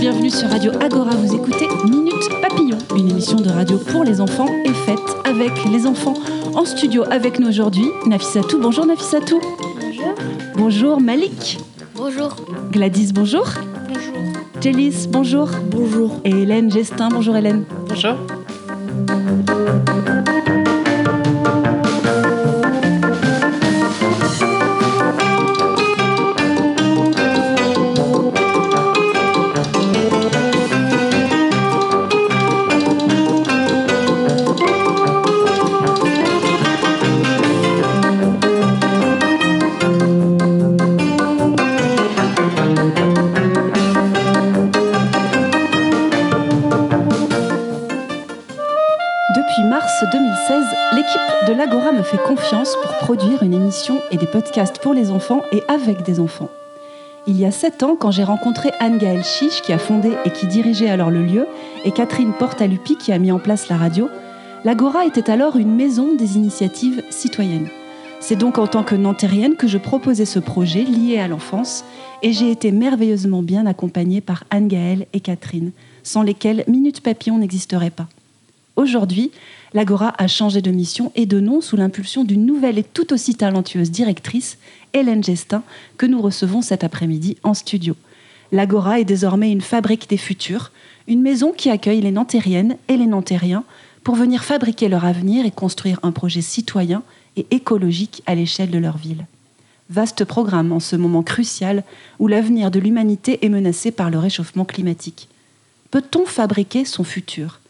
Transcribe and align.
bienvenue 0.00 0.30
sur 0.30 0.48
Radio 0.48 0.72
Agora. 0.80 1.10
Vous 1.10 1.34
écoutez 1.34 1.68
Minute 1.84 2.14
Papillon, 2.40 2.78
une 2.96 3.10
émission 3.10 3.36
de 3.36 3.50
radio 3.50 3.76
pour 3.76 4.02
les 4.02 4.20
enfants 4.20 4.48
et 4.64 4.72
faite 4.72 4.98
avec 5.24 5.52
les 5.70 5.86
enfants. 5.86 6.14
En 6.54 6.64
studio 6.64 7.04
avec 7.10 7.38
nous 7.38 7.48
aujourd'hui, 7.48 7.84
Nafissatou. 8.06 8.58
Bonjour 8.60 8.86
Nafissatou. 8.86 9.40
Bonjour. 9.80 10.14
Bonjour 10.56 11.00
Malik. 11.00 11.58
Bonjour. 11.94 12.34
Gladys, 12.70 13.12
bonjour. 13.12 13.46
Jélis, 14.60 15.08
bonjour. 15.08 15.48
Bonjour. 15.70 16.20
Et 16.24 16.30
Hélène 16.30 16.70
Gestin, 16.70 17.08
bonjour 17.08 17.34
Hélène. 17.34 17.64
Bonjour. 17.88 18.16
Des 54.20 54.26
podcasts 54.26 54.78
pour 54.78 54.94
les 54.94 55.10
enfants 55.10 55.42
et 55.50 55.62
avec 55.66 56.02
des 56.02 56.20
enfants. 56.20 56.50
Il 57.26 57.38
y 57.38 57.44
a 57.44 57.50
sept 57.50 57.82
ans, 57.82 57.96
quand 57.98 58.10
j'ai 58.10 58.24
rencontré 58.24 58.70
Anne-Gaëlle 58.78 59.24
Chiche, 59.24 59.62
qui 59.62 59.72
a 59.72 59.78
fondé 59.78 60.12
et 60.24 60.30
qui 60.30 60.46
dirigeait 60.46 60.88
alors 60.88 61.10
le 61.10 61.22
lieu, 61.22 61.46
et 61.84 61.90
Catherine 61.90 62.32
Portalupi, 62.38 62.96
qui 62.96 63.12
a 63.12 63.18
mis 63.18 63.32
en 63.32 63.38
place 63.38 63.68
la 63.68 63.76
radio, 63.76 64.08
l'Agora 64.64 65.06
était 65.06 65.30
alors 65.30 65.56
une 65.56 65.74
maison 65.74 66.14
des 66.14 66.36
initiatives 66.36 67.02
citoyennes. 67.10 67.68
C'est 68.20 68.36
donc 68.36 68.58
en 68.58 68.66
tant 68.66 68.82
que 68.82 68.94
nantérienne 68.94 69.56
que 69.56 69.66
je 69.66 69.78
proposais 69.78 70.26
ce 70.26 70.38
projet 70.38 70.82
lié 70.82 71.18
à 71.18 71.28
l'enfance, 71.28 71.84
et 72.22 72.32
j'ai 72.32 72.50
été 72.50 72.72
merveilleusement 72.72 73.42
bien 73.42 73.66
accompagnée 73.66 74.20
par 74.20 74.44
Anne-Gaëlle 74.50 75.06
et 75.12 75.20
Catherine, 75.20 75.72
sans 76.02 76.22
lesquelles 76.22 76.64
Minute 76.68 77.02
Papillon 77.02 77.38
n'existerait 77.38 77.90
pas. 77.90 78.06
Aujourd'hui, 78.80 79.30
l'Agora 79.74 80.14
a 80.16 80.26
changé 80.26 80.62
de 80.62 80.70
mission 80.70 81.12
et 81.14 81.26
de 81.26 81.38
nom 81.38 81.60
sous 81.60 81.76
l'impulsion 81.76 82.24
d'une 82.24 82.46
nouvelle 82.46 82.78
et 82.78 82.82
tout 82.82 83.12
aussi 83.12 83.34
talentueuse 83.34 83.90
directrice, 83.90 84.56
Hélène 84.94 85.22
Gestin, 85.22 85.62
que 85.98 86.06
nous 86.06 86.22
recevons 86.22 86.62
cet 86.62 86.82
après-midi 86.82 87.36
en 87.42 87.52
studio. 87.52 87.94
L'Agora 88.52 88.98
est 88.98 89.04
désormais 89.04 89.52
une 89.52 89.60
fabrique 89.60 90.08
des 90.08 90.16
futurs, 90.16 90.72
une 91.08 91.20
maison 91.20 91.52
qui 91.52 91.68
accueille 91.68 92.00
les 92.00 92.10
Nantériennes 92.10 92.78
et 92.88 92.96
les 92.96 93.04
Nantériens 93.04 93.64
pour 94.02 94.14
venir 94.14 94.44
fabriquer 94.44 94.88
leur 94.88 95.04
avenir 95.04 95.44
et 95.44 95.50
construire 95.50 96.00
un 96.02 96.10
projet 96.10 96.40
citoyen 96.40 97.02
et 97.36 97.46
écologique 97.50 98.22
à 98.24 98.34
l'échelle 98.34 98.70
de 98.70 98.78
leur 98.78 98.96
ville. 98.96 99.26
Vaste 99.90 100.24
programme 100.24 100.72
en 100.72 100.80
ce 100.80 100.96
moment 100.96 101.22
crucial 101.22 101.84
où 102.18 102.28
l'avenir 102.28 102.70
de 102.70 102.80
l'humanité 102.80 103.44
est 103.44 103.50
menacé 103.50 103.90
par 103.90 104.08
le 104.08 104.18
réchauffement 104.18 104.64
climatique. 104.64 105.28
Peut-on 105.90 106.24
fabriquer 106.24 106.86
son 106.86 107.04
futur? 107.04 107.60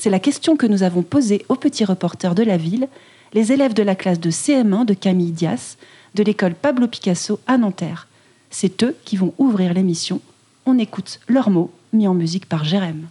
C'est 0.00 0.10
la 0.10 0.18
question 0.18 0.56
que 0.56 0.66
nous 0.66 0.82
avons 0.82 1.02
posée 1.02 1.44
aux 1.50 1.56
petits 1.56 1.84
reporters 1.84 2.34
de 2.34 2.42
la 2.42 2.56
ville, 2.56 2.88
les 3.34 3.52
élèves 3.52 3.74
de 3.74 3.82
la 3.82 3.94
classe 3.94 4.18
de 4.18 4.30
CM1 4.30 4.86
de 4.86 4.94
Camille 4.94 5.30
Dias, 5.30 5.76
de 6.14 6.22
l'école 6.22 6.54
Pablo 6.54 6.88
Picasso 6.88 7.38
à 7.46 7.58
Nanterre. 7.58 8.08
C'est 8.48 8.82
eux 8.82 8.96
qui 9.04 9.18
vont 9.18 9.34
ouvrir 9.36 9.74
l'émission. 9.74 10.22
On 10.64 10.78
écoute 10.78 11.20
leurs 11.28 11.50
mots 11.50 11.70
mis 11.92 12.08
en 12.08 12.14
musique 12.14 12.46
par 12.46 12.64
Jérém. 12.64 13.08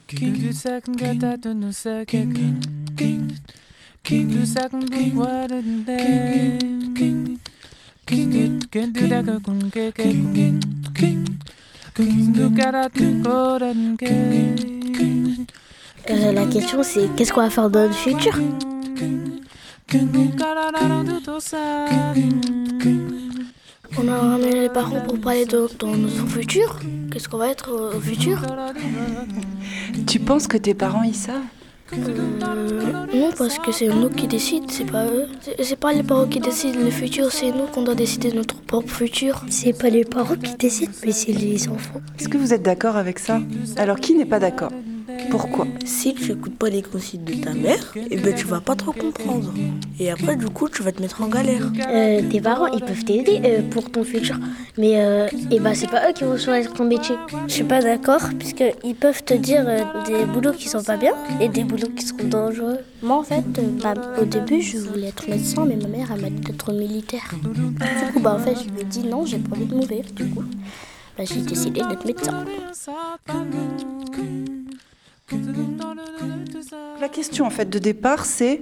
Euh, 16.10 16.32
la 16.32 16.46
question 16.46 16.82
c'est 16.84 17.08
qu'est-ce 17.16 17.32
qu'on 17.34 17.42
va 17.42 17.50
faire 17.50 17.70
dans 17.70 17.84
le 17.86 17.92
futur 17.92 18.38
On 23.98 24.08
a 24.08 24.18
ramené 24.18 24.62
les 24.62 24.70
parents 24.70 25.02
pour 25.02 25.20
parler 25.20 25.46
de, 25.46 25.68
dans 25.80 25.96
notre 25.96 26.28
futur. 26.28 26.80
Qu'est-ce 27.12 27.28
qu'on 27.28 27.38
va 27.38 27.50
être 27.50 27.72
au 27.72 28.00
futur 28.00 28.40
Tu 30.08 30.20
penses 30.20 30.48
que 30.48 30.58
tes 30.58 30.74
parents 30.74 31.04
y 31.04 31.14
savent 31.14 31.42
Euh, 31.94 31.98
Non, 33.14 33.32
parce 33.38 33.58
que 33.58 33.72
c'est 33.72 33.88
nous 33.90 34.10
qui 34.10 34.28
décident, 34.28 34.68
c'est 34.70 34.86
pas 34.90 35.06
eux. 35.06 35.28
C'est- 35.42 35.64
C'est 35.64 35.76
pas 35.76 35.92
les 35.92 36.04
parents 36.04 36.28
qui 36.28 36.40
décident 36.40 36.80
le 36.80 36.92
futur, 36.92 37.32
c'est 37.32 37.52
nous 37.52 37.66
qu'on 37.74 37.82
doit 37.82 37.96
décider 37.96 38.32
notre 38.32 38.62
propre 38.62 38.90
futur. 39.02 39.44
C'est 39.50 39.74
pas 39.78 39.90
les 39.90 40.06
parents 40.06 40.36
qui 40.36 40.54
décident, 40.56 40.92
mais 41.06 41.12
c'est 41.12 41.34
les 41.34 41.68
enfants. 41.68 42.02
Est-ce 42.20 42.30
que 42.30 42.38
vous 42.38 42.54
êtes 42.54 42.62
d'accord 42.62 42.96
avec 42.96 43.18
ça? 43.20 43.42
Alors 43.78 44.00
qui 44.00 44.14
n'est 44.14 44.26
pas 44.34 44.40
d'accord? 44.40 44.72
Pourquoi 45.30 45.68
Si 45.86 46.14
tu 46.14 46.32
n'écoutes 46.32 46.58
pas 46.58 46.70
les 46.70 46.82
consignes 46.82 47.24
de 47.24 47.34
ta 47.34 47.54
mère, 47.54 47.94
eh 48.10 48.18
ben 48.18 48.34
tu 48.34 48.46
vas 48.46 48.62
pas 48.62 48.76
trop 48.76 48.92
comprendre. 48.92 49.54
Et 50.00 50.10
après, 50.12 50.36
du 50.36 50.48
coup, 50.48 50.70
tu 50.70 50.82
vas 50.84 50.92
te 50.92 51.02
mettre 51.02 51.22
en 51.22 51.28
galère. 51.28 51.72
Euh, 51.90 52.22
tes 52.30 52.42
parents, 52.42 52.68
ils 52.68 52.80
peuvent 52.84 53.04
t'aider 53.04 53.42
euh, 53.44 53.62
pour 53.70 53.90
ton 53.92 54.04
futur, 54.04 54.38
mais 54.78 54.94
euh, 55.02 55.28
eh 55.52 55.60
ben, 55.60 55.74
c'est 55.74 55.90
pas 55.90 56.10
eux 56.10 56.14
qui 56.14 56.24
vont 56.24 56.38
choisir 56.38 56.74
ton 56.74 56.86
métier. 56.86 57.16
Je 57.48 57.54
suis 57.54 57.64
pas 57.64 57.82
d'accord, 57.82 58.22
puisqu'ils 58.38 58.96
peuvent 58.96 59.24
te 59.24 59.34
dire 59.34 59.64
euh, 59.68 59.84
des 60.06 60.26
boulots 60.26 60.54
qui 60.54 60.70
sont 60.70 60.84
pas 60.84 60.98
bien 60.98 61.14
et 61.40 61.50
des 61.50 61.64
boulots 61.64 61.90
qui 61.96 62.06
sont 62.06 62.16
dangereux. 62.24 62.78
Moi, 63.02 63.18
en 63.18 63.24
fait, 63.24 63.44
euh, 63.60 63.62
bah, 63.84 63.94
au 64.22 64.26
début, 64.26 64.62
je 64.62 64.78
voulais 64.78 65.08
être 65.10 65.30
médecin, 65.30 65.66
mais 65.66 65.76
ma 65.76 65.88
mère, 65.88 66.08
elle 66.14 66.22
m'a 66.22 66.30
dit 66.30 66.42
d'être 66.42 66.72
militaire. 66.74 67.30
Du 67.44 68.14
coup, 68.14 68.20
bah, 68.20 68.36
en 68.36 68.40
fait, 68.40 68.56
je 68.56 68.70
lui 68.74 68.82
ai 68.82 68.84
dit 68.86 69.04
non, 69.08 69.26
j'ai 69.26 69.38
pas 69.38 69.56
envie 69.56 69.66
de 69.66 69.76
mourir. 69.76 70.06
Du 70.16 70.26
coup, 70.30 70.44
bah, 71.18 71.24
j'ai 71.26 71.42
décidé 71.42 71.82
d'être 71.82 72.06
médecin. 72.06 72.46
La 77.00 77.10
question 77.10 77.46
en 77.46 77.50
fait 77.50 77.70
de 77.70 77.80
départ, 77.80 78.26
c'est 78.26 78.62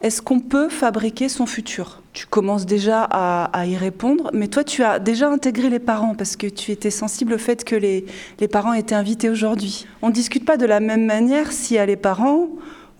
est-ce 0.00 0.22
qu'on 0.22 0.40
peut 0.40 0.68
fabriquer 0.68 1.28
son 1.28 1.46
futur? 1.46 2.02
Tu 2.12 2.26
commences 2.26 2.66
déjà 2.66 3.02
à, 3.02 3.66
y 3.66 3.76
répondre, 3.76 4.30
mais 4.32 4.48
toi 4.48 4.64
tu 4.64 4.82
as 4.82 4.98
déjà 4.98 5.28
intégré 5.28 5.70
les 5.70 5.78
parents 5.78 6.14
parce 6.14 6.36
que 6.36 6.46
tu 6.46 6.70
étais 6.70 6.90
sensible 6.90 7.32
au 7.32 7.38
fait 7.38 7.64
que 7.64 7.74
les, 7.74 8.06
les 8.40 8.48
parents 8.48 8.72
étaient 8.72 8.94
invités 8.94 9.28
aujourd'hui. 9.28 9.86
On 10.02 10.08
ne 10.08 10.12
discute 10.12 10.44
pas 10.44 10.56
de 10.56 10.66
la 10.66 10.80
même 10.80 11.04
manière 11.04 11.50
s'il 11.52 11.76
y 11.76 11.80
a 11.80 11.86
les 11.86 11.96
parents 11.96 12.48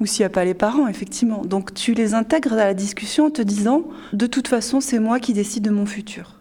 ou 0.00 0.06
s'il 0.06 0.22
n'y 0.22 0.26
a 0.26 0.30
pas 0.30 0.44
les 0.44 0.54
parents, 0.54 0.88
effectivement. 0.88 1.42
Donc 1.44 1.74
tu 1.74 1.94
les 1.94 2.14
intègres 2.14 2.54
à 2.54 2.56
la 2.56 2.74
discussion 2.74 3.26
en 3.26 3.30
te 3.30 3.42
disant 3.42 3.84
de 4.12 4.26
toute 4.26 4.48
façon 4.48 4.80
c'est 4.80 4.98
moi 4.98 5.20
qui 5.20 5.32
décide 5.32 5.64
de 5.64 5.70
mon 5.70 5.86
futur, 5.86 6.34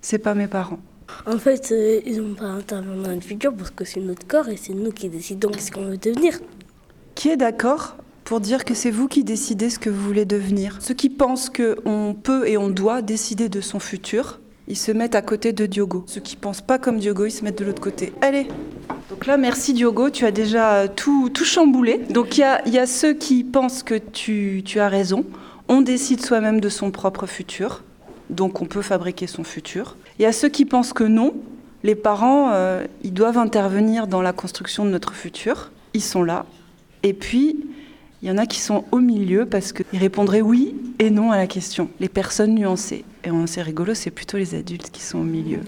c'est 0.00 0.18
pas 0.18 0.34
mes 0.34 0.48
parents. 0.48 0.80
En 1.26 1.38
fait, 1.38 1.70
euh, 1.72 2.00
ils 2.06 2.20
n'ont 2.20 2.34
pas 2.34 2.58
dans 2.68 2.82
le 2.82 3.20
futur 3.20 3.54
parce 3.54 3.70
que 3.70 3.84
c'est 3.84 4.00
notre 4.00 4.26
corps 4.26 4.48
et 4.48 4.56
c'est 4.56 4.74
nous 4.74 4.90
qui 4.90 5.08
décidons 5.08 5.50
ce 5.58 5.70
qu'on 5.70 5.84
veut 5.84 5.96
devenir. 5.96 6.38
Qui 7.14 7.28
est 7.28 7.36
d'accord 7.36 7.96
pour 8.24 8.40
dire 8.40 8.64
que 8.64 8.74
c'est 8.74 8.90
vous 8.90 9.08
qui 9.08 9.24
décidez 9.24 9.70
ce 9.70 9.78
que 9.78 9.90
vous 9.90 10.02
voulez 10.02 10.24
devenir? 10.24 10.78
Ceux 10.80 10.94
qui 10.94 11.10
pensent 11.10 11.50
qu'on 11.50 12.14
peut 12.14 12.48
et 12.48 12.56
on 12.56 12.68
doit 12.68 13.02
décider 13.02 13.48
de 13.48 13.60
son 13.60 13.80
futur, 13.80 14.40
ils 14.68 14.76
se 14.76 14.92
mettent 14.92 15.16
à 15.16 15.22
côté 15.22 15.52
de 15.52 15.66
Diogo. 15.66 16.04
Ceux 16.06 16.20
qui 16.20 16.36
pensent 16.36 16.60
pas 16.60 16.78
comme 16.78 16.98
Diogo, 16.98 17.26
ils 17.26 17.32
se 17.32 17.44
mettent 17.44 17.58
de 17.58 17.64
l'autre 17.64 17.82
côté. 17.82 18.12
Allez 18.20 18.46
Donc 19.10 19.26
là, 19.26 19.36
merci 19.36 19.72
Diogo, 19.72 20.10
tu 20.10 20.24
as 20.24 20.30
déjà 20.30 20.74
euh, 20.74 20.88
tout, 20.94 21.28
tout 21.28 21.44
chamboulé. 21.44 21.98
Donc 22.10 22.38
il 22.38 22.46
y 22.66 22.70
y 22.70 22.78
a 22.78 22.86
ceux 22.86 23.14
qui 23.14 23.42
pensent 23.44 23.82
que 23.82 23.96
tu, 23.96 24.62
tu 24.64 24.78
as 24.78 24.88
raison. 24.88 25.24
On 25.68 25.82
décide 25.82 26.24
soi-même 26.24 26.60
de 26.60 26.68
son 26.68 26.90
propre 26.90 27.26
futur. 27.26 27.82
Donc 28.30 28.62
on 28.62 28.64
peut 28.64 28.82
fabriquer 28.82 29.26
son 29.26 29.44
futur. 29.44 29.96
Y 30.20 30.26
a 30.26 30.32
ceux 30.32 30.50
qui 30.50 30.66
pensent 30.66 30.92
que 30.92 31.04
non. 31.04 31.34
Les 31.82 31.94
parents, 31.94 32.50
euh, 32.52 32.86
ils 33.02 33.14
doivent 33.14 33.38
intervenir 33.38 34.06
dans 34.06 34.20
la 34.20 34.34
construction 34.34 34.84
de 34.84 34.90
notre 34.90 35.14
futur. 35.14 35.72
Ils 35.94 36.02
sont 36.02 36.22
là. 36.22 36.44
Et 37.02 37.14
puis, 37.14 37.56
il 38.20 38.28
y 38.28 38.30
en 38.30 38.36
a 38.36 38.44
qui 38.44 38.60
sont 38.60 38.84
au 38.92 38.98
milieu 38.98 39.46
parce 39.46 39.72
qu'ils 39.72 39.98
répondraient 39.98 40.42
oui 40.42 40.76
et 40.98 41.08
non 41.08 41.32
à 41.32 41.38
la 41.38 41.46
question. 41.46 41.88
Les 42.00 42.10
personnes 42.10 42.54
nuancées. 42.54 43.06
Et 43.24 43.30
c'est 43.46 43.62
rigolo, 43.62 43.94
c'est 43.94 44.10
plutôt 44.10 44.36
les 44.36 44.54
adultes 44.54 44.90
qui 44.90 45.00
sont 45.00 45.20
au 45.20 45.24
milieu. 45.24 45.60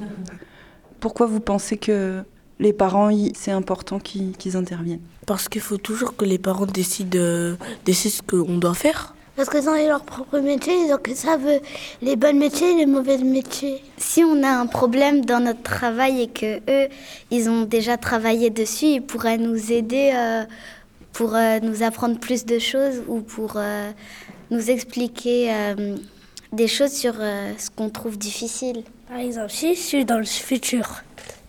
Pourquoi 1.01 1.27
vous 1.27 1.41
pensez 1.41 1.79
que 1.79 2.23
les 2.61 2.75
parents, 2.75 3.11
c'est 3.35 3.53
important 3.53 3.99
qu'ils 3.99 4.37
qu'ils 4.37 4.59
interviennent? 4.59 5.01
Parce 5.27 5.49
qu'il 5.49 5.63
faut 5.63 5.79
toujours 5.79 6.15
que 6.15 6.27
les 6.27 6.39
parents 6.39 6.67
décident, 6.67 7.19
euh, 7.19 7.55
décident 7.87 8.15
ce 8.15 8.23
qu'on 8.23 8.59
doit 8.59 8.75
faire. 8.75 9.12
Parce 9.34 9.49
qu'ils 9.49 9.67
ont 9.69 9.75
leur 9.75 10.02
propre 10.02 10.40
métier, 10.40 10.88
donc 10.90 11.06
ils 11.08 11.17
savent 11.17 11.61
les 12.02 12.17
bons 12.17 12.38
métiers 12.38 12.73
et 12.73 12.75
les 12.75 12.87
mauvais 12.87 13.17
métiers. 13.17 13.82
Si 13.96 14.23
on 14.23 14.43
a 14.43 14.50
un 14.50 14.67
problème 14.67 15.25
dans 15.25 15.40
notre 15.40 15.62
travail 15.62 16.23
et 16.23 16.29
que 16.29 16.58
eux, 16.69 16.88
ils 17.31 17.49
ont 17.49 17.62
déjà 17.62 17.96
travaillé 17.96 18.50
dessus, 18.50 18.87
ils 18.87 19.02
pourraient 19.02 19.38
nous 19.38 19.73
aider 19.73 20.12
euh, 20.14 20.44
pour 21.14 21.34
euh, 21.34 21.61
nous 21.61 21.82
apprendre 21.82 22.19
plus 22.19 22.44
de 22.44 22.58
choses 22.58 23.02
ou 23.08 23.20
pour 23.20 23.55
euh, 23.56 23.90
nous 24.50 24.70
expliquer 24.70 25.50
des 26.52 26.69
choses 26.69 26.93
sur 26.93 27.14
ce 27.14 27.70
qu'on 27.75 27.88
trouve 27.88 28.19
difficile. 28.19 28.84
Par 29.08 29.19
exemple, 29.19 29.50
si 29.50 29.75
je 29.75 29.81
suis 29.81 30.05
dans 30.05 30.19
le 30.19 30.26
futur 30.26 31.02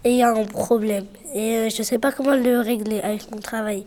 et 0.06 0.12
il 0.12 0.18
y 0.18 0.24
a 0.24 0.32
un 0.32 0.46
problème 0.46 1.06
et 1.36 1.70
je 1.70 1.80
ne 1.80 1.84
sais 1.84 1.98
pas 1.98 2.14
comment 2.14 2.36
le 2.36 2.60
régler 2.62 3.02
avec 3.02 3.30
mon 3.30 3.40
travail, 3.40 3.86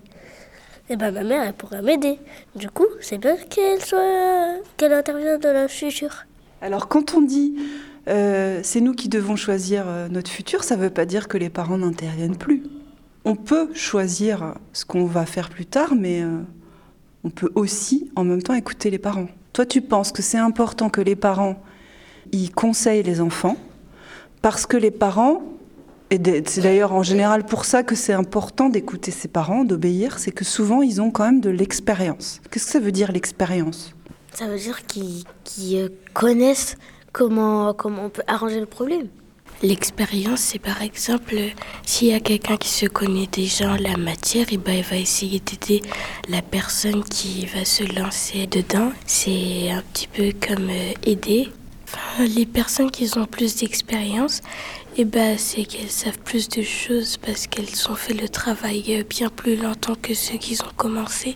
eh 0.88 0.96
ben, 0.96 1.10
ma 1.10 1.24
mère, 1.24 1.42
elle 1.42 1.52
pourrait 1.52 1.82
m'aider. 1.82 2.18
Du 2.54 2.70
coup, 2.70 2.86
c'est 3.00 3.18
bien 3.18 3.36
qu'elle 3.36 3.84
soit, 3.84 4.60
qu'elle 4.76 4.92
intervienne 4.92 5.38
dans 5.40 5.52
le 5.52 5.68
futur. 5.68 6.26
Alors, 6.60 6.88
quand 6.88 7.14
on 7.14 7.20
dit 7.20 7.54
euh, 8.08 8.60
c'est 8.62 8.80
nous 8.80 8.94
qui 8.94 9.08
devons 9.08 9.36
choisir 9.36 9.84
euh, 9.88 10.08
notre 10.08 10.30
futur, 10.30 10.62
ça 10.62 10.76
ne 10.76 10.82
veut 10.82 10.90
pas 10.90 11.06
dire 11.06 11.26
que 11.26 11.38
les 11.38 11.50
parents 11.50 11.78
n'interviennent 11.78 12.36
plus. 12.36 12.62
On 13.24 13.34
peut 13.34 13.70
choisir 13.74 14.54
ce 14.72 14.84
qu'on 14.84 15.06
va 15.06 15.26
faire 15.26 15.50
plus 15.50 15.66
tard, 15.66 15.94
mais 15.96 16.22
euh, 16.22 16.38
on 17.24 17.30
peut 17.30 17.50
aussi, 17.56 18.10
en 18.14 18.22
même 18.22 18.42
temps, 18.42 18.54
écouter 18.54 18.90
les 18.90 18.98
parents. 18.98 19.26
Toi, 19.52 19.66
tu 19.66 19.80
penses 19.80 20.12
que 20.12 20.22
c'est 20.22 20.38
important 20.38 20.88
que 20.88 21.00
les 21.00 21.16
parents 21.16 21.60
y 22.30 22.48
conseillent 22.50 23.02
les 23.02 23.20
enfants, 23.20 23.56
parce 24.42 24.66
que 24.66 24.76
les 24.76 24.92
parents 24.92 25.42
et 26.10 26.20
c'est 26.46 26.60
d'ailleurs 26.60 26.92
en 26.92 27.02
général 27.02 27.44
pour 27.44 27.64
ça 27.64 27.82
que 27.82 27.94
c'est 27.94 28.12
important 28.12 28.68
d'écouter 28.68 29.10
ses 29.10 29.28
parents, 29.28 29.64
d'obéir, 29.64 30.18
c'est 30.18 30.30
que 30.30 30.44
souvent 30.44 30.82
ils 30.82 31.00
ont 31.00 31.10
quand 31.10 31.24
même 31.24 31.40
de 31.40 31.50
l'expérience. 31.50 32.40
Qu'est-ce 32.50 32.66
que 32.66 32.72
ça 32.72 32.80
veut 32.80 32.92
dire 32.92 33.10
l'expérience? 33.10 33.94
Ça 34.32 34.46
veut 34.46 34.58
dire 34.58 34.84
qu'ils 34.86 35.24
euh, 35.76 35.88
connaissent 36.12 36.76
comment, 37.12 37.72
comment 37.72 38.04
on 38.04 38.10
peut 38.10 38.22
arranger 38.26 38.60
le 38.60 38.66
problème. 38.66 39.08
L'expérience, 39.62 40.40
c'est 40.40 40.58
par 40.58 40.82
exemple, 40.82 41.34
s'il 41.86 42.08
y 42.08 42.12
a 42.12 42.20
quelqu'un 42.20 42.58
qui 42.58 42.68
se 42.68 42.84
connaît 42.84 43.26
déjà 43.26 43.72
en 43.72 43.76
la 43.76 43.96
matière, 43.96 44.52
et 44.52 44.58
ben, 44.58 44.74
il 44.74 44.84
va 44.84 44.96
essayer 44.96 45.40
d'aider 45.40 45.80
la 46.28 46.42
personne 46.42 47.02
qui 47.02 47.46
va 47.46 47.64
se 47.64 47.82
lancer 47.98 48.46
dedans. 48.46 48.92
C'est 49.06 49.70
un 49.70 49.82
petit 49.92 50.08
peu 50.08 50.32
comme 50.46 50.68
euh, 50.68 50.92
aider. 51.04 51.48
Enfin, 51.84 52.24
les 52.26 52.44
personnes 52.44 52.90
qui 52.90 53.10
ont 53.16 53.24
plus 53.24 53.56
d'expérience, 53.56 54.42
eh 54.98 55.04
ben, 55.04 55.36
c'est 55.36 55.64
qu'elles 55.64 55.90
savent 55.90 56.18
plus 56.20 56.48
de 56.48 56.62
choses 56.62 57.18
parce 57.18 57.46
qu'elles 57.46 57.90
ont 57.90 57.94
fait 57.94 58.14
le 58.14 58.28
travail 58.28 59.04
bien 59.08 59.28
plus 59.28 59.56
longtemps 59.56 59.96
que 60.00 60.14
ceux 60.14 60.38
qui 60.38 60.58
ont 60.62 60.72
commencé. 60.76 61.34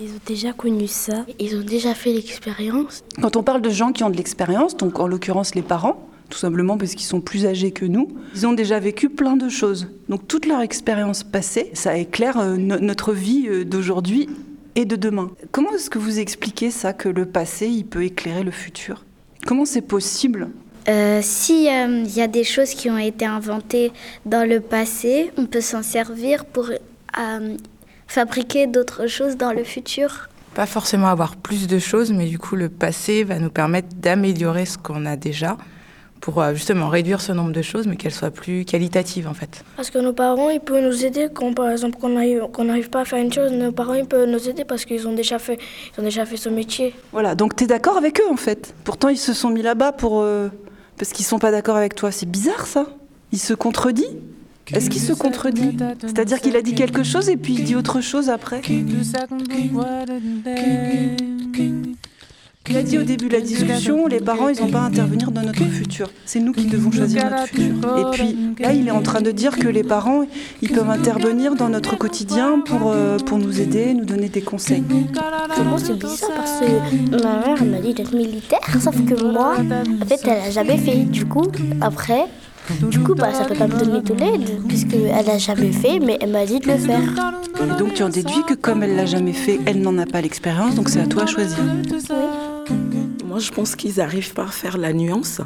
Ils 0.00 0.08
ont 0.08 0.20
déjà 0.26 0.52
connu 0.52 0.88
ça, 0.88 1.26
ils 1.38 1.54
ont 1.56 1.62
déjà 1.62 1.94
fait 1.94 2.12
l'expérience. 2.12 3.04
Quand 3.20 3.36
on 3.36 3.42
parle 3.42 3.60
de 3.60 3.70
gens 3.70 3.92
qui 3.92 4.04
ont 4.04 4.10
de 4.10 4.16
l'expérience, 4.16 4.76
donc 4.76 4.98
en 4.98 5.06
l'occurrence 5.06 5.54
les 5.54 5.62
parents, 5.62 6.08
tout 6.30 6.38
simplement 6.38 6.78
parce 6.78 6.92
qu'ils 6.92 7.06
sont 7.06 7.20
plus 7.20 7.44
âgés 7.44 7.72
que 7.72 7.84
nous, 7.84 8.08
ils 8.34 8.46
ont 8.46 8.54
déjà 8.54 8.80
vécu 8.80 9.10
plein 9.10 9.36
de 9.36 9.50
choses. 9.50 9.88
Donc 10.08 10.26
toute 10.26 10.46
leur 10.46 10.62
expérience 10.62 11.22
passée, 11.22 11.70
ça 11.74 11.98
éclaire 11.98 12.38
euh, 12.38 12.56
notre 12.56 13.12
vie 13.12 13.46
euh, 13.48 13.64
d'aujourd'hui 13.64 14.30
et 14.76 14.86
de 14.86 14.96
demain. 14.96 15.30
Comment 15.52 15.72
est-ce 15.72 15.90
que 15.90 15.98
vous 15.98 16.18
expliquez 16.18 16.70
ça, 16.70 16.94
que 16.94 17.10
le 17.10 17.26
passé, 17.26 17.68
il 17.68 17.84
peut 17.84 18.02
éclairer 18.02 18.42
le 18.42 18.50
futur? 18.50 19.04
Comment 19.46 19.66
c'est 19.66 19.82
possible 19.82 20.48
euh, 20.88 21.20
S'il 21.22 21.68
euh, 21.68 22.04
y 22.04 22.20
a 22.20 22.26
des 22.26 22.44
choses 22.44 22.70
qui 22.70 22.90
ont 22.90 22.98
été 22.98 23.24
inventées 23.24 23.92
dans 24.26 24.48
le 24.48 24.60
passé, 24.60 25.32
on 25.36 25.46
peut 25.46 25.60
s'en 25.60 25.82
servir 25.82 26.44
pour 26.44 26.70
euh, 26.70 27.56
fabriquer 28.06 28.66
d'autres 28.66 29.06
choses 29.06 29.36
dans 29.36 29.52
le 29.52 29.64
futur. 29.64 30.28
Pas 30.54 30.66
forcément 30.66 31.08
avoir 31.08 31.36
plus 31.36 31.66
de 31.66 31.78
choses, 31.78 32.12
mais 32.12 32.26
du 32.26 32.38
coup 32.38 32.54
le 32.54 32.68
passé 32.68 33.24
va 33.24 33.38
nous 33.38 33.50
permettre 33.50 33.88
d'améliorer 33.96 34.66
ce 34.66 34.78
qu'on 34.78 35.04
a 35.04 35.16
déjà 35.16 35.56
pour 36.20 36.40
euh, 36.40 36.54
justement 36.54 36.88
réduire 36.88 37.20
ce 37.20 37.32
nombre 37.32 37.52
de 37.52 37.60
choses, 37.60 37.86
mais 37.86 37.96
qu'elles 37.96 38.12
soient 38.12 38.30
plus 38.30 38.64
qualitatives 38.64 39.28
en 39.28 39.34
fait. 39.34 39.62
Parce 39.76 39.90
que 39.90 39.98
nos 39.98 40.14
parents, 40.14 40.48
ils 40.48 40.60
peuvent 40.60 40.82
nous 40.82 41.04
aider 41.04 41.28
quand 41.32 41.52
par 41.52 41.68
exemple 41.70 41.98
qu'on 41.98 42.64
n'arrive 42.64 42.88
pas 42.88 43.00
à 43.00 43.04
faire 43.04 43.18
une 43.18 43.32
chose, 43.32 43.52
nos 43.52 43.72
parents 43.72 43.94
ils 43.94 44.06
peuvent 44.06 44.28
nous 44.28 44.48
aider 44.48 44.64
parce 44.64 44.84
qu'ils 44.86 45.06
ont 45.06 45.12
déjà 45.12 45.38
fait, 45.38 45.58
ils 45.92 46.00
ont 46.00 46.04
déjà 46.04 46.24
fait 46.24 46.38
ce 46.38 46.48
métier. 46.48 46.94
Voilà, 47.12 47.34
donc 47.34 47.56
tu 47.56 47.64
es 47.64 47.66
d'accord 47.66 47.98
avec 47.98 48.20
eux 48.20 48.30
en 48.30 48.36
fait? 48.36 48.74
Pourtant 48.84 49.08
ils 49.08 49.18
se 49.18 49.34
sont 49.34 49.50
mis 49.50 49.62
là-bas 49.62 49.92
pour 49.92 50.24
parce 50.96 51.12
qu'ils 51.12 51.24
sont 51.24 51.38
pas 51.38 51.50
d'accord 51.50 51.76
avec 51.76 51.94
toi. 51.94 52.10
C'est 52.12 52.28
bizarre 52.28 52.66
ça. 52.66 52.86
Il 53.32 53.38
se 53.38 53.54
contredit. 53.54 54.06
Est-ce 54.72 54.88
qu'il 54.88 55.02
se 55.02 55.12
contredit 55.12 55.76
C'est-à-dire 56.00 56.40
qu'il 56.40 56.56
a 56.56 56.62
dit 56.62 56.74
quelque 56.74 57.02
chose 57.02 57.28
et 57.28 57.36
puis 57.36 57.54
il 57.54 57.64
dit 57.64 57.76
autre 57.76 58.00
chose 58.00 58.30
après 58.30 58.62
il 62.68 62.76
a 62.78 62.82
dit 62.82 62.98
au 62.98 63.02
début 63.02 63.28
de 63.28 63.34
la 63.34 63.40
discussion, 63.40 64.06
les 64.06 64.20
parents, 64.20 64.48
ils 64.48 64.60
n'ont 64.60 64.70
pas 64.70 64.80
à 64.80 64.84
intervenir 64.84 65.30
dans 65.30 65.42
notre 65.42 65.64
futur. 65.64 66.08
C'est 66.24 66.40
nous 66.40 66.52
qui 66.52 66.66
devons 66.66 66.90
choisir 66.90 67.24
notre 67.30 67.46
futur. 67.46 67.98
Et 67.98 68.10
puis 68.12 68.36
là, 68.58 68.72
il 68.72 68.88
est 68.88 68.92
en 68.92 69.02
train 69.02 69.20
de 69.20 69.30
dire 69.30 69.56
que 69.56 69.68
les 69.68 69.82
parents, 69.84 70.24
ils 70.62 70.70
peuvent 70.70 70.90
intervenir 70.90 71.56
dans 71.56 71.68
notre 71.68 71.96
quotidien 71.96 72.60
pour, 72.60 72.90
euh, 72.90 73.18
pour 73.18 73.38
nous 73.38 73.60
aider, 73.60 73.92
nous 73.94 74.04
donner 74.04 74.28
des 74.28 74.42
conseils. 74.42 74.82
Moi, 74.82 75.78
c'est 75.78 75.98
bizarre 75.98 76.30
parce 76.34 76.60
que 76.60 77.22
ma 77.22 77.46
mère 77.46 77.64
m'a 77.64 77.80
dit 77.80 77.94
d'être 77.94 78.14
militaire, 78.14 78.60
sauf 78.80 78.96
que 79.04 79.22
moi, 79.22 79.56
en 79.58 80.06
fait, 80.06 80.20
elle 80.24 80.42
n'a 80.42 80.50
jamais 80.50 80.78
fait. 80.78 81.04
Du 81.04 81.26
coup, 81.26 81.46
après, 81.80 82.24
du 82.90 82.98
coup, 83.00 83.14
bah, 83.14 83.32
ça 83.32 83.44
peut 83.44 83.54
pas 83.54 83.66
me 83.66 83.78
donner 83.78 84.00
de 84.00 84.14
l'aide, 84.14 84.66
puisqu'elle 84.66 85.26
n'a 85.26 85.38
jamais 85.38 85.70
fait, 85.70 85.98
mais 86.00 86.16
elle 86.20 86.30
m'a 86.30 86.46
dit 86.46 86.60
de 86.60 86.66
le 86.66 86.78
faire. 86.78 87.02
Et 87.62 87.78
donc 87.78 87.94
tu 87.94 88.02
en 88.02 88.08
déduis 88.08 88.42
que 88.48 88.54
comme 88.54 88.82
elle 88.82 88.96
l'a 88.96 89.06
jamais 89.06 89.32
fait, 89.32 89.60
elle 89.66 89.80
n'en 89.80 89.96
a 89.98 90.06
pas 90.06 90.20
l'expérience, 90.20 90.74
donc 90.74 90.88
c'est 90.88 91.00
à 91.00 91.06
toi 91.06 91.22
à 91.22 91.26
choisir. 91.26 91.58
Moi, 93.34 93.40
je 93.40 93.50
pense 93.50 93.74
qu'ils 93.74 93.96
n'arrivent 93.96 94.32
pas 94.32 94.44
à 94.44 94.46
faire 94.46 94.78
la 94.78 94.92
nuance. 94.92 95.40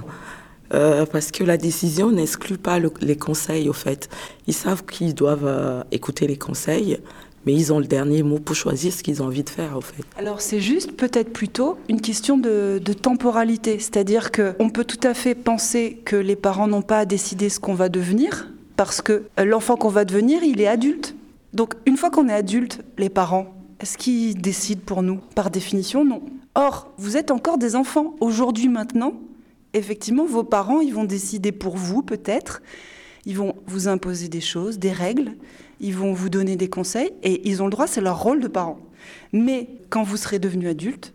Euh, 0.74 1.06
parce 1.06 1.30
que 1.30 1.42
la 1.42 1.56
décision 1.56 2.10
n'exclut 2.10 2.58
pas 2.58 2.78
les 2.78 3.16
conseils, 3.16 3.66
au 3.70 3.72
fait. 3.72 4.10
Ils 4.46 4.52
savent 4.52 4.84
qu'ils 4.84 5.14
doivent 5.14 5.46
euh, 5.46 5.82
écouter 5.90 6.26
les 6.26 6.36
conseils, 6.36 6.98
mais 7.46 7.54
ils 7.54 7.72
ont 7.72 7.78
le 7.78 7.86
dernier 7.86 8.22
mot 8.22 8.40
pour 8.40 8.54
choisir 8.54 8.92
ce 8.92 9.02
qu'ils 9.02 9.22
ont 9.22 9.24
envie 9.28 9.42
de 9.42 9.48
faire, 9.48 9.78
au 9.78 9.80
fait. 9.80 10.02
Alors, 10.18 10.42
c'est 10.42 10.60
juste 10.60 10.98
peut-être 10.98 11.32
plutôt 11.32 11.78
une 11.88 12.02
question 12.02 12.36
de, 12.36 12.78
de 12.78 12.92
temporalité. 12.92 13.78
C'est-à-dire 13.78 14.32
qu'on 14.32 14.68
peut 14.68 14.84
tout 14.84 15.00
à 15.08 15.14
fait 15.14 15.34
penser 15.34 16.02
que 16.04 16.16
les 16.16 16.36
parents 16.36 16.68
n'ont 16.68 16.82
pas 16.82 16.98
à 16.98 17.04
décider 17.06 17.48
ce 17.48 17.58
qu'on 17.58 17.72
va 17.72 17.88
devenir, 17.88 18.48
parce 18.76 19.00
que 19.00 19.22
l'enfant 19.42 19.76
qu'on 19.76 19.88
va 19.88 20.04
devenir, 20.04 20.42
il 20.42 20.60
est 20.60 20.68
adulte. 20.68 21.14
Donc, 21.54 21.72
une 21.86 21.96
fois 21.96 22.10
qu'on 22.10 22.28
est 22.28 22.34
adulte, 22.34 22.82
les 22.98 23.08
parents, 23.08 23.57
est-ce 23.80 23.96
qu'ils 23.96 24.40
décident 24.40 24.82
pour 24.84 25.02
nous 25.02 25.20
Par 25.34 25.50
définition, 25.50 26.04
non. 26.04 26.22
Or, 26.54 26.90
vous 26.98 27.16
êtes 27.16 27.30
encore 27.30 27.58
des 27.58 27.76
enfants. 27.76 28.16
Aujourd'hui, 28.20 28.68
maintenant, 28.68 29.14
effectivement, 29.72 30.24
vos 30.26 30.42
parents, 30.42 30.80
ils 30.80 30.92
vont 30.92 31.04
décider 31.04 31.52
pour 31.52 31.76
vous, 31.76 32.02
peut-être. 32.02 32.60
Ils 33.24 33.36
vont 33.36 33.54
vous 33.66 33.86
imposer 33.86 34.28
des 34.28 34.40
choses, 34.40 34.78
des 34.78 34.90
règles. 34.90 35.32
Ils 35.80 35.94
vont 35.94 36.12
vous 36.12 36.28
donner 36.28 36.56
des 36.56 36.68
conseils. 36.68 37.12
Et 37.22 37.48
ils 37.48 37.62
ont 37.62 37.66
le 37.66 37.70
droit, 37.70 37.86
c'est 37.86 38.00
leur 38.00 38.20
rôle 38.20 38.40
de 38.40 38.48
parents. 38.48 38.80
Mais 39.32 39.68
quand 39.90 40.02
vous 40.02 40.16
serez 40.16 40.40
devenu 40.40 40.68
adulte, 40.68 41.14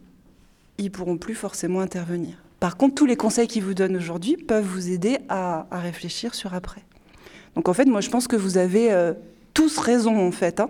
ils 0.77 0.89
pourront 0.91 1.17
plus 1.17 1.35
forcément 1.35 1.81
intervenir. 1.81 2.37
Par 2.61 2.77
contre, 2.77 2.95
tous 2.95 3.05
les 3.05 3.17
conseils 3.17 3.47
qu'ils 3.47 3.63
vous 3.63 3.73
donnent 3.73 3.97
aujourd'hui 3.97 4.37
peuvent 4.37 4.65
vous 4.65 4.89
aider 4.89 5.17
à, 5.27 5.67
réfléchir 5.71 6.33
sur 6.33 6.53
après. 6.53 6.81
Donc 7.55 7.67
en 7.67 7.73
fait, 7.73 7.85
moi, 7.85 7.99
je 7.99 8.09
pense 8.09 8.29
que 8.29 8.37
vous 8.37 8.57
avez 8.57 8.93
euh, 8.93 9.13
tous 9.53 9.77
raison, 9.79 10.25
en 10.25 10.31
fait. 10.31 10.61
Hein. 10.61 10.69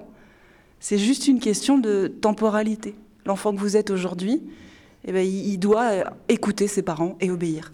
C'est 0.83 0.97
juste 0.97 1.29
une 1.29 1.39
question 1.39 1.77
de 1.77 2.07
temporalité. 2.07 2.93
L'enfant 3.25 3.55
que 3.55 3.59
vous 3.61 3.77
êtes 3.77 3.89
aujourd'hui, 3.89 4.43
eh 5.05 5.13
ben, 5.13 5.25
il 5.25 5.57
doit 5.57 5.85
euh, 5.85 6.03
écouter 6.27 6.67
ses 6.67 6.81
parents 6.81 7.15
et 7.21 7.31
obéir. 7.31 7.71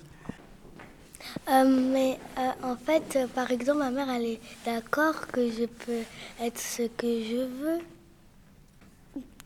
Euh, 1.50 1.64
mais 1.92 2.20
euh, 2.38 2.52
en 2.62 2.76
fait, 2.76 3.18
par 3.34 3.50
exemple, 3.50 3.80
ma 3.80 3.90
mère, 3.90 4.12
elle 4.12 4.26
est 4.26 4.40
d'accord 4.64 5.26
que 5.26 5.42
je 5.50 5.66
peux 5.66 6.04
être 6.40 6.60
ce 6.60 6.84
que 6.84 7.08
je 7.08 7.48
veux. 7.48 7.80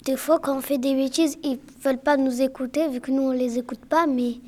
Des 0.04 0.18
fois, 0.18 0.40
quand 0.40 0.58
on 0.58 0.62
fait 0.62 0.78
des 0.78 0.94
bêtises, 0.94 1.38
ils 1.42 1.58
veulent 1.82 1.98
pas 2.02 2.18
nous 2.18 2.42
écouter, 2.42 2.90
vu 2.90 3.00
que 3.00 3.12
nous, 3.12 3.22
on 3.22 3.32
les 3.32 3.60
écoute 3.60 3.86
pas. 3.86 4.08
Mais 4.08 4.42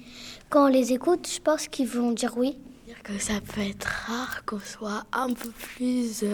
quand 0.49 0.65
on 0.65 0.69
les 0.69 0.91
écoute, 0.91 1.25
je 1.33 1.39
pense 1.39 1.69
qu'ils 1.69 1.87
vont 1.87 2.11
dire 2.11 2.33
oui. 2.35 2.57
Dire 2.85 3.01
que 3.01 3.17
ça 3.17 3.35
peut 3.39 3.61
être 3.61 3.87
rare 4.07 4.43
qu'on 4.45 4.59
soit 4.59 5.05
un 5.13 5.31
peu 5.31 5.51
plus 5.51 6.25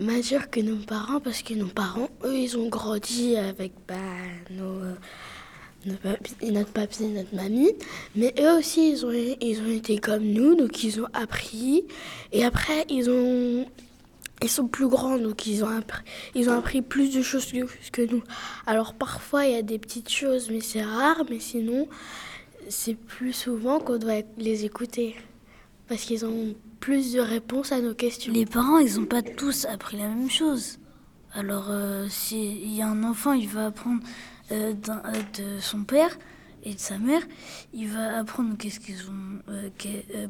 mature 0.00 0.50
que 0.50 0.60
nos 0.60 0.76
parents 0.76 1.20
parce 1.20 1.42
que 1.42 1.54
nos 1.54 1.66
parents, 1.66 2.08
eux, 2.24 2.36
ils 2.36 2.56
ont 2.56 2.68
grandi 2.68 3.36
avec 3.36 3.72
bah, 3.86 3.94
nos, 4.50 4.82
notre 5.86 6.72
papy 6.72 7.04
et 7.04 7.08
notre 7.08 7.34
mamie. 7.34 7.72
Mais 8.14 8.34
eux 8.38 8.58
aussi, 8.58 8.90
ils 8.90 9.06
ont, 9.06 9.12
ils 9.12 9.60
ont 9.60 9.70
été 9.70 9.98
comme 9.98 10.24
nous, 10.24 10.54
donc 10.54 10.82
ils 10.84 11.00
ont 11.00 11.08
appris. 11.12 11.84
Et 12.32 12.44
après, 12.44 12.84
ils 12.88 13.10
ont... 13.10 13.66
Ils 14.42 14.48
sont 14.48 14.68
plus 14.68 14.88
grands, 14.88 15.18
donc 15.18 15.46
ils 15.46 15.62
ont 15.64 15.68
appris, 15.68 16.00
ils 16.34 16.48
ont 16.48 16.54
appris 16.56 16.80
plus 16.80 17.14
de 17.14 17.20
choses 17.20 17.52
que 17.92 18.10
nous. 18.10 18.22
Alors 18.66 18.94
parfois, 18.94 19.44
il 19.44 19.52
y 19.52 19.54
a 19.54 19.60
des 19.60 19.78
petites 19.78 20.08
choses, 20.08 20.48
mais 20.48 20.62
c'est 20.62 20.82
rare. 20.82 21.24
Mais 21.28 21.40
sinon, 21.40 21.88
c'est 22.70 22.94
plus 22.94 23.34
souvent 23.34 23.80
qu'on 23.80 23.98
doit 23.98 24.22
les 24.38 24.64
écouter. 24.64 25.14
Parce 25.88 26.04
qu'ils 26.04 26.24
ont 26.24 26.54
plus 26.80 27.12
de 27.12 27.20
réponses 27.20 27.72
à 27.72 27.80
nos 27.80 27.94
questions. 27.94 28.32
Les 28.32 28.46
parents, 28.46 28.78
ils 28.78 28.98
n'ont 28.98 29.06
pas 29.06 29.22
tous 29.22 29.66
appris 29.66 29.98
la 29.98 30.08
même 30.08 30.30
chose. 30.30 30.78
Alors, 31.32 31.66
euh, 31.68 32.06
s'il 32.08 32.74
y 32.74 32.82
a 32.82 32.88
un 32.88 33.04
enfant, 33.04 33.32
il 33.32 33.48
va 33.48 33.66
apprendre 33.66 34.02
euh, 34.50 34.72
de 34.72 35.60
son 35.60 35.84
père 35.84 36.18
et 36.64 36.74
de 36.74 36.78
sa 36.78 36.98
mère, 36.98 37.22
il 37.72 37.88
va 37.88 38.18
apprendre 38.18 38.54
qu'est-ce 38.58 38.80
qu'ils 38.80 39.08
ont 39.08 39.40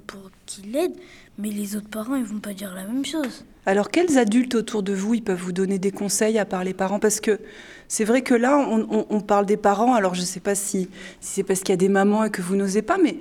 pour 0.06 0.30
qu'il 0.46 0.72
l'aide, 0.72 0.92
mais 1.38 1.50
les 1.50 1.74
autres 1.74 1.88
parents, 1.88 2.14
ils 2.14 2.24
vont 2.24 2.38
pas 2.38 2.52
dire 2.52 2.72
la 2.74 2.84
même 2.84 3.04
chose. 3.04 3.44
Alors, 3.66 3.90
quels 3.90 4.16
adultes 4.16 4.54
autour 4.54 4.82
de 4.82 4.92
vous, 4.92 5.14
ils 5.14 5.24
peuvent 5.24 5.40
vous 5.40 5.52
donner 5.52 5.78
des 5.78 5.90
conseils 5.90 6.38
à 6.38 6.44
part 6.44 6.64
les 6.64 6.74
parents? 6.74 6.98
Parce 6.98 7.20
que 7.20 7.40
c'est 7.88 8.04
vrai 8.04 8.22
que 8.22 8.34
là, 8.34 8.56
on, 8.58 9.20
parle 9.20 9.46
des 9.46 9.56
parents. 9.56 9.94
Alors, 9.94 10.14
je 10.14 10.20
ne 10.20 10.26
sais 10.26 10.40
pas 10.40 10.54
si, 10.54 10.88
c'est 11.20 11.42
parce 11.42 11.60
qu'il 11.60 11.72
y 11.72 11.74
a 11.74 11.76
des 11.76 11.88
mamans 11.88 12.24
et 12.24 12.30
que 12.30 12.42
vous 12.42 12.56
n'osez 12.56 12.82
pas, 12.82 12.98
mais 12.98 13.16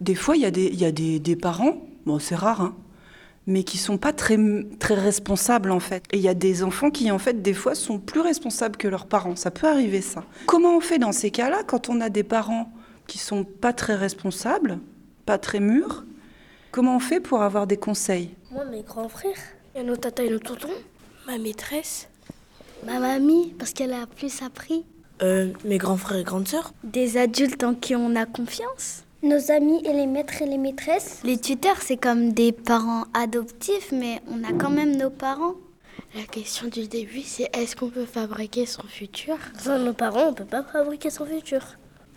des 0.00 0.14
fois, 0.14 0.36
il 0.36 0.42
y 0.42 0.46
a 0.46 0.50
des, 0.50 0.66
il 0.66 0.80
y 0.80 0.86
a 0.86 0.92
des, 0.92 1.18
des 1.18 1.36
parents, 1.36 1.86
bon, 2.06 2.18
c'est 2.18 2.34
rare, 2.34 2.60
hein, 2.60 2.76
mais 3.46 3.64
qui 3.64 3.78
sont 3.78 3.98
pas 3.98 4.12
très, 4.12 4.38
très 4.78 4.94
responsables 4.94 5.70
en 5.70 5.80
fait. 5.80 6.04
Et 6.12 6.18
il 6.18 6.22
y 6.22 6.28
a 6.28 6.34
des 6.34 6.62
enfants 6.62 6.90
qui 6.90 7.10
en 7.10 7.18
fait 7.18 7.42
des 7.42 7.54
fois 7.54 7.74
sont 7.74 7.98
plus 7.98 8.20
responsables 8.20 8.76
que 8.76 8.88
leurs 8.88 9.06
parents. 9.06 9.36
Ça 9.36 9.50
peut 9.50 9.66
arriver 9.66 10.00
ça. 10.00 10.24
Comment 10.46 10.76
on 10.76 10.80
fait 10.80 10.98
dans 10.98 11.12
ces 11.12 11.30
cas-là 11.30 11.62
quand 11.66 11.88
on 11.88 12.00
a 12.00 12.08
des 12.08 12.22
parents 12.22 12.72
qui 13.06 13.18
sont 13.18 13.44
pas 13.44 13.72
très 13.72 13.94
responsables, 13.94 14.78
pas 15.26 15.38
très 15.38 15.60
mûrs? 15.60 16.04
Comment 16.70 16.96
on 16.96 17.00
fait 17.00 17.20
pour 17.20 17.42
avoir 17.42 17.66
des 17.66 17.76
conseils? 17.76 18.30
Moi, 18.50 18.64
mes 18.64 18.82
grands 18.82 19.08
frères. 19.08 19.30
Il 19.74 19.78
y 19.78 19.80
a 19.80 19.84
nos 19.84 19.96
tatas 19.96 20.24
et 20.24 20.30
nos 20.30 20.38
tontons. 20.38 20.68
Ma 21.26 21.38
maîtresse. 21.38 22.08
Ma 22.84 22.98
mamie, 22.98 23.54
parce 23.58 23.72
qu'elle 23.72 23.92
a 23.92 24.06
plus 24.06 24.42
appris. 24.42 24.84
Euh, 25.22 25.52
mes 25.64 25.78
grands 25.78 25.96
frères 25.96 26.18
et 26.18 26.24
grandes 26.24 26.48
sœurs. 26.48 26.72
Des 26.82 27.16
adultes 27.16 27.62
en 27.62 27.74
qui 27.74 27.94
on 27.94 28.16
a 28.16 28.26
confiance 28.26 29.03
nos 29.24 29.50
amis 29.50 29.80
et 29.84 29.92
les 29.92 30.06
maîtres 30.06 30.42
et 30.42 30.46
les 30.46 30.58
maîtresses. 30.58 31.20
Les 31.24 31.38
tuteurs, 31.38 31.80
c'est 31.80 31.96
comme 31.96 32.32
des 32.32 32.52
parents 32.52 33.04
adoptifs, 33.14 33.90
mais 33.92 34.20
on 34.28 34.44
a 34.44 34.52
quand 34.52 34.70
même 34.70 34.96
nos 34.96 35.10
parents. 35.10 35.54
La 36.14 36.24
question 36.24 36.68
du 36.68 36.86
début, 36.86 37.22
c'est 37.22 37.48
est-ce 37.56 37.74
qu'on 37.74 37.88
peut 37.88 38.04
fabriquer 38.04 38.66
son 38.66 38.84
futur? 38.84 39.36
Sans 39.58 39.78
nos 39.78 39.94
parents, 39.94 40.28
on 40.28 40.34
peut 40.34 40.44
pas 40.44 40.62
fabriquer 40.62 41.10
son 41.10 41.26
futur. 41.26 41.62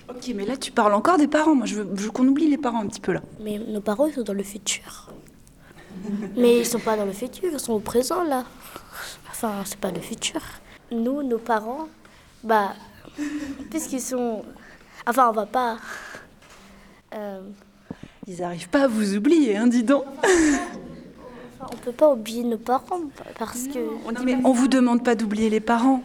Ok, 0.09 0.31
mais 0.35 0.45
là, 0.45 0.55
tu 0.55 0.71
parles 0.71 0.93
encore 0.93 1.17
des 1.17 1.27
parents. 1.27 1.55
Moi, 1.55 1.65
je 1.65 1.81
veux, 1.81 2.11
qu'on 2.11 2.27
oublie 2.27 2.47
les 2.47 2.57
parents 2.57 2.81
un 2.81 2.87
petit 2.87 3.01
peu 3.01 3.13
là. 3.13 3.21
Mais 3.39 3.57
nos 3.57 3.81
parents, 3.81 4.05
ils 4.05 4.13
sont 4.13 4.21
dans 4.23 4.33
le 4.33 4.43
futur. 4.43 5.11
mais 6.35 6.59
ils 6.59 6.65
sont 6.65 6.79
pas 6.79 6.95
dans 6.95 7.05
le 7.05 7.13
futur, 7.13 7.49
ils 7.51 7.59
sont 7.59 7.73
au 7.73 7.79
présent 7.79 8.23
là. 8.23 8.45
Enfin, 9.31 9.63
c'est 9.65 9.79
pas 9.79 9.91
le 9.91 9.99
futur. 9.99 10.41
Nous, 10.91 11.23
nos 11.23 11.39
parents, 11.39 11.87
bah, 12.43 12.73
puisqu'ils 13.69 14.01
sont. 14.01 14.43
Enfin, 15.07 15.29
on 15.29 15.33
va 15.33 15.45
pas. 15.45 15.77
Euh, 17.17 17.41
Ils 18.27 18.39
n'arrivent 18.39 18.69
pas 18.69 18.83
à 18.83 18.87
vous 18.87 19.15
oublier, 19.15 19.57
hein, 19.57 19.67
dis 19.67 19.83
donc. 19.83 20.03
on 21.61 21.75
ne 21.75 21.81
peut 21.81 21.91
pas 21.91 22.11
oublier 22.11 22.43
nos 22.43 22.57
parents 22.57 23.01
parce 23.39 23.67
que. 23.67 23.79
On 24.05 24.11
dit, 24.11 24.23
mais 24.25 24.37
on 24.43 24.51
vous 24.53 24.67
demande 24.67 25.03
pas 25.03 25.15
d'oublier 25.15 25.49
les 25.49 25.59
parents. 25.59 26.01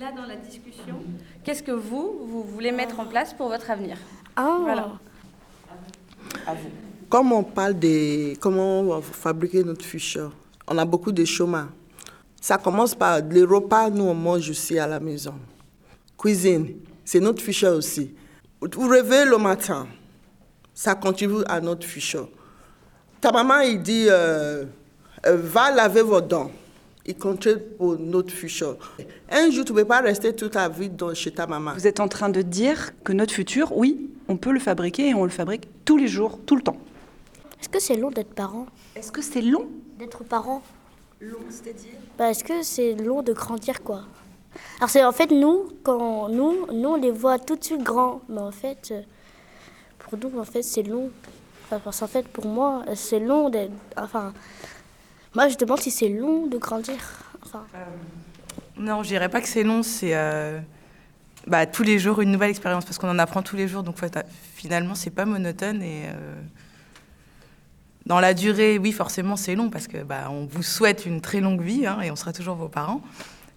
Là, 0.00 0.10
dans 0.14 0.26
la 0.26 0.36
discussion, 0.36 0.96
qu'est-ce 1.44 1.62
que 1.62 1.70
vous, 1.70 2.26
vous 2.26 2.42
voulez 2.42 2.72
mettre 2.72 2.98
en 3.00 3.06
place 3.06 3.32
pour 3.32 3.48
votre 3.48 3.70
avenir? 3.70 3.96
Ah. 4.36 4.58
Voilà. 4.60 4.88
À 6.46 6.54
vous. 6.54 6.70
Comme 7.08 7.32
on 7.32 7.42
parle 7.44 7.78
de 7.78 8.34
comment 8.38 9.00
fabriquer 9.00 9.62
notre 9.62 9.84
futur, 9.84 10.32
on 10.66 10.76
a 10.78 10.84
beaucoup 10.84 11.12
de 11.12 11.24
chômage. 11.24 11.68
Ça 12.40 12.58
commence 12.58 12.94
par 12.94 13.20
les 13.20 13.44
repas, 13.44 13.88
nous 13.90 14.04
on 14.04 14.14
mange 14.14 14.50
aussi 14.50 14.76
à 14.78 14.86
la 14.86 14.98
maison. 14.98 15.34
Cuisine, 16.18 16.74
c'est 17.04 17.20
notre 17.20 17.40
futur 17.42 17.72
aussi. 17.72 18.14
Vous 18.60 18.88
rêvez 18.88 19.24
le 19.24 19.38
matin, 19.38 19.86
ça 20.74 20.94
contribue 20.94 21.42
à 21.46 21.60
notre 21.60 21.86
futur. 21.86 22.28
Ta 23.20 23.30
maman, 23.30 23.60
il 23.60 23.82
dit, 23.82 24.06
euh, 24.08 24.64
euh, 25.26 25.36
va 25.36 25.70
laver 25.70 26.02
vos 26.02 26.20
dents. 26.20 26.50
Il 27.04 27.16
contribue 27.16 27.60
pour 27.78 27.98
notre 27.98 28.32
futur. 28.32 28.76
Un 29.30 29.50
jour, 29.50 29.64
tu 29.64 29.72
ne 29.72 29.78
peux 29.78 29.84
pas 29.84 30.00
rester 30.00 30.34
toute 30.34 30.52
ta 30.52 30.68
vie 30.68 30.88
dans, 30.88 31.14
chez 31.14 31.32
ta 31.32 31.46
maman. 31.46 31.72
Vous 31.74 31.86
êtes 31.86 32.00
en 32.00 32.08
train 32.08 32.28
de 32.28 32.42
dire 32.42 32.92
que 33.04 33.12
notre 33.12 33.32
futur, 33.32 33.76
oui, 33.76 34.10
on 34.28 34.36
peut 34.36 34.52
le 34.52 34.60
fabriquer 34.60 35.08
et 35.08 35.14
on 35.14 35.24
le 35.24 35.30
fabrique 35.30 35.68
tous 35.84 35.96
les 35.96 36.08
jours, 36.08 36.38
tout 36.46 36.56
le 36.56 36.62
temps. 36.62 36.76
Est-ce 37.60 37.68
que 37.68 37.80
c'est 37.80 37.96
long 37.96 38.10
d'être 38.10 38.34
parent? 38.34 38.66
Est-ce 38.94 39.12
que 39.12 39.22
c'est 39.22 39.42
long? 39.42 39.68
D'être 39.98 40.24
parent? 40.24 40.62
Long, 41.20 41.38
c'est-à-dire? 41.48 41.92
Bah, 42.18 42.30
Est-ce 42.30 42.42
que 42.44 42.62
c'est 42.62 42.94
long 42.94 43.22
de 43.22 43.32
grandir, 43.32 43.82
quoi? 43.82 44.02
Alors, 44.78 44.90
c'est 44.90 45.04
en 45.04 45.12
fait, 45.12 45.30
nous, 45.30 45.68
quand 45.82 46.28
nous, 46.28 46.66
nous, 46.72 46.88
on 46.88 46.96
les 46.96 47.10
voit 47.10 47.38
tout 47.38 47.56
de 47.56 47.64
suite 47.64 47.82
grands. 47.82 48.20
Mais 48.28 48.40
en 48.40 48.50
fait, 48.50 48.88
euh, 48.90 49.02
pour 50.16 50.30
nous, 50.30 50.38
en 50.38 50.44
fait, 50.44 50.62
c'est 50.62 50.82
long. 50.82 51.10
parce 51.70 52.00
qu'en 52.00 52.06
fait, 52.06 52.28
pour 52.28 52.46
moi, 52.46 52.84
c'est 52.94 53.20
long 53.20 53.48
d'être. 53.48 53.72
Enfin, 53.96 54.32
moi, 55.34 55.48
je 55.48 55.56
demande 55.56 55.80
si 55.80 55.90
c'est 55.90 56.08
long 56.08 56.46
de 56.46 56.58
grandir. 56.58 56.96
Enfin. 57.44 57.64
Euh, 57.74 57.84
non, 58.76 59.02
je 59.02 59.08
dirais 59.08 59.28
pas 59.28 59.40
que 59.40 59.48
c'est 59.48 59.62
long, 59.62 59.82
c'est. 59.82 60.14
Euh, 60.14 60.60
bah, 61.46 61.66
tous 61.66 61.82
les 61.82 61.98
jours 61.98 62.20
une 62.20 62.30
nouvelle 62.30 62.50
expérience 62.50 62.84
parce 62.84 62.98
qu'on 62.98 63.08
en 63.08 63.18
apprend 63.18 63.42
tous 63.42 63.56
les 63.56 63.66
jours 63.66 63.82
donc 63.82 63.96
finalement 64.54 64.94
c'est 64.94 65.10
pas 65.10 65.24
monotone 65.24 65.82
et 65.82 66.04
euh, 66.04 66.40
dans 68.06 68.20
la 68.20 68.32
durée 68.32 68.78
oui 68.78 68.92
forcément 68.92 69.34
c'est 69.34 69.56
long 69.56 69.68
parce 69.68 69.88
que 69.88 70.04
bah, 70.04 70.28
on 70.30 70.46
vous 70.46 70.62
souhaite 70.62 71.04
une 71.04 71.20
très 71.20 71.40
longue 71.40 71.60
vie 71.60 71.84
hein, 71.84 72.00
et 72.00 72.12
on 72.12 72.16
sera 72.16 72.32
toujours 72.32 72.54
vos 72.54 72.68
parents 72.68 73.02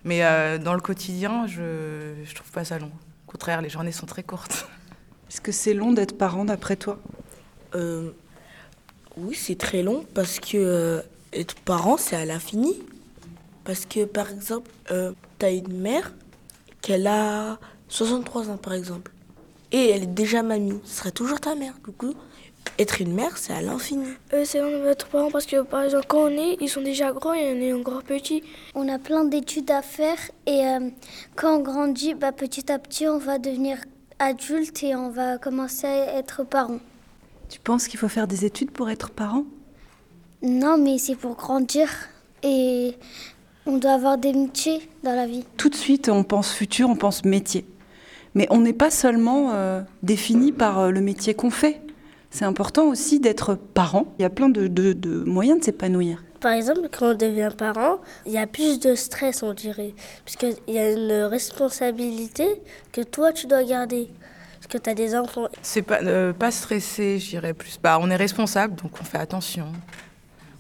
mais 0.04 0.22
dans 0.58 0.74
le 0.74 0.80
quotidien 0.82 1.46
je 1.46 2.16
je 2.24 2.34
trouve 2.34 2.50
pas 2.50 2.66
ça 2.66 2.80
long 2.80 2.90
au 3.28 3.32
contraire 3.32 3.62
les 3.62 3.70
journées 3.70 3.92
sont 3.92 4.08
très 4.08 4.24
courtes 4.24 4.68
est-ce 5.30 5.42
que 5.42 5.52
c'est 5.52 5.74
long 5.74 5.92
d'être 5.92 6.18
parent 6.18 6.46
d'après 6.46 6.76
toi? 6.76 7.00
Euh, 7.76 8.12
Oui, 9.18 9.36
c'est 9.36 9.58
très 9.58 9.82
long 9.82 10.06
parce 10.14 10.40
que 10.40 10.58
euh, 10.58 11.02
être 11.34 11.56
parent, 11.56 11.98
c'est 11.98 12.16
à 12.16 12.26
l'infini. 12.26 12.76
Parce 13.64 13.86
que 13.86 14.06
par 14.06 14.30
exemple, 14.30 14.70
euh, 14.92 15.14
tu 15.40 15.46
as 15.46 15.52
une 15.52 15.80
mère 15.80 16.14
qu'elle 16.82 17.08
a 17.08 17.58
63 17.90 18.50
ans 18.50 18.58
par 18.58 18.74
exemple. 18.74 19.12
Et 19.72 19.90
elle 19.90 20.04
est 20.04 20.14
déjà 20.14 20.44
mamie. 20.44 20.80
Ce 20.86 20.98
serait 21.00 21.12
toujours 21.12 21.40
ta 21.40 21.56
mère. 21.56 21.74
Du 21.84 21.92
coup, 21.92 22.14
être 22.78 23.02
une 23.02 23.14
mère, 23.14 23.38
c'est 23.38 23.54
à 23.54 23.62
l'infini. 23.62 24.08
c'est 24.44 24.60
long 24.60 24.84
d'être 24.84 25.08
parent 25.08 25.32
parce 25.32 25.46
que 25.46 25.64
par 25.64 25.84
exemple, 25.84 26.06
quand 26.08 26.26
on 26.26 26.30
est, 26.30 26.58
ils 26.62 26.70
sont 26.70 26.82
déjà 26.82 27.12
grands 27.12 27.34
et 27.34 27.52
on 27.52 27.62
est 27.62 27.74
encore 27.74 28.04
petits. 28.04 28.44
On 28.76 28.88
a 28.88 29.00
plein 29.00 29.26
d'études 29.26 29.72
à 29.72 29.82
faire 29.82 30.18
et 30.46 30.62
quand 31.36 31.58
on 31.58 31.60
grandit, 31.62 32.14
bah, 32.14 32.32
petit 32.32 32.72
à 32.72 32.78
petit, 32.80 33.08
on 33.08 33.18
va 33.18 33.40
devenir 33.40 33.78
adulte 34.20 34.84
et 34.84 34.96
on 34.96 35.10
va 35.10 35.38
commencer 35.38 35.88
à 35.88 36.18
être 36.18 36.44
parent. 36.44 36.80
Tu 37.50 37.60
penses 37.60 37.88
qu'il 37.88 38.00
faut 38.00 38.08
faire 38.08 38.28
des 38.28 38.46
études 38.46 38.72
pour 38.72 38.90
être 38.90 39.12
parent? 39.12 39.46
Non, 40.42 40.78
mais 40.78 40.98
c'est 40.98 41.16
pour 41.16 41.36
grandir 41.36 41.90
et 42.44 42.96
on 43.66 43.78
doit 43.78 43.94
avoir 43.94 44.18
des 44.18 44.34
métiers 44.34 44.90
dans 45.04 45.16
la 45.16 45.28
vie. 45.28 45.44
Tout 45.58 45.70
de 45.70 45.76
suite, 45.76 46.10
on 46.10 46.24
pense 46.24 46.52
futur, 46.52 46.90
on 46.90 46.96
pense 46.96 47.24
métier. 47.26 47.66
Mais 48.34 48.48
on 48.50 48.60
n'est 48.60 48.74
pas 48.74 48.92
seulement 48.92 49.52
euh, 49.54 49.82
défini 50.04 50.52
par 50.52 50.80
euh, 50.80 50.92
le 50.92 51.02
métier 51.02 51.34
qu'on 51.34 51.50
fait. 51.50 51.82
C'est 52.32 52.46
important 52.46 52.88
aussi 52.88 53.22
d'être 53.22 53.56
parent. 53.56 54.08
Il 54.20 54.24
y 54.24 54.26
a 54.26 54.30
plein 54.30 54.50
de, 54.50 54.68
de 54.68 55.24
moyens 55.24 55.60
de 55.60 55.64
s'épanouir. 55.64 56.25
Par 56.40 56.54
exemple, 56.54 56.90
quand 56.92 57.12
on 57.12 57.14
devient 57.16 57.50
parent, 57.58 58.00
il 58.26 58.32
y 58.34 58.38
a 58.38 58.48
plus 58.48 58.80
de 58.80 58.96
stress, 58.96 59.44
on 59.44 59.54
dirait. 59.54 59.94
Parce 60.24 60.36
qu'il 60.36 60.56
y 60.68 60.78
a 60.78 60.92
une 60.92 61.24
responsabilité 61.24 62.62
que 62.92 63.02
toi, 63.02 63.32
tu 63.32 63.48
dois 63.48 63.64
garder. 63.64 64.10
Parce 64.60 64.68
que 64.68 64.78
tu 64.78 64.90
as 64.90 64.94
des 64.94 65.16
enfants. 65.16 65.48
C'est 65.62 65.82
pas, 65.82 66.02
euh, 66.02 66.34
pas 66.34 66.52
stressé, 66.52 67.20
je 67.20 67.30
dirais 67.30 67.54
plus. 67.54 67.80
Bah, 67.82 67.98
on 68.02 68.10
est 68.10 68.16
responsable, 68.16 68.76
donc 68.76 68.92
on 69.00 69.04
fait 69.04 69.18
attention. 69.18 69.72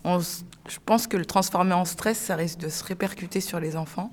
On, 0.03 0.19
je 0.19 0.77
pense 0.85 1.07
que 1.07 1.17
le 1.17 1.25
transformer 1.25 1.73
en 1.73 1.85
stress, 1.85 2.17
ça 2.17 2.35
risque 2.35 2.59
de 2.59 2.69
se 2.69 2.83
répercuter 2.83 3.41
sur 3.41 3.59
les 3.59 3.75
enfants. 3.75 4.11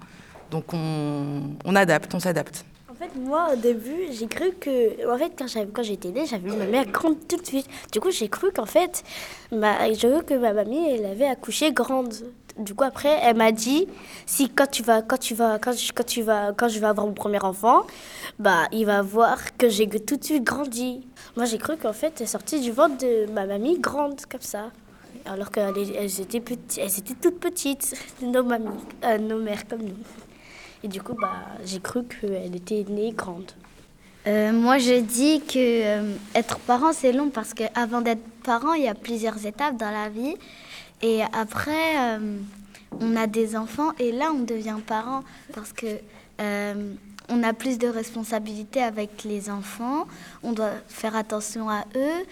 Donc 0.50 0.72
on, 0.72 1.56
on 1.64 1.76
adapte, 1.76 2.14
on 2.14 2.20
s'adapte. 2.20 2.64
Fait, 3.02 3.18
moi, 3.18 3.48
au 3.52 3.56
début, 3.56 4.12
j'ai 4.12 4.28
cru 4.28 4.52
que. 4.60 5.12
En 5.12 5.18
fait, 5.18 5.32
quand, 5.36 5.46
quand 5.72 5.82
j'étais 5.82 6.10
née, 6.10 6.24
j'avais 6.24 6.48
vu 6.48 6.56
ma 6.56 6.66
mère 6.66 6.86
grande 6.86 7.16
tout 7.26 7.36
de 7.36 7.44
suite. 7.44 7.66
Du 7.90 7.98
coup, 7.98 8.12
j'ai 8.12 8.28
cru 8.28 8.52
qu'en 8.52 8.64
fait, 8.64 9.02
que 9.50 10.38
ma 10.38 10.52
mamie, 10.52 10.88
elle 10.88 11.06
avait 11.06 11.26
accouché 11.26 11.72
grande. 11.72 12.14
Du 12.58 12.74
coup, 12.74 12.84
après, 12.84 13.18
elle 13.24 13.36
m'a 13.36 13.50
dit 13.50 13.88
si 14.24 14.48
quand 14.48 14.70
tu 14.70 14.84
vas, 14.84 15.02
quand 15.02 15.18
tu 15.18 15.34
vas, 15.34 15.58
quand, 15.58 15.72
quand 15.96 16.06
tu 16.06 16.22
vas, 16.22 16.52
quand 16.52 16.68
je 16.68 16.78
vais 16.78 16.86
avoir 16.86 17.04
mon 17.04 17.12
premier 17.12 17.42
enfant, 17.42 17.82
bah, 18.38 18.68
il 18.70 18.86
va 18.86 19.02
voir 19.02 19.56
que 19.56 19.68
j'ai 19.68 19.88
tout 19.88 20.16
de 20.16 20.22
suite 20.22 20.44
grandi. 20.44 21.04
Moi, 21.36 21.46
j'ai 21.46 21.58
cru 21.58 21.76
qu'en 21.76 21.92
fait, 21.92 22.20
elle 22.20 22.28
sortie 22.28 22.60
du 22.60 22.70
ventre 22.70 22.98
de 22.98 23.26
ma 23.32 23.46
mamie 23.46 23.80
grande, 23.80 24.20
comme 24.30 24.42
ça. 24.42 24.70
Alors 25.24 25.50
qu'elles 25.50 25.90
elles 25.96 26.20
étaient, 26.20 26.40
petites, 26.40 26.78
elles 26.78 26.98
étaient 27.00 27.16
toutes 27.20 27.40
petites, 27.40 27.96
nos 28.22 28.44
mamies, 28.44 28.68
euh, 29.04 29.18
nos 29.18 29.40
mères 29.40 29.66
comme 29.66 29.82
nous. 29.82 29.96
Et 30.84 30.88
du 30.88 31.00
coup, 31.00 31.14
bah, 31.14 31.46
j'ai 31.64 31.80
cru 31.80 32.02
qu'elle 32.04 32.56
était 32.56 32.84
née 32.88 33.12
grande. 33.12 33.52
Euh, 34.26 34.52
moi, 34.52 34.78
je 34.78 35.00
dis 35.00 35.40
que 35.40 35.58
euh, 35.58 36.14
être 36.34 36.58
parent, 36.60 36.92
c'est 36.92 37.12
long 37.12 37.30
parce 37.30 37.54
qu'avant 37.54 38.00
d'être 38.00 38.22
parent, 38.44 38.74
il 38.74 38.84
y 38.84 38.88
a 38.88 38.94
plusieurs 38.94 39.44
étapes 39.46 39.76
dans 39.76 39.90
la 39.90 40.08
vie. 40.08 40.36
Et 41.02 41.22
après, 41.32 41.98
euh, 41.98 42.38
on 43.00 43.16
a 43.16 43.26
des 43.26 43.56
enfants 43.56 43.92
et 43.98 44.12
là, 44.12 44.32
on 44.32 44.42
devient 44.42 44.76
parent 44.86 45.24
parce 45.54 45.72
que 45.72 45.86
on 47.28 47.44
a 47.44 47.52
plus 47.52 47.78
de 47.78 47.86
responsabilités 47.86 48.82
avec 48.82 49.22
les 49.22 49.48
enfants. 49.48 50.08
On 50.42 50.52
doit 50.52 50.72
faire 50.88 51.14
attention 51.14 51.70
à 51.70 51.84
eux. 51.94 52.26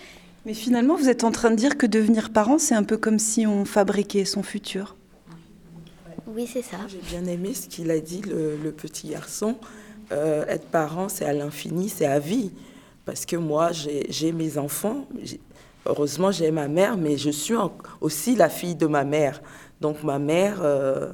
Mais 0.47 0.55
finalement, 0.55 0.97
vous 0.97 1.09
êtes 1.09 1.23
en 1.23 1.31
train 1.31 1.51
de 1.53 1.57
dire 1.57 1.79
que 1.79 1.87
devenir 1.87 2.31
parent, 2.31 2.59
c'est 2.59 2.75
un 2.75 2.83
peu 2.83 2.97
comme 2.97 3.21
si 3.21 3.47
on 3.47 3.65
fabriquait 3.65 4.25
son 4.25 4.43
futur. 4.43 4.97
Oui, 6.33 6.47
c'est 6.47 6.63
ça. 6.63 6.77
J'ai 6.87 7.01
bien 7.01 7.25
aimé 7.27 7.55
ce 7.55 7.67
qu'il 7.67 7.91
a 7.91 7.99
dit, 7.99 8.23
le, 8.23 8.71
petit 8.71 9.09
garçon, 9.09 9.57
euh, 10.13 10.45
être 10.47 10.67
parent, 10.67 11.09
c'est 11.09 11.25
à 11.25 11.33
l'infini, 11.33 11.89
c'est 11.89 12.07
à 12.07 12.21
vie. 12.21 12.53
Parce 13.05 13.27
que 13.27 13.37
moi, 13.37 13.71
j'ai 13.73 14.31
mes 14.31 14.57
enfants. 14.57 15.07
Heureusement, 15.87 16.31
j'ai 16.31 16.53
ma 16.53 16.69
mère, 16.69 16.97
mais 16.97 17.17
je 17.17 17.31
suis 17.31 17.55
aussi 18.01 18.37
la 18.37 18.49
fille 18.49 18.77
de 18.77 18.87
ma 18.87 19.03
mère. 19.03 19.43
Donc 19.81 20.05
ma 20.05 20.19
mère 20.21 20.59
euh, 20.63 21.13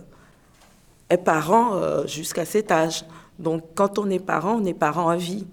est 1.09 1.19
parent 1.19 1.77
euh, 1.77 2.07
jusqu'à 2.07 2.45
cet 2.45 2.71
âge. 2.71 3.05
Donc 3.39 3.63
quand 3.75 3.99
on 3.99 4.11
est 4.11 4.19
parent, 4.19 4.61
on 4.61 4.65
est 4.65 4.75
parent 4.75 5.09
à 5.09 5.17
vie. 5.17 5.47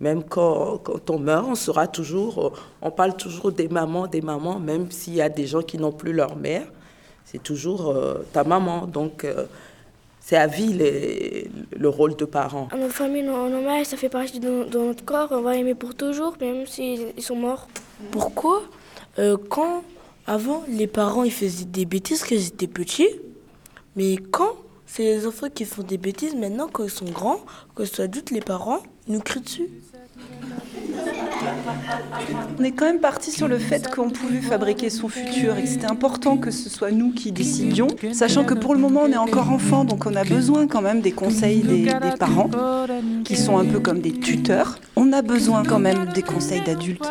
Même 0.00 0.24
quand, 0.24 0.78
quand, 0.78 1.08
on 1.10 1.18
meurt, 1.18 1.46
on 1.48 1.54
sera 1.54 1.86
toujours, 1.86 2.52
on 2.82 2.90
parle 2.90 3.16
toujours 3.16 3.50
des 3.50 3.68
mamans, 3.68 4.08
des 4.08 4.20
mamans, 4.20 4.58
même 4.58 4.90
s'il 4.90 5.14
y 5.14 5.22
a 5.22 5.28
des 5.28 5.46
gens 5.46 5.62
qui 5.62 5.78
n'ont 5.78 5.92
plus 5.92 6.12
leur 6.12 6.36
mère, 6.36 6.66
c'est 7.30 7.42
toujours 7.42 7.94
ta 8.32 8.44
maman. 8.44 8.86
Donc 8.86 9.26
c'est 10.28 10.36
à 10.36 10.46
vie 10.46 10.74
le 10.74 11.88
rôle 11.88 12.14
de 12.14 12.26
parent. 12.26 12.68
Notre 12.76 12.92
famille, 12.92 13.22
nos, 13.22 13.48
nos 13.48 13.84
ça 13.84 13.96
fait 13.96 14.10
partie 14.10 14.38
de, 14.38 14.66
notre 14.76 15.02
corps. 15.02 15.28
On 15.30 15.40
va 15.40 15.56
aimer 15.56 15.74
pour 15.74 15.94
toujours, 15.94 16.36
même 16.38 16.66
s'ils 16.66 17.14
sont 17.18 17.34
morts. 17.34 17.66
Pourquoi 18.10 18.62
euh, 19.18 19.38
Quand, 19.48 19.82
avant, 20.26 20.64
les 20.68 20.86
parents 20.86 21.24
ils 21.24 21.32
faisaient 21.32 21.64
des 21.64 21.86
bêtises 21.86 22.24
quand 22.24 22.34
ils 22.34 22.48
étaient 22.48 22.66
petits, 22.66 23.08
mais 23.96 24.16
quand 24.30 24.54
c'est 24.84 25.04
les 25.04 25.26
enfants 25.26 25.48
qui 25.48 25.64
font 25.64 25.82
des 25.82 25.96
bêtises, 25.96 26.34
maintenant, 26.34 26.68
quand 26.70 26.84
ils 26.84 26.90
sont 26.90 27.10
grands, 27.10 27.40
quand 27.74 27.84
ils 27.84 27.88
sont 27.88 28.02
adultes, 28.02 28.30
les 28.30 28.42
parents 28.42 28.82
nous 29.06 29.20
crient 29.20 29.40
dessus. 29.40 29.70
On 32.58 32.64
est 32.64 32.72
quand 32.72 32.86
même 32.86 33.00
parti 33.00 33.30
sur 33.30 33.48
le 33.48 33.58
fait 33.58 33.88
qu'on 33.94 34.10
pouvait 34.10 34.40
fabriquer 34.40 34.90
son 34.90 35.08
futur 35.08 35.56
et 35.56 35.62
que 35.62 35.68
c'était 35.68 35.90
important 35.90 36.36
que 36.36 36.50
ce 36.50 36.68
soit 36.68 36.90
nous 36.90 37.12
qui 37.12 37.32
décidions, 37.32 37.88
sachant 38.12 38.44
que 38.44 38.54
pour 38.54 38.74
le 38.74 38.80
moment 38.80 39.02
on 39.04 39.12
est 39.12 39.16
encore 39.16 39.50
enfant, 39.50 39.84
donc 39.84 40.06
on 40.06 40.14
a 40.16 40.24
besoin 40.24 40.66
quand 40.66 40.82
même 40.82 41.00
des 41.00 41.12
conseils 41.12 41.62
des, 41.62 41.84
des 41.84 42.16
parents, 42.18 42.50
qui 43.24 43.36
sont 43.36 43.58
un 43.58 43.64
peu 43.64 43.80
comme 43.80 44.00
des 44.00 44.12
tuteurs. 44.12 44.78
On 44.96 45.12
a 45.12 45.22
besoin 45.22 45.62
quand 45.62 45.78
même 45.78 46.06
des 46.14 46.22
conseils 46.22 46.62
d'adultes 46.64 47.08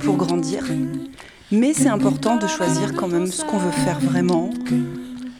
pour 0.00 0.16
grandir, 0.16 0.64
mais 1.52 1.72
c'est 1.72 1.88
important 1.88 2.36
de 2.36 2.46
choisir 2.46 2.94
quand 2.94 3.08
même 3.08 3.26
ce 3.26 3.44
qu'on 3.44 3.58
veut 3.58 3.70
faire 3.70 4.00
vraiment. 4.00 4.50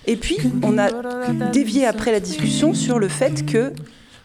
Et 0.06 0.16
puis, 0.16 0.38
on 0.62 0.78
a 0.78 0.88
dévié 1.52 1.84
après 1.84 2.12
la 2.12 2.20
discussion 2.20 2.72
sur 2.72 2.98
le 2.98 3.08
fait 3.08 3.44
que 3.44 3.72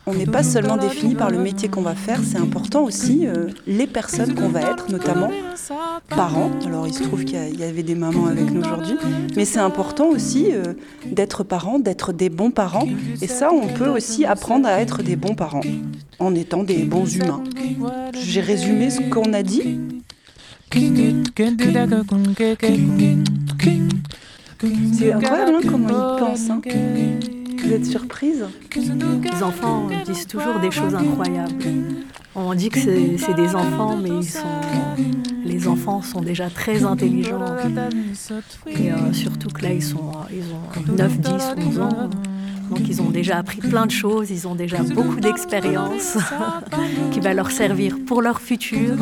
on 0.05 0.13
n'est 0.13 0.25
pas 0.25 0.43
seulement 0.43 0.77
défini 0.77 1.15
par 1.15 1.29
le 1.29 1.39
métier 1.39 1.69
qu'on 1.69 1.81
va 1.81 1.95
faire, 1.95 2.19
c'est 2.23 2.37
important 2.37 2.83
aussi 2.83 3.25
euh, 3.25 3.47
les 3.67 3.87
personnes 3.87 4.35
qu'on 4.35 4.49
va 4.49 4.61
être, 4.61 4.91
notamment 4.91 5.29
parents. 6.09 6.51
Alors 6.65 6.87
il 6.87 6.93
se 6.93 7.03
trouve 7.03 7.23
qu'il 7.23 7.59
y, 7.59 7.63
avait 7.63 7.83
des 7.83 7.95
mamans 7.95 8.25
avec 8.27 8.51
nous 8.51 8.61
aujourd'hui, 8.61 8.97
mais 9.35 9.45
c'est 9.45 9.59
important 9.59 10.07
aussi 10.07 10.47
euh, 10.51 10.73
d'être 11.05 11.43
parent, 11.43 11.79
d'être 11.79 12.11
des 12.11 12.29
bons 12.29 12.51
parents. 12.51 12.87
Et 13.21 13.27
ça, 13.27 13.51
on 13.53 13.67
peut 13.67 13.87
aussi 13.87 14.25
apprendre 14.25 14.67
à 14.67 14.81
être 14.81 15.03
des 15.03 15.15
bons 15.15 15.35
parents 15.35 15.61
en 16.19 16.35
étant 16.35 16.63
des 16.63 16.83
bons 16.83 17.15
humains. 17.15 17.43
J'ai 18.13 18.41
résumé 18.41 18.89
ce 18.89 19.01
qu'on 19.09 19.31
a 19.33 19.43
dit. 19.43 19.79
C'est 24.97 25.13
incroyable 25.13 25.55
hein, 25.55 25.61
comment 25.67 25.89
ils 25.89 26.19
pensent. 26.19 26.49
Hein. 26.49 26.61
Vous 27.63 27.71
êtes 27.71 27.85
surprise? 27.85 28.45
Les 28.75 29.43
enfants 29.43 29.87
disent 30.05 30.27
toujours 30.27 30.59
des 30.59 30.71
choses 30.71 30.95
incroyables. 30.95 31.63
On 32.35 32.53
dit 32.53 32.69
que 32.69 32.79
c'est 32.79 33.33
des 33.35 33.55
enfants, 33.55 33.95
mais 33.95 34.09
les 35.45 35.67
enfants 35.67 36.01
sont 36.01 36.21
déjà 36.21 36.49
très 36.49 36.83
intelligents. 36.83 37.45
Et 38.67 38.91
euh, 38.91 39.13
surtout 39.13 39.49
que 39.49 39.61
là, 39.61 39.71
ils, 39.71 39.95
ont 39.95 40.11
9, 40.87 41.19
10, 41.19 41.29
11 41.67 41.79
ans. 41.79 42.09
Donc 42.69 42.87
ils 42.87 43.01
ont 43.01 43.09
déjà 43.09 43.37
appris 43.37 43.59
plein 43.59 43.85
de 43.85 43.91
choses, 43.91 44.31
ils 44.31 44.47
ont 44.47 44.55
déjà 44.55 44.81
beaucoup 44.83 45.19
d'expérience 45.19 46.17
qui 47.11 47.19
va 47.19 47.33
leur 47.33 47.51
servir 47.51 47.97
pour 48.05 48.21
leur 48.21 48.41
futur, 48.41 48.97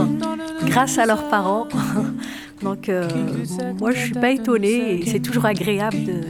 grâce 0.65 0.97
à 0.97 1.05
leurs 1.05 1.29
parents. 1.29 1.67
Donc 2.61 2.89
euh, 2.89 3.07
moi, 3.79 3.91
je 3.91 3.99
suis 3.99 4.13
pas 4.13 4.31
étonnée 4.31 5.01
et 5.01 5.05
c'est 5.05 5.19
toujours 5.19 5.45
agréable 5.45 6.03
de 6.03 6.21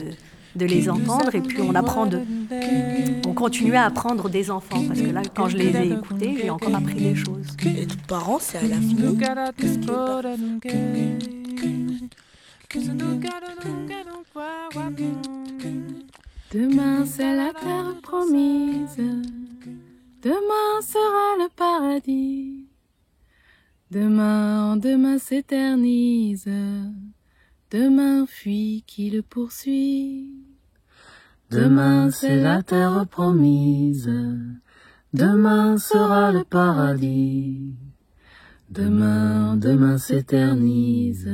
de 0.55 0.65
les 0.65 0.89
entendre 0.89 1.33
et 1.33 1.41
puis 1.41 1.61
on 1.61 1.75
apprend 1.75 2.05
de, 2.05 2.21
on 3.27 3.33
continue 3.33 3.75
à 3.75 3.85
apprendre 3.85 4.29
des 4.29 4.51
enfants 4.51 4.83
parce 4.87 5.01
que 5.01 5.09
là 5.09 5.21
quand 5.33 5.49
je 5.49 5.57
les 5.57 5.75
ai 5.75 5.91
écoutés 5.91 6.37
j'ai 6.41 6.49
encore 6.49 6.75
appris 6.75 6.95
des 6.95 7.15
choses. 7.15 7.47
Et 7.65 7.85
les 7.85 7.87
parents 8.07 8.39
c'est 8.39 8.57
à 8.57 8.61
la 8.63 8.75
fin. 8.75 8.81
Demain 16.53 17.05
c'est 17.05 17.35
la 17.35 17.53
terre 17.53 17.95
promise, 18.01 18.97
demain 20.21 20.81
sera 20.81 21.37
le 21.37 21.49
paradis, 21.55 22.65
demain 23.89 24.71
en 24.71 24.75
demain 24.75 25.17
s'éternise. 25.17 26.49
Demain 27.71 28.25
fuit 28.25 28.83
qui 28.85 29.09
le 29.09 29.21
poursuit. 29.21 30.29
Demain 31.51 32.11
c'est 32.11 32.35
la 32.35 32.61
terre 32.63 33.07
promise. 33.07 34.11
Demain 35.13 35.77
sera 35.77 36.33
le 36.33 36.43
paradis. 36.43 37.73
Demain, 38.69 39.55
demain 39.55 39.97
s'éternise. 39.97 41.31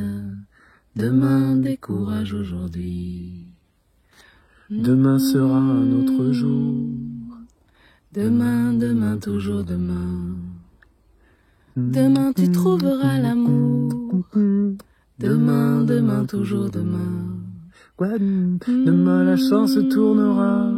Demain 0.95 1.55
décourage 1.55 2.33
aujourd'hui. 2.33 3.47
Demain 4.69 5.17
sera 5.17 5.57
un 5.57 5.91
autre 5.91 6.33
jour. 6.33 6.85
Demain, 8.13 8.73
demain, 8.73 9.17
toujours 9.17 9.63
demain. 9.63 10.35
Demain 11.75 12.31
tu 12.31 12.51
trouveras 12.51 13.17
l'amour. 13.17 13.87
Demain, 15.19 15.83
demain, 15.83 16.25
toujours 16.25 16.69
demain. 16.69 17.37
Demain 17.99 19.23
la 19.23 19.35
chance 19.35 19.75
tournera. 19.89 20.71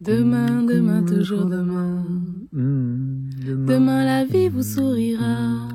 Demain, 0.00 0.62
demain, 0.62 1.02
toujours 1.04 1.44
demain. 1.44 2.06
Demain 2.52 4.04
la 4.06 4.24
vie 4.24 4.48
vous 4.48 4.62
sourira. 4.62 5.68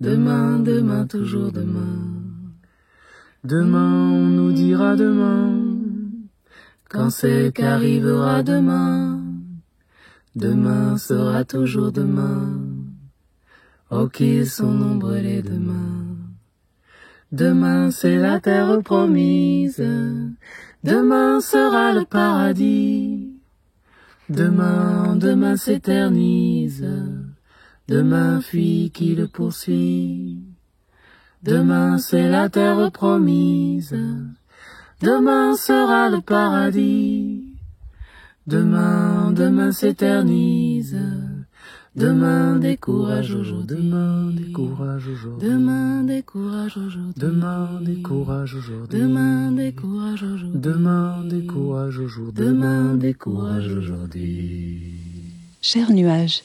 Demain, 0.00 0.60
demain, 0.60 1.06
toujours 1.06 1.52
demain. 1.52 1.98
Demain 3.44 4.10
on 4.10 4.26
nous 4.26 4.52
dira 4.52 4.96
demain. 4.96 5.52
Quand 6.88 7.10
c'est 7.10 7.52
qu'arrivera 7.54 8.42
demain. 8.42 9.20
Demain 10.34 10.96
sera 10.96 11.44
toujours 11.44 11.92
demain. 11.92 12.83
Oh, 13.96 14.08
qu'ils 14.08 14.50
sont 14.50 14.72
nombreux 14.72 15.20
les 15.20 15.40
demain. 15.40 16.16
Demain 17.30 17.92
c'est 17.92 18.18
la 18.18 18.40
terre 18.40 18.82
promise. 18.82 19.80
Demain 20.82 21.40
sera 21.40 21.92
le 21.92 22.04
paradis. 22.04 23.30
Demain, 24.28 25.14
demain 25.14 25.56
s'éternise. 25.56 26.84
Demain 27.86 28.40
fuit 28.40 28.90
qui 28.92 29.14
le 29.14 29.28
poursuit. 29.28 30.42
Demain 31.44 31.98
c'est 31.98 32.28
la 32.28 32.48
terre 32.48 32.90
promise. 32.90 33.96
Demain 35.02 35.54
sera 35.54 36.10
le 36.10 36.20
paradis. 36.20 37.44
Demain, 38.48 39.30
demain 39.30 39.70
s'éternise. 39.70 40.98
Demain 41.96 42.56
décourage 42.56 43.32
aujourd'hui. 43.32 43.76
Demain 43.76 44.30
décourage 44.32 45.06
aujourd'hui. 45.06 45.48
Demain 45.48 46.02
décourage 46.02 46.76
aujourd'hui. 46.76 47.14
Demain 47.16 47.80
décourage 47.82 48.54
aujourd'hui. 48.54 48.98
Demain 48.98 49.52
décourage 49.52 50.24
aujourd'hui. 50.24 50.60
Demain 50.60 51.24
décourage 51.24 51.98
aujourd'hui. 52.00 52.44
Demain 52.44 52.94
décourage 52.94 53.68
aujourd'hui. 53.68 54.82
Cher 55.62 55.92
nuage, 55.92 56.42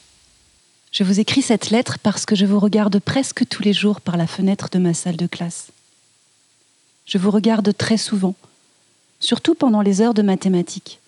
je 0.92 1.02
vous 1.02 1.18
écris 1.18 1.42
cette 1.42 1.70
lettre 1.70 1.98
parce 1.98 2.26
que 2.26 2.36
je 2.36 2.46
vous 2.46 2.60
regarde 2.60 3.00
presque 3.00 3.44
tous 3.48 3.64
les 3.64 3.72
jours 3.72 4.00
par 4.00 4.16
la 4.16 4.28
fenêtre 4.28 4.68
de 4.70 4.78
ma 4.78 4.94
salle 4.94 5.16
de 5.16 5.26
classe. 5.26 5.72
Je 7.06 7.18
vous 7.18 7.32
regarde 7.32 7.76
très 7.76 7.96
souvent, 7.96 8.36
surtout 9.18 9.56
pendant 9.56 9.82
les 9.82 10.00
heures 10.00 10.14
de 10.14 10.22
mathématiques. 10.22 11.00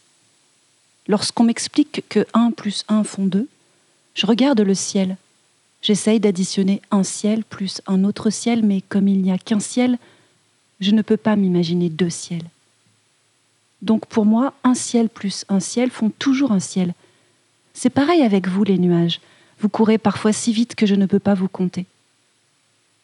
Lorsqu'on 1.07 1.45
m'explique 1.45 2.03
que 2.09 2.27
1 2.35 2.51
plus 2.51 2.85
1 2.89 3.05
font 3.05 3.27
2, 3.27 3.47
je 4.15 4.27
regarde 4.27 4.61
le 4.61 4.75
ciel. 4.75 5.17
J'essaye 5.81 6.21
d'additionner 6.21 6.81
un 6.91 7.03
ciel 7.03 7.45
plus 7.45 7.81
un 7.87 8.05
autre 8.05 8.31
ciel, 8.31 8.65
mais 8.65 8.83
comme 8.89 9.09
il 9.09 9.21
n'y 9.21 9.33
a 9.33 9.39
qu'un 9.39 9.61
ciel, 9.61 9.99
je 10.81 10.91
ne 10.93 11.03
peux 11.03 11.17
pas 11.17 11.37
m'imaginer 11.37 11.89
deux 11.89 12.11
ciels. 12.11 12.45
Donc 13.83 14.07
pour 14.07 14.25
moi, 14.25 14.55
un 14.63 14.75
ciel 14.75 15.09
plus 15.09 15.45
un 15.49 15.61
ciel 15.61 15.91
font 15.91 16.11
toujours 16.11 16.53
un 16.53 16.61
ciel. 16.61 16.95
C'est 17.75 17.91
pareil 17.91 18.23
avec 18.23 18.49
vous, 18.49 18.63
les 18.63 18.79
nuages. 18.79 19.21
Vous 19.59 19.69
courez 19.69 19.99
parfois 19.99 20.33
si 20.33 20.53
vite 20.53 20.75
que 20.75 20.87
je 20.87 20.95
ne 20.95 21.07
peux 21.07 21.19
pas 21.19 21.35
vous 21.35 21.49
compter. 21.49 21.87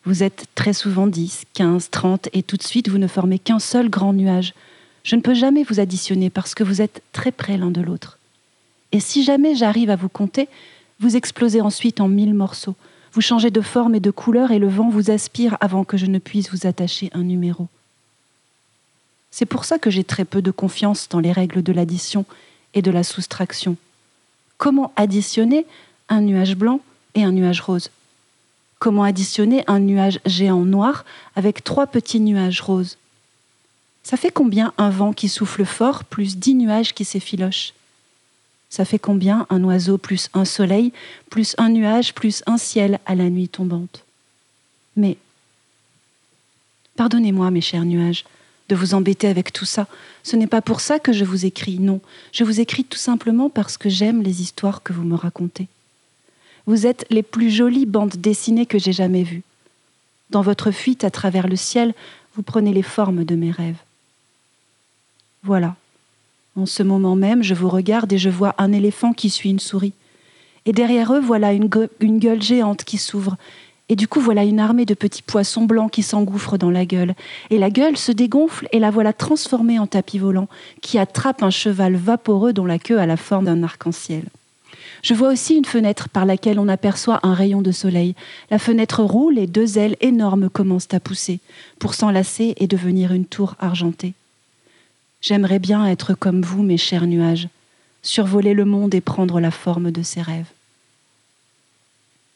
Vous 0.05 0.23
êtes 0.23 0.47
très 0.55 0.73
souvent 0.73 1.07
10, 1.07 1.45
15, 1.55 1.91
30, 1.91 2.29
et 2.33 2.43
tout 2.43 2.57
de 2.57 2.63
suite 2.63 2.89
vous 2.89 2.99
ne 2.99 3.09
formez 3.09 3.39
qu'un 3.39 3.59
seul 3.59 3.91
grand 3.91 4.13
nuage. 4.13 4.55
Je 5.03 5.17
ne 5.17 5.21
peux 5.21 5.35
jamais 5.35 5.65
vous 5.65 5.81
additionner 5.81 6.31
parce 6.31 6.55
que 6.55 6.65
vous 6.65 6.81
êtes 6.81 7.03
très 7.13 7.33
près 7.33 7.57
l'un 7.57 7.71
de 7.71 7.81
l'autre. 7.81 8.19
Et 8.93 9.01
si 9.01 9.25
jamais 9.25 9.55
j'arrive 9.55 9.91
à 9.91 9.97
vous 9.97 10.09
compter, 10.09 10.49
vous 11.01 11.17
explosez 11.17 11.61
ensuite 11.61 12.01
en 12.01 12.09
mille 12.09 12.35
morceaux. 12.35 12.77
Vous 13.13 13.21
changez 13.21 13.51
de 13.51 13.61
forme 13.61 13.95
et 13.95 14.01
de 14.01 14.11
couleur 14.11 14.51
et 14.51 14.59
le 14.59 14.69
vent 14.69 14.91
vous 14.91 15.11
aspire 15.11 15.57
avant 15.61 15.85
que 15.85 15.97
je 15.97 16.07
ne 16.07 16.19
puisse 16.19 16.51
vous 16.51 16.67
attacher 16.67 17.11
un 17.15 17.23
numéro. 17.23 17.69
C'est 19.31 19.47
pour 19.47 19.65
ça 19.65 19.79
que 19.79 19.91
j'ai 19.91 20.05
très 20.05 20.25
peu 20.25 20.43
de 20.43 20.51
confiance 20.51 21.09
dans 21.09 21.21
les 21.21 21.33
règles 21.33 21.63
de 21.63 21.73
l'addition 21.73 22.25
et 22.75 22.83
de 22.83 22.91
la 22.91 23.03
soustraction. 23.03 23.77
Comment 24.57 24.93
additionner 24.97 25.67
un 26.09 26.21
nuage 26.21 26.57
blanc 26.57 26.81
et 27.15 27.25
un 27.25 27.33
nuage 27.33 27.61
rose? 27.61 27.91
Comment 28.79 29.05
additionner 29.05 29.65
un 29.67 29.81
nuage 29.81 30.21
géant 30.27 30.65
noir 30.65 31.05
avec 31.37 31.65
trois 31.65 31.87
petits 31.87 32.21
nuages 32.21 32.61
roses? 32.61 32.97
Ça 34.03 34.17
fait 34.17 34.31
combien 34.31 34.73
un 34.79 34.91
vent 34.91 35.13
qui 35.13 35.29
souffle 35.29 35.65
fort 35.65 36.05
plus 36.05 36.37
dix 36.37 36.55
nuages 36.55 36.95
qui 36.95 37.05
s'effilochent? 37.05 37.75
Ça 38.71 38.85
fait 38.85 38.99
combien 38.99 39.47
un 39.51 39.65
oiseau 39.65 39.99
plus 39.99 40.29
un 40.35 40.45
soleil 40.45 40.93
plus 41.31 41.55
un 41.59 41.71
nuage 41.71 42.15
plus 42.15 42.43
un 42.47 42.59
ciel 42.59 43.01
à 43.07 43.15
la 43.15 43.31
nuit 43.31 43.49
tombante? 43.49 44.05
Mais, 44.97 45.17
pardonnez-moi 46.97 47.51
mes 47.51 47.61
chers 47.61 47.85
nuages, 47.85 48.25
de 48.69 48.77
vous 48.77 48.95
embêter 48.95 49.29
avec 49.29 49.53
tout 49.53 49.65
ça. 49.65 49.87
Ce 50.23 50.37
n'est 50.37 50.47
pas 50.47 50.61
pour 50.61 50.81
ça 50.81 50.99
que 50.99 51.13
je 51.13 51.25
vous 51.25 51.47
écris, 51.47 51.79
non. 51.79 52.01
Je 52.33 52.45
vous 52.45 52.61
écris 52.61 52.85
tout 52.85 52.99
simplement 52.99 53.49
parce 53.49 53.79
que 53.79 53.89
j'aime 53.89 54.23
les 54.23 54.43
histoires 54.43 54.83
que 54.83 54.93
vous 54.93 55.05
me 55.05 55.15
racontez. 55.15 55.69
Vous 56.67 56.87
êtes 56.87 57.07
les 57.09 57.23
plus 57.23 57.51
jolies 57.51 57.87
bandes 57.87 58.17
dessinées 58.17 58.67
que 58.67 58.79
j'ai 58.79 58.93
jamais 58.93 59.23
vues. 59.23 59.43
Dans 60.29 60.43
votre 60.43 60.71
fuite 60.71 61.05
à 61.05 61.11
travers 61.11 61.49
le 61.49 61.57
ciel, 61.57 61.95
vous 62.35 62.43
prenez 62.43 62.75
les 62.75 62.83
formes 62.83 63.25
de 63.25 63.35
mes 63.35 63.51
rêves. 63.51 63.79
Voilà. 65.43 65.77
En 66.59 66.67
ce 66.67 66.83
moment 66.83 67.15
même, 67.15 67.45
je 67.45 67.55
vous 67.55 67.69
regarde 67.69 68.13
et 68.13 68.19
je 68.19 68.31
vois 68.31 68.57
un 68.59 68.73
éléphant 68.73 69.13
qui 69.13 69.31
suit 69.31 69.51
une 69.51 69.61
souris. 69.61 69.93
Et 70.67 70.73
derrière 70.73 71.15
eux, 71.15 71.21
voilà 71.21 71.53
une, 71.53 71.69
gueule 71.69 72.43
géante 72.43 72.83
qui 72.83 72.99
s'ouvre. 72.99 73.37
Et 73.89 73.95
du 73.95 74.09
coup, 74.09 74.19
voilà 74.19 74.43
une 74.43 74.59
armée 74.59 74.85
de 74.85 74.95
petits 74.95 75.23
poissons 75.23 75.67
blancs 75.67 75.93
qui 75.93 76.03
s'engouffrent 76.03 76.59
dans 76.59 76.73
la 76.73 76.85
gueule. 76.85 77.15
Et 77.51 77.59
la 77.59 77.71
gueule 77.71 77.97
se 77.97 78.11
dégonfle 78.11 78.67
et 78.73 78.81
la 78.81 78.91
voilà 78.91 79.13
transformée 79.13 79.79
en 79.79 79.87
tapis 79.87 80.19
volant 80.19 80.49
qui 80.83 80.99
attrape 80.99 81.45
un 81.45 81.51
cheval 81.51 81.95
vaporeux 81.95 82.53
dont 82.53 82.67
la 82.67 82.81
queue 82.81 82.99
a 82.99 83.07
la 83.07 83.17
forme 83.17 83.45
d'un 83.45 83.63
arc-en-ciel. 83.63 84.25
Je 85.05 85.15
vois 85.15 85.29
aussi 85.29 85.55
une 85.55 85.65
fenêtre 85.65 86.09
par 86.09 86.27
laquelle 86.27 86.59
on 86.59 86.67
aperçoit 86.67 87.21
un 87.23 87.35
rayon 87.35 87.63
de 87.63 87.71
soleil. 87.71 88.17
La 88.51 88.59
fenêtre 88.59 89.05
roule 89.05 89.39
et 89.39 89.47
deux 89.47 89.79
ailes 89.79 89.97
énormes 90.01 90.51
commencent 90.51 90.93
à 90.93 90.99
pousser 90.99 91.39
pour 91.79 91.95
s'enlacer 91.95 92.55
et 92.57 92.67
devenir 92.67 93.13
une 93.13 93.27
tour 93.27 93.55
argentée. 93.61 94.15
J'aimerais 95.21 95.59
bien 95.59 95.87
être 95.87 96.15
comme 96.15 96.43
vous, 96.43 96.63
mes 96.63 96.79
chers 96.79 97.07
nuages, 97.07 97.49
survoler 98.03 98.55
le 98.55 98.65
monde 98.65 98.95
et 98.95 99.01
prendre 99.01 99.41
la 99.41 99.51
forme 99.51 99.91
de 99.91 100.03
ses 100.03 100.23
rêves. 100.23 100.51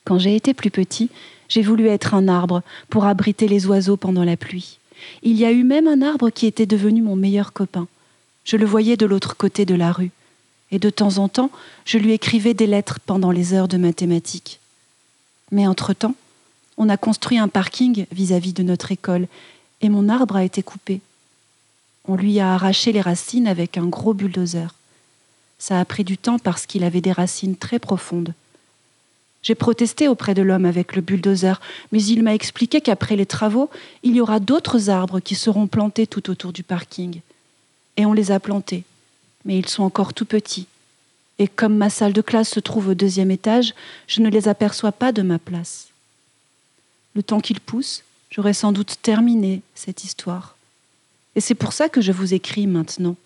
Quand 0.04 0.18
j'ai 0.18 0.34
été 0.34 0.52
plus 0.52 0.70
petit, 0.70 1.10
j'ai 1.48 1.62
voulu 1.62 1.86
être 1.86 2.14
un 2.14 2.28
arbre 2.28 2.62
pour 2.88 3.04
abriter 3.04 3.46
les 3.46 3.66
oiseaux 3.66 3.96
pendant 3.96 4.24
la 4.24 4.36
pluie. 4.36 4.78
Il 5.22 5.36
y 5.36 5.44
a 5.44 5.52
eu 5.52 5.62
même 5.62 5.86
un 5.86 6.02
arbre 6.02 6.30
qui 6.30 6.46
était 6.46 6.66
devenu 6.66 7.02
mon 7.02 7.16
meilleur 7.16 7.52
copain. 7.52 7.86
Je 8.44 8.56
le 8.56 8.66
voyais 8.66 8.96
de 8.96 9.06
l'autre 9.06 9.36
côté 9.36 9.64
de 9.64 9.74
la 9.74 9.92
rue 9.92 10.10
et 10.72 10.78
de 10.78 10.90
temps 10.90 11.18
en 11.18 11.28
temps, 11.28 11.50
je 11.84 11.98
lui 11.98 12.12
écrivais 12.12 12.54
des 12.54 12.66
lettres 12.66 12.98
pendant 13.04 13.30
les 13.30 13.52
heures 13.52 13.68
de 13.68 13.76
mathématiques. 13.76 14.58
Mais 15.52 15.66
entre-temps, 15.66 16.14
on 16.78 16.88
a 16.88 16.96
construit 16.96 17.38
un 17.38 17.48
parking 17.48 18.06
vis-à-vis 18.10 18.54
de 18.54 18.62
notre 18.62 18.90
école, 18.90 19.28
et 19.82 19.90
mon 19.90 20.08
arbre 20.08 20.36
a 20.36 20.44
été 20.44 20.62
coupé. 20.62 21.02
On 22.06 22.16
lui 22.16 22.40
a 22.40 22.54
arraché 22.54 22.92
les 22.92 23.00
racines 23.00 23.46
avec 23.46 23.78
un 23.78 23.86
gros 23.86 24.14
bulldozer. 24.14 24.74
Ça 25.58 25.78
a 25.78 25.84
pris 25.84 26.04
du 26.04 26.18
temps 26.18 26.38
parce 26.38 26.66
qu'il 26.66 26.84
avait 26.84 27.00
des 27.00 27.12
racines 27.12 27.56
très 27.56 27.78
profondes. 27.78 28.34
J'ai 29.42 29.54
protesté 29.54 30.08
auprès 30.08 30.34
de 30.34 30.42
l'homme 30.42 30.64
avec 30.64 30.94
le 30.94 31.02
bulldozer, 31.02 31.60
mais 31.90 32.02
il 32.02 32.22
m'a 32.22 32.34
expliqué 32.34 32.80
qu'après 32.80 33.16
les 33.16 33.26
travaux, 33.26 33.70
il 34.02 34.14
y 34.14 34.20
aura 34.20 34.40
d'autres 34.40 34.90
arbres 34.90 35.20
qui 35.20 35.34
seront 35.34 35.66
plantés 35.66 36.06
tout 36.06 36.30
autour 36.30 36.52
du 36.52 36.62
parking. 36.62 37.20
Et 37.96 38.06
on 38.06 38.12
les 38.12 38.30
a 38.30 38.40
plantés 38.40 38.84
mais 39.44 39.58
ils 39.58 39.68
sont 39.68 39.82
encore 39.82 40.14
tout 40.14 40.24
petits. 40.24 40.66
Et 41.38 41.48
comme 41.48 41.76
ma 41.76 41.90
salle 41.90 42.12
de 42.12 42.20
classe 42.20 42.50
se 42.50 42.60
trouve 42.60 42.88
au 42.88 42.94
deuxième 42.94 43.30
étage, 43.30 43.74
je 44.06 44.20
ne 44.20 44.28
les 44.28 44.48
aperçois 44.48 44.92
pas 44.92 45.12
de 45.12 45.22
ma 45.22 45.38
place. 45.38 45.88
Le 47.14 47.22
temps 47.22 47.40
qu'ils 47.40 47.60
poussent, 47.60 48.04
j'aurai 48.30 48.54
sans 48.54 48.72
doute 48.72 48.96
terminé 49.02 49.62
cette 49.74 50.04
histoire. 50.04 50.56
Et 51.36 51.40
c'est 51.40 51.54
pour 51.54 51.72
ça 51.72 51.88
que 51.88 52.00
je 52.00 52.12
vous 52.12 52.34
écris 52.34 52.66
maintenant, 52.66 53.16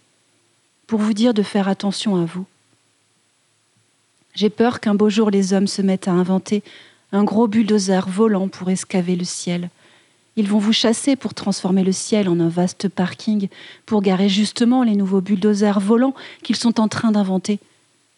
pour 0.87 1.01
vous 1.01 1.13
dire 1.13 1.35
de 1.35 1.43
faire 1.43 1.69
attention 1.69 2.17
à 2.17 2.25
vous. 2.25 2.47
J'ai 4.35 4.51
peur 4.51 4.81
qu'un 4.81 4.95
beau 4.95 5.09
jour 5.09 5.31
les 5.31 5.53
hommes 5.53 5.67
se 5.67 5.83
mettent 5.83 6.09
à 6.09 6.13
inventer 6.13 6.63
un 7.13 7.25
gros 7.25 7.47
bulldozer 7.47 8.09
volant 8.09 8.49
pour 8.49 8.71
escaver 8.71 9.17
le 9.17 9.25
ciel, 9.25 9.71
ils 10.37 10.49
vont 10.49 10.59
vous 10.59 10.75
chasser 10.75 11.17
pour 11.17 11.33
transformer 11.33 11.83
le 11.83 11.93
ciel 11.93 12.29
en 12.29 12.39
un 12.41 12.51
vaste 12.51 12.89
parking, 12.89 13.49
pour 13.87 14.03
garer 14.03 14.29
justement 14.29 14.83
les 14.83 14.95
nouveaux 14.95 15.23
bulldozers 15.23 15.81
volants 15.81 16.15
qu'ils 16.43 16.57
sont 16.57 16.79
en 16.79 16.89
train 16.89 17.11
d'inventer. 17.11 17.59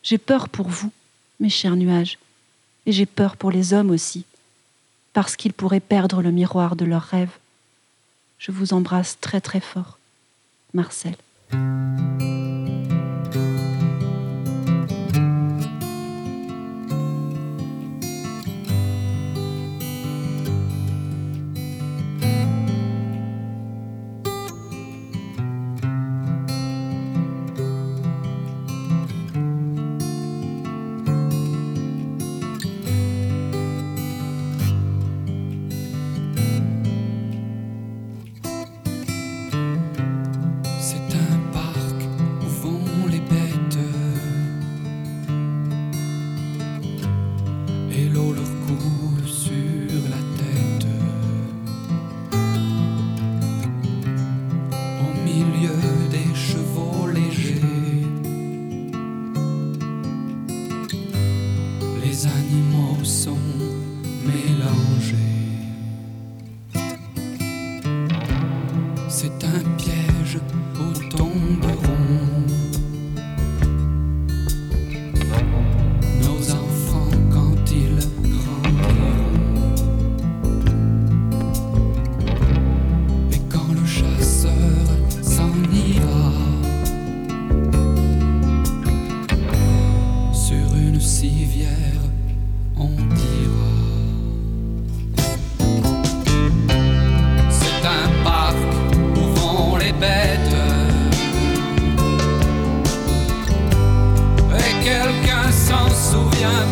J'ai 0.03 0.19
peur 0.19 0.49
pour 0.49 0.69
vous, 0.69 0.91
mes 1.39 1.49
chers 1.49 1.77
nuages, 1.77 2.19
et 2.87 2.93
j'ai 2.93 3.07
peur 3.07 3.37
pour 3.37 3.53
les 3.53 3.73
hommes 3.73 3.91
aussi, 3.91 4.25
parce 5.13 5.37
qu'ils 5.37 5.53
pourraient 5.53 5.79
perdre 5.79 6.21
le 6.21 6.33
miroir 6.33 6.75
de 6.75 6.85
leurs 6.85 7.03
rêves. 7.03 7.39
Je 8.39 8.53
vous 8.53 8.73
embrasse 8.73 9.19
très 9.21 9.41
très 9.41 9.61
fort. 9.61 9.99
Marcel. 10.75 11.17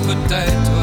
Et 0.05 0.76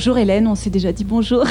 Bonjour 0.00 0.16
Hélène, 0.16 0.46
on 0.46 0.54
s'est 0.54 0.70
déjà 0.70 0.92
dit 0.92 1.04
bonjour. 1.04 1.44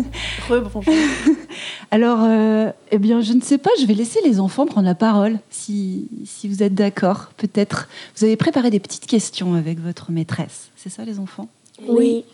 Rebonjour. 0.48 0.94
Alors, 1.90 2.20
euh, 2.22 2.70
eh 2.92 2.98
bien, 2.98 3.20
je 3.20 3.32
ne 3.32 3.40
sais 3.40 3.58
pas, 3.58 3.70
je 3.80 3.84
vais 3.84 3.94
laisser 3.94 4.20
les 4.24 4.38
enfants 4.38 4.64
prendre 4.64 4.86
la 4.86 4.94
parole, 4.94 5.40
si, 5.50 6.06
si 6.24 6.46
vous 6.46 6.62
êtes 6.62 6.72
d'accord. 6.72 7.32
Peut-être, 7.36 7.88
vous 8.16 8.22
avez 8.22 8.36
préparé 8.36 8.70
des 8.70 8.78
petites 8.78 9.06
questions 9.06 9.54
avec 9.54 9.80
votre 9.80 10.12
maîtresse. 10.12 10.68
C'est 10.76 10.88
ça, 10.88 11.04
les 11.04 11.18
enfants? 11.18 11.48
Oui. 11.88 12.24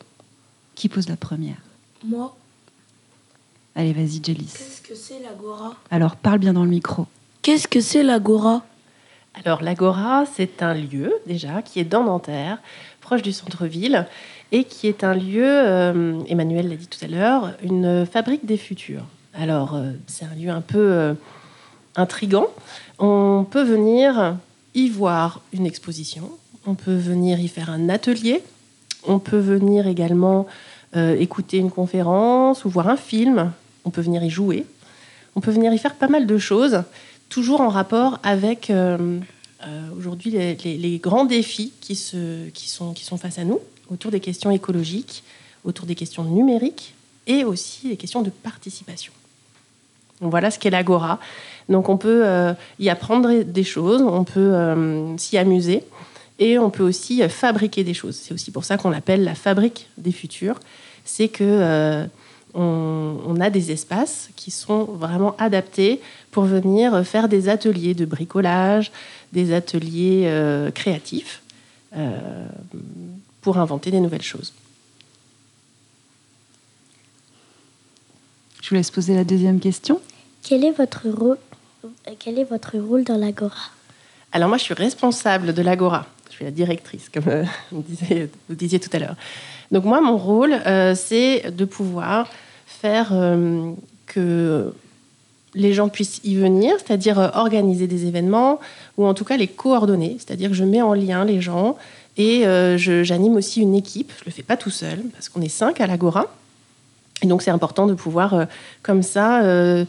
Qui 0.75 0.91
pose 0.91 1.09
la 1.09 1.17
première? 1.17 1.63
Moi, 2.05 2.37
Allez, 3.75 3.95
vas-y, 3.95 4.23
Jélis. 4.23 4.53
qu'est-ce 4.53 4.83
que 4.83 4.95
c'est 4.95 5.21
l'agora? 5.21 5.75
Alors, 5.91 6.17
parle 6.17 6.41
bien 6.41 6.53
dans 6.53 6.65
le 6.65 6.71
micro. 6.71 7.07
Qu'est-ce 7.41 7.67
que 7.67 7.81
c'est 7.81 8.03
l'agora? 8.03 8.63
Alors 9.35 9.63
l'Agora, 9.63 10.25
c'est 10.27 10.63
un 10.63 10.75
lieu 10.75 11.15
déjà 11.27 11.63
qui 11.63 11.81
est 11.81 11.85
dans 11.85 12.05
Nanterre, 12.05 12.59
proche 13.01 13.23
du 13.23 13.33
centre-ville, 13.33 14.07
et 14.53 14.65
qui 14.65 14.87
est 14.87 15.03
un 15.03 15.15
lieu, 15.15 15.47
euh, 15.47 16.21
Emmanuel 16.29 16.69
l'a 16.69 16.77
dit 16.77 16.87
tout 16.87 17.03
à 17.03 17.09
l'heure, 17.09 17.53
une 17.65 18.07
fabrique 18.07 18.45
des 18.45 18.59
futurs. 18.59 19.05
Alors 19.35 19.75
euh, 19.75 19.93
c'est 20.07 20.27
un 20.27 20.35
lieu 20.35 20.51
un 20.51 20.61
peu 20.61 20.79
euh, 20.79 21.15
intrigant. 21.97 22.49
On 22.99 23.47
peut 23.51 23.63
venir 23.63 24.37
y 24.75 24.91
voir 24.91 25.41
une 25.55 25.65
exposition, 25.65 26.31
on 26.67 26.75
peut 26.75 26.95
venir 26.95 27.41
y 27.41 27.49
faire 27.49 27.71
un 27.71 27.89
atelier, 27.89 28.43
on 29.09 29.19
peut 29.19 29.39
venir 29.39 29.89
également 29.89 30.47
écouter 30.95 31.57
une 31.57 31.71
conférence 31.71 32.67
ou 32.67 32.69
voir 32.69 32.89
un 32.89 32.99
film, 32.99 33.51
on 33.87 33.91
peut 33.91 34.03
venir 34.03 34.23
y 34.23 34.29
jouer, 34.29 34.67
on 35.35 35.41
peut 35.41 35.51
venir 35.51 35.73
y 35.73 35.79
faire 35.79 35.95
pas 35.95 36.07
mal 36.07 36.27
de 36.27 36.37
choses, 36.37 36.83
toujours 37.31 37.63
en 37.63 37.71
rapport 37.71 38.19
avec 38.23 38.71
aujourd'hui 39.97 40.33
les, 40.33 40.99
grands 41.03 41.25
défis 41.25 41.73
qui 41.81 41.97
sont 41.97 43.17
face 43.17 43.39
à 43.39 43.45
nous, 43.45 43.59
autour 43.93 44.11
des 44.11 44.21
questions 44.21 44.51
écologiques, 44.51 45.23
autour 45.65 45.87
des 45.87 45.95
questions 45.95 46.25
numériques 46.25 46.95
et 47.27 47.45
aussi 47.45 47.89
les 47.89 47.97
questions 47.97 48.23
de 48.23 48.31
participation. 48.31 49.13
Donc 50.21 50.31
voilà 50.31 50.51
ce 50.51 50.59
qu'est 50.59 50.71
l'Agora. 50.71 51.19
Donc 51.69 51.89
on 51.89 51.97
peut 51.97 52.23
euh, 52.25 52.55
y 52.79 52.89
apprendre 52.89 53.43
des 53.43 53.65
choses, 53.65 54.03
on 54.03 54.25
peut 54.25 54.55
euh, 54.55 55.17
s'y 55.19 55.37
amuser 55.37 55.83
et 56.39 56.59
on 56.59 56.71
peut 56.71 56.83
aussi 56.83 57.23
euh, 57.23 57.29
fabriquer 57.29 57.85
des 57.85 57.95
choses. 57.95 58.17
C'est 58.17 58.33
aussi 58.33 58.51
pour 58.51 58.65
ça 58.65 58.77
qu'on 58.77 58.91
l'appelle 58.91 59.25
la 59.25 59.35
fabrique 59.35 59.89
des 59.99 60.13
futurs. 60.13 60.59
C'est 61.05 61.29
que 61.29 62.07
a 62.55 63.51
des 63.51 63.73
espaces 63.73 64.31
qui 64.37 64.53
sont 64.53 64.85
vraiment 64.85 65.35
adaptés 65.39 66.01
pour 66.31 66.45
venir 66.45 67.05
faire 67.05 67.29
des 67.29 67.49
ateliers 67.49 67.95
de 67.95 68.05
bricolage, 68.05 68.93
des 69.33 69.53
ateliers 69.53 70.31
créatifs 70.73 71.43
pour 73.43 73.59
inventer 73.59 73.91
des 73.91 74.01
nouvelles 74.01 74.23
choses. 74.23 74.55
Je 78.63 78.71
vous 78.71 78.77
laisse 78.77 78.91
poser 78.91 79.15
la 79.15 79.25
deuxième 79.25 79.61
question. 79.61 80.01
Quel 80.43 80.65
est 80.65 80.71
votre 80.71 81.09
rôle, 81.09 81.39
quel 82.19 82.39
est 82.39 82.45
votre 82.45 82.79
rôle 82.79 83.05
dans 83.05 83.17
l'Agora? 83.17 83.71
Alors 84.31 84.49
moi, 84.49 84.57
je 84.57 84.63
suis 84.63 84.75
responsable 84.75 85.53
de 85.53 85.63
l'Agora. 85.63 86.07
Je 86.31 86.37
suis 86.37 86.45
la 86.45 86.51
directrice, 86.51 87.09
comme 87.09 87.29
euh, 87.29 87.45
vous, 87.73 87.83
disiez, 87.83 88.31
vous 88.49 88.55
disiez 88.55 88.81
tout 88.81 88.91
à 88.93 88.99
l'heure. 88.99 89.17
Donc 89.73 89.85
moi, 89.85 90.01
mon 90.01 90.17
rôle, 90.17 90.53
euh, 90.53 90.95
c'est 90.95 91.51
de 91.51 91.65
pouvoir 91.65 92.29
faire 92.67 93.11
euh, 93.13 93.73
que 94.07 94.73
les 95.55 95.75
gens 95.75 95.89
puissent 95.89 96.21
y 96.25 96.37
venir, 96.37 96.77
c'est-à-dire 96.79 97.33
organiser 97.35 97.87
des 97.87 98.07
événements, 98.07 98.59
ou 98.97 99.07
en 99.07 99.13
tout 99.13 99.25
cas 99.25 99.37
les 99.37 99.49
coordonner, 99.49 100.17
c'est-à-dire 100.19 100.49
que 100.49 100.57
je 100.57 100.65
mets 100.65 100.81
en 100.81 100.95
lien 100.95 101.27
les 101.27 101.43
gens, 101.43 101.77
et 102.17 102.47
euh, 102.47 102.77
j'anime 102.77 103.37
aussi 103.37 103.61
une 103.61 103.75
équipe. 103.75 104.13
Je 104.19 104.23
ne 104.23 104.27
le 104.27 104.33
fais 104.33 104.43
pas 104.43 104.57
tout 104.57 104.71
seul, 104.71 105.01
parce 105.13 105.29
qu'on 105.29 105.41
est 105.41 105.49
cinq 105.49 105.81
à 105.81 105.87
l'Agora. 105.87 106.27
Et 107.23 107.27
donc 107.27 107.43
c'est 107.43 107.51
important 107.51 107.87
de 107.87 107.95
pouvoir, 107.95 108.35
euh, 108.35 108.45
comme 108.83 109.03
ça, 109.03 109.43
euh, 109.43 109.85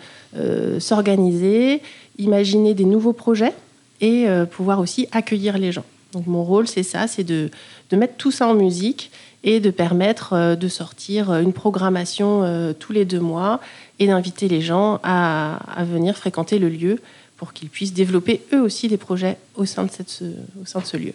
s'organiser, 0.79 1.81
imaginer 2.17 2.73
des 2.73 2.85
nouveaux 2.85 3.13
projets 3.13 3.53
et 4.01 4.25
pouvoir 4.51 4.79
aussi 4.79 5.07
accueillir 5.13 5.57
les 5.57 5.71
gens. 5.71 5.85
Donc 6.11 6.27
mon 6.27 6.43
rôle, 6.43 6.67
c'est 6.67 6.83
ça, 6.83 7.07
c'est 7.07 7.23
de, 7.23 7.49
mettre 7.93 8.15
tout 8.17 8.31
ça 8.31 8.47
en 8.47 8.53
musique 8.53 9.11
et 9.43 9.59
de 9.59 9.69
permettre 9.69 10.55
de 10.55 10.67
sortir 10.67 11.33
une 11.35 11.53
programmation 11.53 12.73
tous 12.79 12.91
les 12.91 13.05
deux 13.05 13.19
mois 13.21 13.61
et 13.99 14.07
d'inviter 14.07 14.49
les 14.49 14.61
gens 14.61 14.99
à, 15.03 15.59
venir 15.89 16.17
fréquenter 16.17 16.59
le 16.59 16.67
lieu 16.67 16.99
pour 17.37 17.53
qu'ils 17.53 17.69
puissent 17.69 17.93
développer 17.93 18.41
eux 18.51 18.61
aussi 18.61 18.89
des 18.89 18.97
projets 18.97 19.37
au 19.55 19.65
sein 19.65 19.85
de 19.85 19.91
ce 20.83 20.97
lieu. 20.97 21.13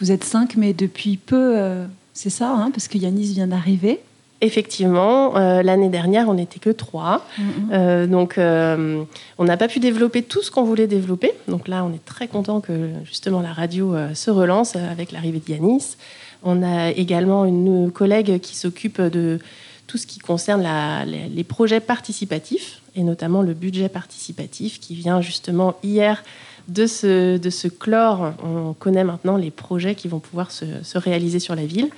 Vous 0.00 0.10
êtes 0.12 0.24
cinq, 0.24 0.56
mais 0.56 0.72
depuis 0.72 1.16
peu, 1.16 1.54
euh, 1.58 1.86
c'est 2.12 2.30
ça, 2.30 2.50
hein, 2.50 2.70
parce 2.72 2.88
que 2.88 2.98
Yanis 2.98 3.32
vient 3.32 3.46
d'arriver. 3.46 4.00
Effectivement, 4.40 5.36
euh, 5.36 5.62
l'année 5.62 5.88
dernière, 5.88 6.28
on 6.28 6.34
n'était 6.34 6.58
que 6.58 6.68
trois. 6.70 7.24
Euh, 7.72 8.06
donc, 8.06 8.36
euh, 8.36 9.02
on 9.38 9.44
n'a 9.44 9.56
pas 9.56 9.68
pu 9.68 9.78
développer 9.80 10.22
tout 10.22 10.42
ce 10.42 10.50
qu'on 10.50 10.64
voulait 10.64 10.86
développer. 10.86 11.32
Donc 11.48 11.66
là, 11.68 11.84
on 11.84 11.94
est 11.94 12.04
très 12.04 12.28
content 12.28 12.60
que 12.60 12.90
justement 13.04 13.40
la 13.40 13.52
radio 13.52 13.94
se 14.14 14.30
relance 14.30 14.76
avec 14.76 15.12
l'arrivée 15.12 15.40
de 15.46 15.50
Yanis. 15.52 15.96
On 16.42 16.62
a 16.62 16.90
également 16.90 17.46
une 17.46 17.90
collègue 17.90 18.38
qui 18.40 18.54
s'occupe 18.54 19.00
de 19.00 19.38
tout 19.86 19.96
ce 19.96 20.06
qui 20.06 20.18
concerne 20.18 20.62
la- 20.62 21.04
les, 21.06 21.28
les 21.28 21.44
projets 21.44 21.80
participatifs 21.80 22.82
et 22.96 23.02
notamment 23.02 23.40
le 23.40 23.54
budget 23.54 23.88
participatif 23.88 24.78
qui 24.78 24.94
vient 24.94 25.20
justement 25.22 25.74
hier 25.82 26.22
de 26.68 26.86
se, 26.86 27.36
de 27.36 27.68
clore. 27.68 28.32
On 28.42 28.72
connaît 28.72 29.04
maintenant 29.04 29.36
les 29.36 29.50
projets 29.50 29.94
qui 29.94 30.08
vont 30.08 30.20
pouvoir 30.20 30.50
se, 30.50 30.64
se 30.82 30.98
réaliser 30.98 31.38
sur 31.38 31.54
la 31.54 31.66
ville. 31.66 31.90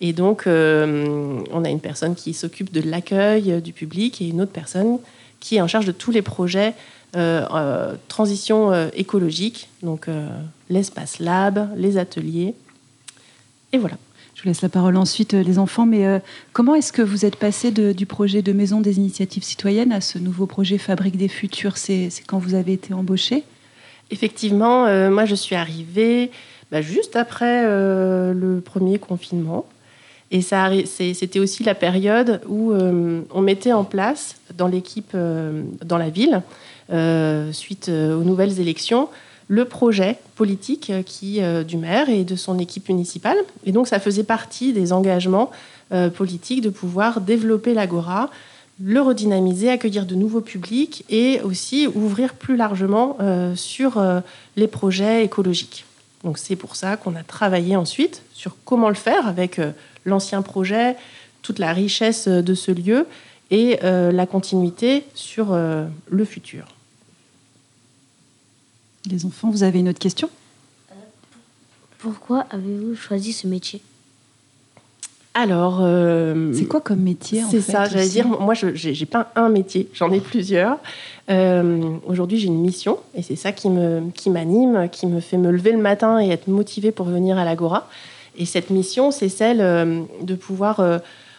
Et 0.00 0.12
donc, 0.12 0.46
euh, 0.46 1.40
on 1.50 1.64
a 1.64 1.70
une 1.70 1.80
personne 1.80 2.14
qui 2.14 2.32
s'occupe 2.32 2.72
de 2.72 2.80
l'accueil 2.80 3.52
euh, 3.52 3.60
du 3.60 3.72
public 3.72 4.22
et 4.22 4.28
une 4.28 4.40
autre 4.40 4.52
personne 4.52 4.98
qui 5.40 5.56
est 5.56 5.60
en 5.60 5.68
charge 5.68 5.86
de 5.86 5.92
tous 5.92 6.10
les 6.10 6.22
projets 6.22 6.74
euh, 7.16 7.94
transition 8.08 8.90
écologique, 8.90 9.68
donc 9.82 10.08
l'espace 10.68 11.20
lab, 11.20 11.70
les 11.76 11.96
ateliers. 11.96 12.54
Et 13.72 13.78
voilà. 13.78 13.96
Je 14.34 14.42
vous 14.42 14.48
laisse 14.48 14.62
la 14.62 14.68
parole 14.68 14.96
ensuite, 14.96 15.32
les 15.32 15.58
enfants. 15.58 15.86
Mais 15.86 16.20
comment 16.52 16.74
est-ce 16.74 16.92
que 16.92 17.02
vous 17.02 17.24
êtes 17.24 17.36
passé 17.36 17.70
du 17.70 18.04
projet 18.04 18.42
de 18.42 18.52
Maison 18.52 18.80
des 18.80 18.98
Initiatives 18.98 19.44
Citoyennes 19.44 19.92
à 19.92 20.00
ce 20.00 20.18
nouveau 20.18 20.46
projet 20.46 20.76
Fabrique 20.76 21.16
des 21.16 21.28
Futurs? 21.28 21.76
C'est 21.76 22.10
quand 22.26 22.38
vous 22.38 22.54
avez 22.54 22.72
été 22.72 22.92
embauché 22.92 23.44
Effectivement, 24.10 25.10
moi 25.10 25.24
je 25.24 25.34
suis 25.34 25.54
arrivée 25.54 26.30
bah, 26.70 26.80
juste 26.80 27.16
après 27.16 27.62
le 27.64 28.60
premier 28.64 28.98
confinement. 28.98 29.66
Et 30.30 30.42
c'était 30.42 31.38
aussi 31.38 31.64
la 31.64 31.74
période 31.74 32.40
où 32.48 32.72
euh, 32.72 33.22
on 33.32 33.40
mettait 33.40 33.72
en 33.72 33.84
place 33.84 34.36
dans 34.56 34.68
l'équipe, 34.68 35.12
euh, 35.14 35.62
dans 35.84 35.96
la 35.96 36.10
ville, 36.10 36.42
euh, 36.92 37.50
suite 37.52 37.88
aux 37.88 38.24
nouvelles 38.24 38.60
élections, 38.60 39.08
le 39.48 39.64
projet 39.64 40.18
politique 40.36 40.92
qui, 41.06 41.40
du 41.66 41.78
maire 41.78 42.10
et 42.10 42.24
de 42.24 42.36
son 42.36 42.58
équipe 42.58 42.90
municipale. 42.90 43.38
Et 43.64 43.72
donc, 43.72 43.88
ça 43.88 43.98
faisait 43.98 44.24
partie 44.24 44.74
des 44.74 44.92
engagements 44.92 45.50
politiques 46.14 46.60
de 46.60 46.68
pouvoir 46.68 47.22
développer 47.22 47.72
l'agora, 47.72 48.28
le 48.80 49.00
redynamiser, 49.00 49.70
accueillir 49.70 50.06
de 50.06 50.14
nouveaux 50.14 50.40
publics 50.40 51.04
et 51.08 51.40
aussi 51.42 51.86
ouvrir 51.86 52.34
plus 52.34 52.56
largement 52.56 53.16
sur 53.56 54.00
les 54.56 54.68
projets 54.68 55.24
écologiques. 55.24 55.84
Donc, 56.22 56.38
c'est 56.38 56.54
pour 56.54 56.76
ça 56.76 56.96
qu'on 56.96 57.16
a 57.16 57.24
travaillé 57.24 57.74
ensuite 57.74 58.22
sur 58.34 58.56
comment 58.64 58.88
le 58.88 58.94
faire 58.94 59.26
avec 59.26 59.60
l'ancien 60.04 60.42
projet, 60.42 60.96
toute 61.42 61.58
la 61.58 61.72
richesse 61.72 62.28
de 62.28 62.54
ce 62.54 62.70
lieu 62.70 63.06
et 63.50 63.78
euh, 63.82 64.12
la 64.12 64.26
continuité 64.26 65.04
sur 65.14 65.52
euh, 65.52 65.86
le 66.08 66.24
futur. 66.24 66.66
Les 69.06 69.24
enfants, 69.24 69.50
vous 69.50 69.62
avez 69.62 69.78
une 69.78 69.88
autre 69.88 69.98
question? 69.98 70.28
Pourquoi 71.98 72.46
avez-vous 72.50 72.94
choisi 72.94 73.32
ce 73.32 73.46
métier? 73.46 73.80
Alors, 75.34 75.80
euh, 75.82 76.52
c'est 76.52 76.64
quoi 76.64 76.80
comme 76.80 77.00
métier 77.00 77.42
C'est 77.48 77.60
ça, 77.60 77.84
j'allais 77.84 78.08
dire. 78.08 78.26
Moi, 78.26 78.54
je 78.54 78.66
n'ai 78.66 79.06
pas 79.06 79.30
un 79.36 79.48
métier, 79.48 79.88
j'en 79.94 80.10
ai 80.10 80.18
plusieurs. 80.18 80.78
Aujourd'hui, 81.28 82.38
j'ai 82.38 82.48
une 82.48 82.60
mission 82.60 82.98
et 83.14 83.22
c'est 83.22 83.36
ça 83.36 83.52
qui 83.52 83.70
me 83.70 84.10
qui 84.14 84.30
m'anime, 84.30 84.88
qui 84.90 85.06
me 85.06 85.20
fait 85.20 85.36
me 85.36 85.52
lever 85.52 85.70
le 85.70 85.78
matin 85.78 86.20
et 86.20 86.30
être 86.30 86.48
motivée 86.48 86.90
pour 86.90 87.06
venir 87.06 87.38
à 87.38 87.44
l'Agora. 87.44 87.88
Et 88.38 88.46
cette 88.46 88.70
mission, 88.70 89.10
c'est 89.10 89.28
celle 89.28 89.60
euh, 89.60 90.02
de 90.22 90.34
pouvoir 90.36 90.80
euh, 90.80 90.98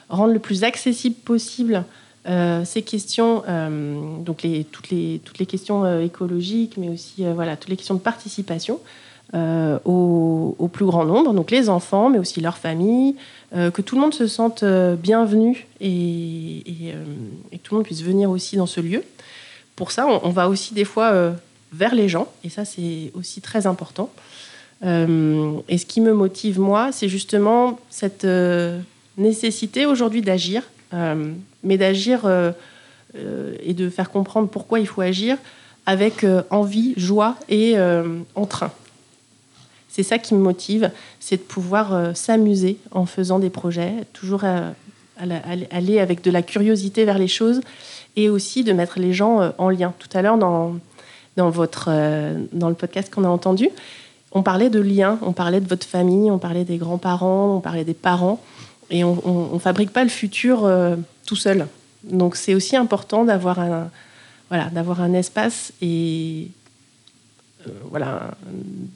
rendre 0.10 0.34
le 0.34 0.40
plus 0.40 0.64
accessible 0.64 1.16
possible 1.16 1.86
euh, 2.28 2.66
ces 2.66 2.82
questions, 2.82 3.44
donc 4.26 4.44
les, 4.44 4.66
toutes, 4.66 4.90
les, 4.90 5.22
toutes 5.24 5.40
les 5.40 5.46
questions 5.46 6.00
écologiques, 6.02 6.76
mais 6.78 6.90
aussi 6.90 7.24
voilà, 7.34 7.56
toutes 7.56 7.70
les 7.70 7.78
questions 7.78 7.96
de 7.96 8.02
participation 8.02 8.80
au, 9.34 10.70
plus 10.72 10.86
grand 10.86 11.06
nombre, 11.06 11.34
donc 11.34 11.52
les 11.52 11.70
enfants, 11.70 12.10
mais 12.10 12.20
aussi 12.20 12.42
leurs 12.42 12.58
familles, 12.58 13.16
que 13.52 13.82
tout 13.82 13.96
le 13.96 14.02
monde 14.02 14.14
se 14.14 14.28
sente 14.28 14.64
bienvenu 14.64 15.68
et, 15.82 16.58
et, 16.60 16.94
que 17.52 17.58
tout 17.64 17.74
le 17.74 17.78
monde 17.78 17.86
puisse 17.86 18.04
venir 18.04 18.30
aussi 18.30 18.58
dans 18.58 18.66
ce 18.66 18.82
lieu. 18.82 19.04
Pour 19.76 19.92
ça, 19.92 20.08
on, 20.08 20.22
on 20.24 20.30
va 20.30 20.50
aussi 20.50 20.74
des 20.74 20.86
fois 20.86 21.34
vers 21.74 21.96
les 21.96 22.10
gens, 22.10 22.28
et 22.44 22.50
ça 22.50 22.66
c'est 22.66 23.12
aussi 23.14 23.42
très 23.42 23.68
important. 23.68 24.10
Euh, 24.86 25.60
et 25.68 25.78
ce 25.78 25.86
qui 25.86 26.02
me 26.02 26.14
motive, 26.14 26.60
moi, 26.60 26.92
c'est 26.92 27.10
justement 27.10 27.80
cette 27.90 28.26
euh, 28.26 28.80
nécessité 29.18 29.86
aujourd'hui 29.86 30.22
d'agir, 30.22 30.64
euh, 30.94 31.32
mais 31.64 31.78
d'agir 31.78 32.22
et 33.64 33.74
de 33.74 33.90
faire 33.90 34.12
comprendre 34.12 34.50
pourquoi 34.50 34.80
il 34.80 34.88
faut 34.88 35.02
agir 35.02 35.38
avec 35.86 36.26
envie, 36.52 36.94
joie 36.96 37.36
et 37.50 37.76
entrain. 38.36 38.72
C'est 39.90 40.04
ça 40.04 40.18
qui 40.20 40.36
me 40.36 40.40
motive, 40.40 40.92
c'est 41.20 41.38
de 41.38 41.42
pouvoir 41.42 42.16
s'amuser 42.16 42.78
en 42.92 43.06
faisant 43.06 43.40
des 43.40 43.50
projets, 43.50 43.94
toujours 44.14 44.44
aller 45.18 46.00
avec 46.00 46.24
de 46.24 46.32
la 46.32 46.42
curiosité 46.42 47.06
vers 47.06 47.18
les 47.18 47.28
choses 47.28 47.62
et 48.16 48.30
aussi 48.30 48.64
de 48.64 48.72
mettre 48.72 49.00
les 49.00 49.14
gens 49.14 49.52
en 49.58 49.70
lien. 49.70 49.94
Tout 49.98 50.10
à 50.16 50.22
l'heure, 50.22 50.38
dans, 50.38 50.76
dans, 51.38 51.50
votre, 51.50 51.90
dans 52.54 52.70
le 52.70 52.76
podcast 52.76 53.12
qu'on 53.12 53.24
a 53.24 53.30
entendu, 53.30 53.70
on 54.32 54.44
parlait 54.44 54.70
de 54.70 54.80
liens, 54.80 55.18
on 55.22 55.34
parlait 55.34 55.60
de 55.60 55.68
votre 55.68 55.88
famille, 55.88 56.30
on 56.30 56.38
parlait 56.38 56.66
des 56.66 56.78
grands-parents, 56.78 57.56
on 57.56 57.62
parlait 57.62 57.84
des 57.84 57.94
parents, 57.94 58.40
et 58.92 59.04
on 59.04 59.54
ne 59.54 59.60
fabrique 59.60 59.92
pas 59.92 60.04
le 60.04 60.10
futur 60.10 60.66
euh, 60.66 60.96
tout 61.26 61.36
seul. 61.36 61.68
Donc 62.04 62.36
c'est 62.36 62.56
aussi 62.56 62.76
important 62.76 63.24
d'avoir 63.26 63.60
un, 63.60 63.90
voilà, 64.50 64.66
d'avoir 64.66 65.02
un 65.02 65.14
espace 65.14 65.74
et 65.82 66.48
euh, 66.48 66.59
voilà, 67.90 68.38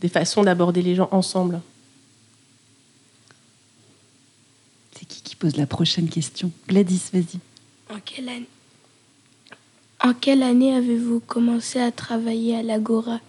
des 0.01 0.09
façons 0.09 0.43
d'aborder 0.43 0.81
les 0.81 0.95
gens 0.95 1.09
ensemble. 1.11 1.61
C'est 4.97 5.05
qui 5.05 5.21
qui 5.21 5.35
pose 5.35 5.57
la 5.57 5.65
prochaine 5.65 6.09
question? 6.09 6.51
Gladys, 6.67 7.09
vas-y. 7.11 7.39
En 7.93 7.99
quelle 8.03 8.29
année, 8.29 8.47
en 10.01 10.13
quelle 10.13 10.43
année 10.43 10.75
avez-vous 10.75 11.21
commencé 11.21 11.79
à 11.79 11.91
travailler 11.91 12.57
à 12.57 12.63
l'Agora? 12.63 13.19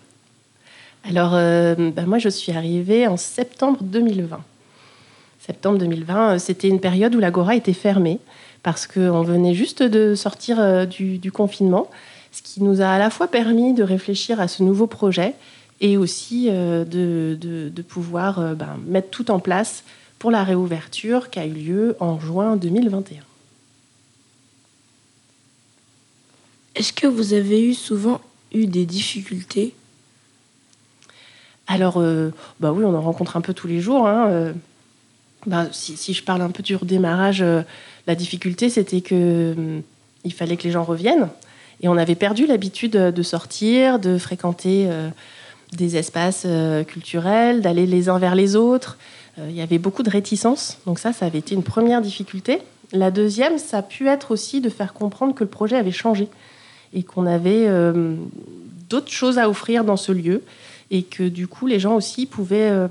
Alors, 1.08 1.34
euh, 1.34 1.74
ben 1.76 2.06
moi, 2.06 2.18
je 2.18 2.28
suis 2.28 2.52
arrivée 2.52 3.06
en 3.06 3.16
septembre 3.16 3.78
2020. 3.82 4.40
Septembre 5.38 5.78
2020, 5.78 6.34
euh, 6.34 6.38
c'était 6.38 6.68
une 6.68 6.80
période 6.80 7.14
où 7.14 7.20
l'Agora 7.20 7.54
était 7.54 7.74
fermée 7.74 8.18
parce 8.62 8.86
qu'on 8.86 9.22
venait 9.22 9.54
juste 9.54 9.82
de 9.82 10.14
sortir 10.14 10.58
euh, 10.58 10.86
du, 10.86 11.30
confinement, 11.30 11.90
ce 12.34 12.42
qui 12.42 12.62
nous 12.62 12.82
a 12.82 12.88
à 12.88 12.98
la 12.98 13.10
fois 13.10 13.28
permis 13.28 13.74
de 13.74 13.82
réfléchir 13.82 14.40
à 14.40 14.48
ce 14.48 14.62
nouveau 14.62 14.86
projet 14.86 15.34
et 15.80 15.96
aussi 15.96 16.46
de, 16.50 17.82
pouvoir 17.88 18.54
ben, 18.54 18.76
mettre 18.86 19.10
tout 19.10 19.30
en 19.30 19.38
place 19.38 19.84
pour 20.18 20.30
la 20.30 20.42
réouverture 20.42 21.30
qui 21.30 21.38
a 21.38 21.46
eu 21.46 21.52
lieu 21.52 21.96
en 22.00 22.18
juin 22.18 22.56
2021. 22.56 23.22
Est-ce 26.74 26.92
que 26.92 27.06
vous 27.06 27.34
avez 27.34 27.62
eu 27.62 27.74
souvent 27.74 28.20
eu 28.52 28.66
des 28.66 28.84
difficultés? 28.84 29.74
Alors, 31.66 31.98
euh, 31.98 32.30
bah 32.60 32.72
oui, 32.72 32.84
on 32.84 32.94
en 32.94 33.00
rencontre 33.00 33.36
un 33.36 33.40
peu 33.40 33.54
tous 33.54 33.68
les 33.68 33.80
jours. 33.80 34.06
Hein, 34.06 34.28
euh. 34.28 34.52
bah, 35.46 35.66
si, 35.72 36.12
je 36.12 36.22
parle 36.22 36.42
un 36.42 36.50
peu 36.50 36.62
du 36.62 36.74
redémarrage, 36.76 37.42
euh, 37.42 37.62
la 38.06 38.14
difficulté, 38.14 38.68
c'était 38.70 39.00
que 39.00 39.80
il 40.24 40.32
fallait 40.32 40.56
que 40.56 40.64
les 40.64 40.70
gens 40.70 40.84
reviennent. 40.84 41.28
Et 41.82 41.88
on 41.88 41.96
avait 41.96 42.14
perdu 42.14 42.46
l'habitude 42.46 42.92
de 42.92 43.22
sortir, 43.22 43.98
de 43.98 44.16
fréquenter 44.18 44.88
des 45.72 45.96
espaces 45.96 46.46
culturels, 46.86 47.60
d'aller 47.60 47.84
les 47.86 48.08
uns 48.08 48.18
vers 48.18 48.34
les 48.34 48.56
autres. 48.56 48.96
Il 49.38 49.54
y 49.54 49.60
avait 49.60 49.78
beaucoup 49.78 50.02
de 50.02 50.10
réticence. 50.10 50.78
Donc 50.86 50.98
ça, 50.98 51.12
ça 51.12 51.26
avait 51.26 51.40
été 51.40 51.54
une 51.54 51.64
première 51.64 52.00
difficulté. 52.00 52.60
La 52.92 53.10
deuxième, 53.10 53.58
ça 53.58 53.78
a 53.78 53.82
pu 53.82 54.08
être 54.08 54.30
aussi 54.30 54.60
de 54.60 54.68
faire 54.68 54.94
comprendre 54.94 55.34
que 55.34 55.42
le 55.42 55.50
projet 55.50 55.76
avait 55.76 55.90
changé 55.90 56.28
et 56.94 57.02
qu'on 57.02 57.26
avait 57.26 57.68
d'autres 58.88 59.10
choses 59.10 59.38
à 59.38 59.48
offrir 59.48 59.84
dans 59.84 59.96
ce 59.96 60.12
lieu 60.12 60.42
et 60.90 61.02
que 61.02 61.28
du 61.28 61.48
coup 61.48 61.66
les 61.66 61.80
gens 61.80 61.96
aussi 61.96 62.26
pouvaient 62.26 62.70
euh, 62.70 62.86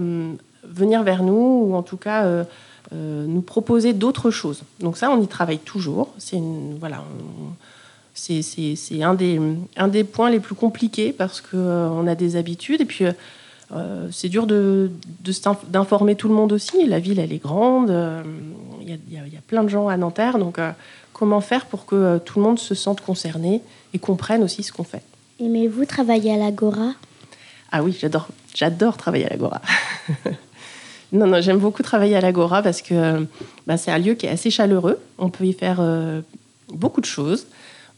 venir 0.63 1.03
vers 1.03 1.23
nous 1.23 1.67
ou 1.67 1.75
en 1.75 1.83
tout 1.83 1.97
cas 1.97 2.25
euh, 2.25 2.43
euh, 2.93 3.25
nous 3.25 3.41
proposer 3.41 3.93
d'autres 3.93 4.31
choses. 4.31 4.63
Donc 4.79 4.97
ça, 4.97 5.09
on 5.09 5.21
y 5.21 5.27
travaille 5.27 5.59
toujours. 5.59 6.09
C'est 6.17 6.41
voilà, 6.79 7.03
c'est 8.13 9.03
un 9.03 9.13
des, 9.13 9.39
un 9.75 9.87
des 9.87 10.03
points 10.03 10.29
les 10.29 10.39
plus 10.39 10.55
compliqués 10.55 11.13
parce 11.13 11.41
qu'on 11.41 11.57
on 11.57 12.07
a 12.07 12.15
des 12.15 12.35
habitudes 12.35 12.81
et 12.81 12.85
puis 12.85 13.05
c'est 14.11 14.29
dur 14.29 14.45
de, 14.45 14.91
d'informer 15.69 16.15
tout 16.15 16.27
le 16.27 16.35
monde 16.35 16.51
aussi. 16.51 16.85
La 16.85 16.99
ville, 16.99 17.19
elle 17.19 17.33
est 17.33 17.41
grande, 17.41 17.91
il 18.81 18.89
y, 18.89 19.15
y, 19.15 19.17
a 19.17 19.41
plein 19.47 19.63
de 19.63 19.69
gens 19.69 19.87
à 19.87 19.97
Nanterre, 19.97 20.37
donc 20.37 20.59
comment 21.11 21.41
faire 21.41 21.65
pour 21.65 21.85
que 21.85 22.19
tout 22.19 22.39
le 22.39 22.43
monde 22.43 22.59
se 22.59 22.75
sente 22.75 23.01
concerné 23.01 23.61
et 23.93 23.99
comprenne 23.99 24.43
aussi 24.43 24.61
ce 24.61 24.71
qu'on 24.71 24.83
fait? 24.83 25.01
Aimez-vous 25.39 25.85
travailler 25.85 26.33
à 26.33 26.37
l'Agora? 26.37 26.93
Ah 27.71 27.81
oui, 27.81 27.97
j'adore, 27.99 28.27
j'adore 28.53 28.97
travailler 28.97 29.25
à 29.25 29.29
l'Agora. 29.29 29.61
non, 31.11 31.25
non, 31.25 31.41
j'aime 31.41 31.57
beaucoup 31.57 31.81
travailler 31.81 32.15
à 32.15 32.21
l'Agora 32.21 32.61
parce 32.61 32.81
que 32.81 33.25
bah, 33.65 33.77
c'est 33.77 33.91
un 33.91 33.97
lieu 33.97 34.13
qui 34.13 34.25
est 34.25 34.29
assez 34.29 34.51
chaleureux. 34.51 34.99
On 35.17 35.29
peut 35.29 35.45
y 35.45 35.53
faire 35.53 35.77
euh, 35.79 36.21
beaucoup 36.71 37.01
de 37.01 37.05
choses. 37.05 37.47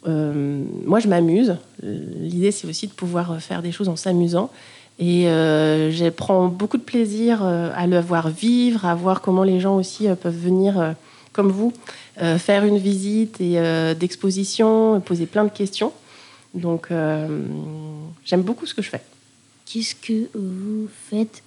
Euh, 0.08 0.64
moi, 0.86 1.00
je 1.00 1.08
m'amuse. 1.08 1.58
L'idée, 1.82 2.52
c'est 2.52 2.68
aussi 2.68 2.88
de 2.88 2.94
pouvoir 2.94 3.42
faire 3.42 3.62
des 3.62 3.72
choses 3.72 3.90
en 3.90 3.96
s'amusant. 3.96 4.52
Et 4.98 5.28
euh, 5.28 5.92
je 5.92 6.08
prends 6.10 6.48
beaucoup 6.48 6.78
de 6.78 6.84
plaisir 6.84 7.44
à 7.44 7.86
le 7.88 8.00
voir 8.00 8.30
vivre, 8.30 8.86
à 8.86 8.96
voir 8.96 9.22
comment 9.22 9.44
les 9.44 9.60
gens 9.60 9.76
aussi 9.76 10.08
peuvent 10.22 10.38
venir, 10.38 10.96
comme 11.34 11.50
vous, 11.50 11.74
faire 12.38 12.64
une 12.64 12.78
visite 12.78 13.42
et 13.42 13.60
d'exposition, 14.00 15.02
poser 15.02 15.26
plein 15.26 15.44
de 15.44 15.50
questions. 15.50 15.92
Donc, 16.54 16.88
j'aime 18.24 18.42
beaucoup 18.42 18.66
ce 18.66 18.74
que 18.74 18.82
je 18.82 18.90
fais. 18.90 19.02
Qu'est-ce 19.66 19.96
que 19.96 20.30
vous 20.34 20.88
faites? 21.10 21.44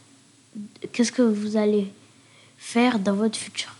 Qu'est-ce 0.92 1.12
que 1.12 1.22
vous 1.22 1.56
allez 1.56 1.86
faire 2.58 2.98
dans 2.98 3.14
votre 3.14 3.38
futur? 3.38 3.77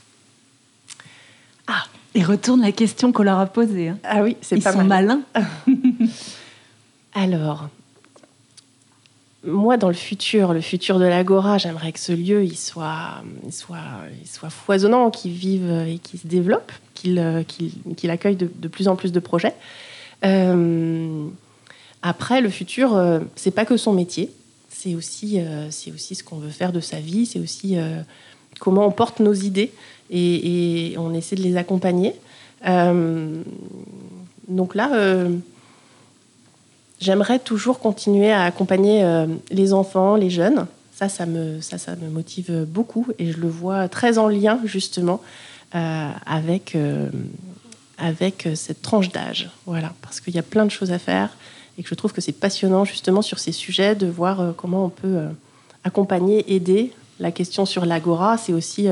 Et 2.19 2.25
retourne 2.25 2.63
la 2.63 2.73
question 2.73 3.13
qu'on 3.13 3.23
leur 3.23 3.39
a 3.39 3.47
posée. 3.47 3.89
Hein. 3.89 3.99
Ah 4.03 4.23
oui, 4.23 4.37
c'est 4.41 4.61
pas 4.61 4.73
sont 4.73 4.83
malins. 4.83 5.23
Alors, 7.15 7.69
moi, 9.45 9.77
dans 9.77 9.87
le 9.87 9.95
futur, 9.95 10.53
le 10.53 10.61
futur 10.61 10.99
de 10.99 11.05
l'Agora, 11.05 11.59
j'aimerais 11.59 11.93
que 11.93 12.01
ce 12.01 12.11
lieu 12.11 12.43
il 12.43 12.57
soit, 12.57 13.23
il 13.47 13.53
soit, 13.53 13.79
il 14.21 14.29
soit 14.29 14.51
foisonnant, 14.51 15.13
qu'il 15.13 15.31
vive 15.31 15.71
et 15.87 15.99
qu'il 15.99 16.19
se 16.19 16.27
développe, 16.27 16.73
qu'il 16.95 17.45
qu'il 17.97 18.11
accueille 18.11 18.35
de, 18.35 18.51
de, 18.53 18.69
plus 18.69 18.89
en 18.89 18.97
plus 18.97 19.13
de 19.13 19.21
projets. 19.21 19.55
Euh, 20.25 21.29
après, 22.03 22.41
le 22.41 22.49
futur, 22.49 22.97
euh, 22.97 23.21
c'est 23.37 23.53
pas 23.53 23.65
que 23.65 23.77
son 23.77 23.93
métier, 23.93 24.33
c'est 24.69 24.97
aussi, 24.97 25.39
euh, 25.39 25.71
c'est 25.71 25.93
aussi 25.93 26.17
ce 26.17 26.25
qu'on 26.25 26.39
veut 26.39 26.51
faire 26.51 26.73
de 26.73 26.81
sa 26.81 26.99
vie, 26.99 27.27
c'est 27.27 27.39
aussi 27.39 27.79
euh, 27.79 28.01
comment 28.59 28.87
on 28.87 28.91
porte 28.91 29.21
nos 29.21 29.35
idées 29.35 29.71
et, 30.11 30.95
on 30.99 31.15
essaie 31.15 31.37
de 31.37 31.43
les 31.43 31.57
accompagner. 31.57 32.15
Euh, 32.67 33.43
donc 34.49 34.75
là, 34.75 34.91
euh, 34.95 35.37
j'aimerais 37.01 37.39
toujours 37.39 37.79
continuer 37.79 38.33
à 38.33 38.43
accompagner 38.45 39.05
euh, 39.05 39.27
les 39.51 39.73
enfants, 39.73 40.17
les 40.17 40.31
jeunes. 40.31 40.67
Ça, 40.95 41.09
ça 41.09 41.27
me, 41.27 41.61
ça, 41.61 41.79
ça 41.79 41.95
me 41.97 42.09
motive 42.09 42.67
beaucoup 42.69 43.07
et 43.19 43.31
je 43.31 43.39
le 43.39 43.49
vois 43.49 43.89
très 43.89 44.19
en 44.19 44.27
lien 44.27 44.59
justement 44.65 45.21
avec, 45.71 46.77
avec 47.99 48.49
cette 48.57 48.83
tranche 48.83 49.11
d'âge. 49.11 49.49
Voilà, 49.65 49.93
parce 50.03 50.19
qu'il 50.19 50.35
y 50.35 50.41
a 50.41 50.43
plein 50.43 50.65
de 50.65 50.73
choses 50.73 50.91
à 50.91 50.99
faire 50.99 51.37
et 51.79 51.85
que 51.85 51.89
je 51.89 51.95
trouve 51.95 52.13
que 52.13 52.21
c'est 52.21 52.33
passionnant 52.33 52.85
justement 52.85 53.23
sur 53.23 53.39
ces 53.39 53.53
sujets 53.53 53.95
de 53.95 54.09
voir 54.09 54.55
comment 54.57 54.87
on 54.87 54.89
peut 54.89 55.21
accompagner, 55.85 56.53
aider. 56.53 56.93
La 57.21 57.31
question 57.31 57.65
sur 57.65 57.87
l'agora, 57.87 58.37
c'est 58.37 58.53
aussi 58.53 58.89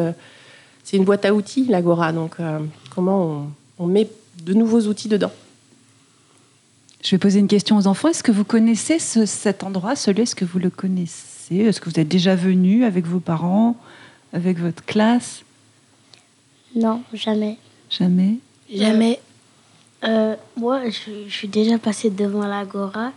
c'est 0.86 0.96
une 0.96 1.04
boîte 1.04 1.26
à 1.26 1.34
outils 1.34 1.66
l'agora. 1.66 2.12
Donc 2.12 2.36
euh, 2.40 2.60
comment 2.94 3.50
on, 3.78 3.84
on 3.84 3.86
met 3.86 4.08
de 4.42 4.54
nouveaux 4.54 4.82
outils 4.82 5.08
dedans. 5.08 5.32
Je 7.02 7.12
vais 7.12 7.18
poser 7.18 7.38
une 7.38 7.48
question 7.48 7.76
aux 7.76 7.86
enfants. 7.86 8.08
Est-ce 8.08 8.22
que 8.22 8.32
vous 8.32 8.44
connaissez 8.44 8.98
ce, 8.98 9.26
cet 9.26 9.62
endroit, 9.62 9.94
ce 9.94 10.10
lieu? 10.10 10.22
Est-ce 10.22 10.34
que 10.34 10.44
vous 10.44 10.58
le 10.58 10.70
connaissez? 10.70 11.56
Est-ce 11.56 11.80
que 11.80 11.88
vous 11.88 12.00
êtes 12.00 12.08
déjà 12.08 12.34
venu 12.34 12.84
avec 12.84 13.06
vos 13.06 13.20
parents, 13.20 13.76
avec 14.32 14.58
votre 14.58 14.84
classe? 14.84 15.42
Non, 16.74 17.02
jamais. 17.12 17.58
Jamais? 17.90 18.38
Jamais. 18.72 19.20
Euh, 20.04 20.34
moi, 20.56 20.90
je, 20.90 21.28
je, 21.28 21.32
suis 21.32 21.48
déjà 21.48 21.78
passée 21.78 22.10
devant 22.10 22.46
l'Agora, 22.46 23.12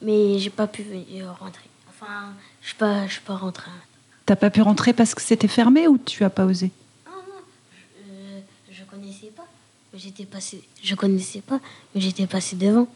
mais 0.00 0.38
j'ai 0.38 0.50
pas 0.50 0.66
pu 0.66 0.82
venir 0.82 1.34
rentrer. 1.40 1.68
Enfin, 1.88 2.32
je 2.62 2.68
suis 2.68 2.76
pas, 2.76 3.06
je 3.06 3.14
suis 3.14 3.22
pas 3.22 3.34
rentrée. 3.34 3.70
T'as 4.26 4.36
pas 4.36 4.50
pu 4.50 4.62
rentrer 4.62 4.92
parce 4.92 5.14
que 5.14 5.20
c'était 5.20 5.48
fermé 5.48 5.88
ou 5.88 5.98
tu 5.98 6.24
as 6.24 6.30
pas 6.30 6.46
osé 6.46 6.70
Ah 7.04 7.10
non, 7.10 7.42
je, 7.72 8.12
euh, 8.12 8.40
je 8.70 8.84
connaissais 8.84 9.32
pas. 9.36 9.46
J'étais 9.96 10.24
passée, 10.24 10.62
je 10.82 10.94
connaissais 10.94 11.40
pas, 11.40 11.60
mais 11.94 12.00
j'étais 12.00 12.26
passée 12.26 12.56
devant. 12.56 12.88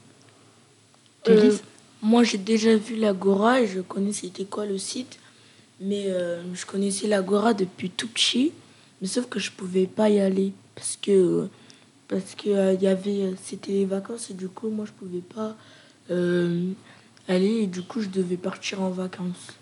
Euh, 1.28 1.57
moi, 2.03 2.24
j'ai 2.24 2.38
déjà 2.38 2.76
vu 2.76 2.96
l'Agora 2.96 3.61
et 3.61 3.66
je 3.66 3.80
connaissais 3.80 4.26
c'était 4.26 4.44
quoi 4.44 4.66
le 4.66 4.78
site, 4.78 5.18
mais 5.80 6.07
euh, 6.09 6.42
je 6.55 6.66
connaissais 6.66 7.07
l'Agora 7.07 7.55
depuis 7.55 7.90
tout 7.90 8.09
petit, 8.09 8.53
mais 9.01 9.07
sauf 9.07 9.26
que 9.28 9.38
je 9.38 9.51
pouvais 9.51 9.86
pas 9.86 10.09
y 10.09 10.18
aller 10.18 10.53
parce 10.74 10.99
que 11.01 11.49
parce 12.09 12.34
que 12.34 12.49
euh, 12.49 12.74
y 12.74 12.86
avait 12.86 13.34
c'était 13.42 13.72
les 13.72 13.84
vacances 13.84 14.30
et 14.30 14.34
du 14.34 14.49
coup 14.49 14.70
moi 14.70 14.86
je 14.86 14.92
pouvais 14.92 15.20
pas 15.20 15.57
euh, 16.11 16.70
aller 17.28 17.62
et 17.62 17.66
du 17.66 17.82
coup 17.82 18.01
je 18.01 18.09
devais 18.09 18.36
partir 18.36 18.80
en 18.82 18.90
vacances. 18.90 19.59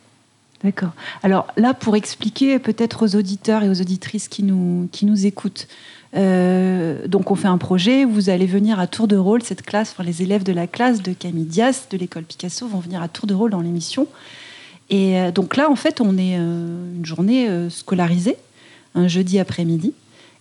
D'accord. 0.64 0.92
Alors 1.22 1.48
là, 1.56 1.74
pour 1.74 1.96
expliquer 1.96 2.58
peut-être 2.58 3.04
aux 3.04 3.14
auditeurs 3.14 3.62
et 3.62 3.68
aux 3.68 3.80
auditrices 3.80 4.28
qui 4.28 4.42
nous, 4.42 4.88
qui 4.90 5.04
nous 5.04 5.26
écoutent, 5.26 5.68
euh, 6.14 7.06
donc 7.08 7.30
on 7.30 7.34
fait 7.34 7.48
un 7.48 7.58
projet, 7.58 8.04
vous 8.04 8.30
allez 8.30 8.46
venir 8.46 8.78
à 8.78 8.86
tour 8.86 9.08
de 9.08 9.16
rôle, 9.16 9.42
cette 9.42 9.62
classe, 9.62 9.90
enfin 9.92 10.04
les 10.04 10.22
élèves 10.22 10.44
de 10.44 10.52
la 10.52 10.66
classe 10.66 11.02
de 11.02 11.12
Camille 11.12 11.44
Dias 11.44 11.86
de 11.90 11.96
l'école 11.96 12.22
Picasso 12.24 12.66
vont 12.66 12.78
venir 12.78 13.02
à 13.02 13.08
tour 13.08 13.26
de 13.26 13.34
rôle 13.34 13.50
dans 13.50 13.60
l'émission. 13.60 14.06
Et 14.88 15.18
euh, 15.18 15.32
donc 15.32 15.56
là, 15.56 15.70
en 15.70 15.76
fait, 15.76 16.00
on 16.00 16.16
est 16.16 16.36
euh, 16.38 16.94
une 16.96 17.04
journée 17.04 17.48
scolarisée, 17.70 18.36
un 18.94 19.08
jeudi 19.08 19.38
après-midi. 19.38 19.92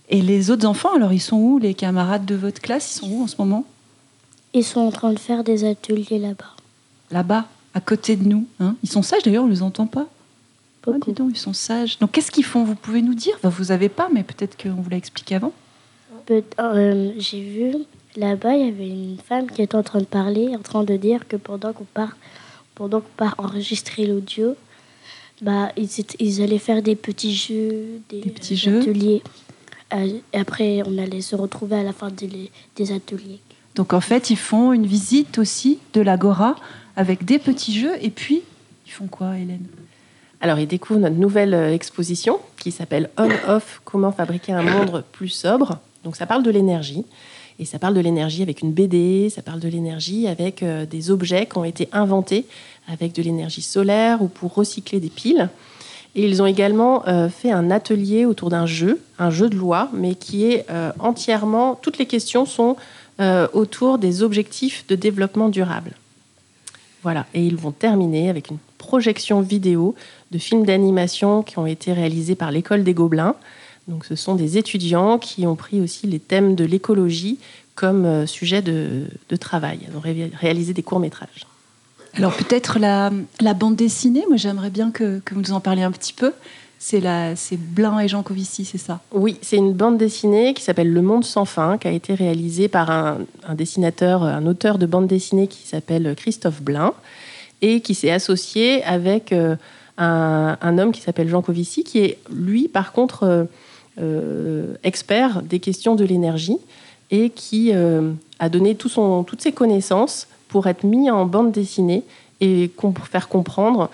Et 0.10 0.22
les 0.22 0.52
autres 0.52 0.68
enfants, 0.68 0.94
alors 0.96 1.14
ils 1.14 1.22
sont 1.22 1.38
où 1.38 1.58
Les 1.58 1.74
camarades 1.74 2.26
de 2.26 2.36
votre 2.36 2.62
classe, 2.62 2.96
ils 2.96 3.00
sont 3.00 3.10
où 3.10 3.24
en 3.24 3.28
ce 3.28 3.36
moment? 3.40 3.66
Ils 4.54 4.64
sont 4.64 4.82
en 4.82 4.92
train 4.92 5.12
de 5.12 5.20
faire 5.20 5.44
des 5.44 5.66
ateliers 5.66 6.20
là-bas. 6.20 6.56
Là-bas, 7.12 7.46
à 7.74 7.82
côté 7.82 8.16
de 8.16 8.28
nous. 8.28 8.46
Hein 8.60 8.76
ils 8.84 8.90
sont 8.90 9.02
sages 9.02 9.24
d'ailleurs, 9.24 9.44
on 9.44 9.48
ne 9.48 9.52
les 9.52 9.64
entend 9.64 9.88
pas. 9.88 10.08
Ah, 10.88 10.92
dis 11.06 11.14
donc, 11.14 11.32
ils 11.34 11.40
sont 11.40 11.54
sages. 11.54 12.00
Donc 12.00 12.12
qu'est-ce 12.12 12.32
qu'ils 12.32 12.46
font? 12.46 12.64
Vous 12.64 12.76
pouvez 12.76 13.02
nous 13.02 13.14
dire? 13.14 13.34
Enfin, 13.38 13.50
Vous 13.50 13.66
n'avez 13.66 13.90
pas, 13.90 14.10
mais 14.14 14.24
peut-être 14.24 14.62
qu'on 14.62 14.82
vous 14.82 14.90
l'a 14.90 14.98
expliqué 14.98 15.36
avant. 15.36 15.54
Peut 16.26 16.44
euh, 16.60 17.12
J'ai 17.18 17.42
vu 17.42 17.74
là-bas, 18.16 18.56
il 18.56 18.66
y 18.66 18.70
avait 18.70 18.88
une 18.88 19.18
femme 19.18 19.50
qui 19.50 19.62
était 19.62 19.76
en 19.76 19.84
train 19.84 20.00
de 20.00 20.06
parler, 20.06 20.56
en 20.56 20.62
train 20.62 20.84
de 20.84 20.96
dire 20.96 21.28
que 21.28 21.36
pendant 21.36 21.74
qu'on 21.74 21.86
part, 21.86 22.16
pendant 22.76 23.02
qu'on 23.02 23.16
part 23.18 23.36
enregistrer 23.38 24.06
l'audio, 24.06 24.56
bah, 25.42 25.72
ils, 25.78 26.42
allaient 26.42 26.60
faire 26.60 26.82
des 26.82 26.96
petits 26.96 27.36
jeux, 27.36 28.02
des, 28.10 28.22
des 28.22 28.30
petits 28.30 28.56
jeux. 28.56 28.82
ateliers. 28.82 29.22
Euh, 29.94 30.20
et 30.34 30.38
après, 30.38 30.82
on 30.86 30.98
allait 30.98 31.22
se 31.22 31.36
retrouver 31.36 31.78
à 31.78 31.84
la 31.84 31.94
fin 31.94 32.10
des, 32.10 32.52
des 32.76 32.92
ateliers. 32.92 33.40
Donc 33.76 33.94
en 33.94 34.02
fait, 34.02 34.30
ils 34.30 34.38
font 34.38 34.72
une 34.72 34.86
visite 34.86 35.38
aussi 35.38 35.80
de 35.94 36.02
l'Agora 36.02 36.56
avec 36.96 37.26
des 37.26 37.40
petits 37.40 37.78
jeux. 37.78 37.96
Et 38.02 38.10
puis, 38.10 38.42
ils 38.88 38.92
font 38.92 39.08
quoi, 39.08 39.38
Hélène? 39.38 39.68
Alors, 40.46 40.60
ils 40.60 40.68
découvrent 40.68 41.00
notre 41.00 41.16
nouvelle 41.16 41.56
exposition 41.74 42.40
qui 42.60 42.72
s'appelle 42.72 43.10
On-Off 43.18 43.82
Comment 43.84 44.12
fabriquer 44.12 44.54
un 44.54 44.62
monde 44.62 45.04
plus 45.12 45.30
sobre. 45.30 45.80
Donc, 46.04 46.16
ça 46.16 46.28
parle 46.28 46.44
de 46.44 46.52
l'énergie. 46.52 47.04
Et 47.58 47.66
ça 47.66 47.80
parle 47.80 47.96
de 47.96 48.00
l'énergie 48.00 48.44
avec 48.44 48.62
une 48.62 48.72
BD, 48.72 49.32
ça 49.32 49.42
parle 49.42 49.60
de 49.60 49.68
l'énergie 49.68 50.28
avec 50.28 50.62
euh, 50.62 50.86
des 50.86 51.10
objets 51.10 51.48
qui 51.48 51.58
ont 51.58 51.64
été 51.64 51.90
inventés 51.94 52.46
avec 52.88 53.14
de 53.14 53.24
l'énergie 53.24 53.64
solaire 53.64 54.22
ou 54.22 54.28
pour 54.28 54.54
recycler 54.54 55.00
des 55.00 55.10
piles. 55.10 55.50
Et 56.14 56.28
ils 56.28 56.44
ont 56.44 56.46
également 56.46 57.08
euh, 57.08 57.28
fait 57.28 57.52
un 57.52 57.72
atelier 57.72 58.26
autour 58.26 58.52
d'un 58.52 58.68
jeu, 58.68 59.02
un 59.18 59.32
jeu 59.32 59.50
de 59.50 59.56
loi, 59.56 59.90
mais 59.94 60.14
qui 60.14 60.46
est 60.46 60.66
euh, 60.70 60.92
entièrement. 61.00 61.74
Toutes 61.82 61.98
les 61.98 62.06
questions 62.06 62.46
sont 62.46 62.78
euh, 63.20 63.48
autour 63.54 63.98
des 63.98 64.22
objectifs 64.22 64.86
de 64.86 64.96
développement 64.96 65.50
durable. 65.50 65.94
Voilà. 67.04 67.26
Et 67.34 67.46
ils 67.46 67.56
vont 67.56 67.72
terminer 67.72 68.30
avec 68.30 68.50
une 68.50 68.58
projection 68.78 69.42
vidéo 69.42 69.96
de 70.32 70.38
films 70.38 70.66
d'animation 70.66 71.44
qui 71.44 71.60
ont 71.60 71.66
été 71.66 71.94
réalisés 71.94 72.36
par 72.36 72.52
l'école 72.52 72.84
des 72.84 72.94
Gobelins. 72.94 73.36
Donc, 73.88 74.06
ce 74.06 74.16
sont 74.16 74.36
des 74.36 74.58
étudiants 74.58 75.20
qui 75.20 75.46
ont 75.46 75.56
pris 75.56 75.80
aussi 75.80 76.08
les 76.08 76.20
thèmes 76.20 76.56
de 76.56 76.66
l'écologie 76.66 77.38
comme 77.76 78.06
euh, 78.06 78.26
sujet 78.26 78.62
de, 78.62 79.04
de, 79.30 79.36
travail. 79.36 79.80
Ils 79.88 79.96
ont 79.96 80.00
ré 80.00 80.32
réalisé 80.40 80.74
des 80.74 80.82
courts-métrages. 80.82 81.46
Alors, 82.16 82.36
peut-être 82.36 82.80
la, 82.80 83.12
la, 83.42 83.54
bande 83.54 83.76
dessinée, 83.76 84.24
moi 84.28 84.38
j'aimerais 84.38 84.70
bien 84.70 84.90
que, 84.90 85.20
que, 85.20 85.36
vous 85.36 85.42
nous 85.42 85.52
en 85.52 85.60
parliez 85.60 85.84
un 85.84 85.92
petit 85.92 86.14
peu. 86.14 86.32
C'est 86.80 87.02
Blin 87.58 88.00
et 88.00 88.08
Jean 88.08 88.22
Covici, 88.22 88.64
c'est 88.64 88.78
ça? 88.78 89.02
Oui, 89.12 89.38
c'est 89.42 89.58
une 89.58 89.74
bande 89.74 89.98
dessinée 89.98 90.54
qui 90.54 90.62
s'appelle 90.62 90.92
Le 90.92 91.02
Monde 91.02 91.26
sans 91.26 91.46
fin, 91.46 91.78
qui 91.78 91.88
a 91.88 91.92
été 91.92 92.14
réalisée 92.14 92.68
par 92.68 92.92
un, 92.92 93.20
un 93.48 93.56
dessinateur, 93.56 94.24
un 94.24 94.46
auteur 94.46 94.78
de 94.78 94.86
bande 94.86 95.08
dessinée 95.08 95.48
qui 95.48 95.68
s'appelle 95.68 96.14
Christophe 96.16 96.62
Blin 96.62 96.94
et 97.62 97.82
qui 97.82 97.96
s'est 97.96 98.12
associé 98.12 98.84
avec 98.84 99.32
euh, 99.32 99.56
un, 99.98 100.58
un, 100.62 100.78
homme 100.78 100.92
qui 100.92 101.02
s'appelle 101.02 101.30
Jean 101.30 101.42
Covici, 101.42 101.84
qui 101.84 102.00
est 102.00 102.18
lui, 102.30 102.68
par 102.68 102.92
contre, 102.92 103.24
euh, 103.24 103.44
euh, 104.00 104.76
expert 104.84 105.42
des 105.42 105.60
questions 105.60 105.96
de 105.96 106.04
l'énergie 106.04 106.58
et 107.12 107.30
qui 107.30 107.72
euh, 107.74 108.12
a 108.40 108.50
donné 108.50 108.76
tout 108.76 108.90
son, 108.90 109.24
toutes 109.24 109.42
ses 109.42 109.54
connaissances 109.54 110.28
pour 110.50 110.68
être 110.68 110.84
mis 110.84 111.10
en 111.10 111.26
bande 111.26 111.52
dessinée 111.52 112.04
et 112.42 112.70
comp 112.76 113.00
faire 113.00 113.30
comprendre 113.30 113.90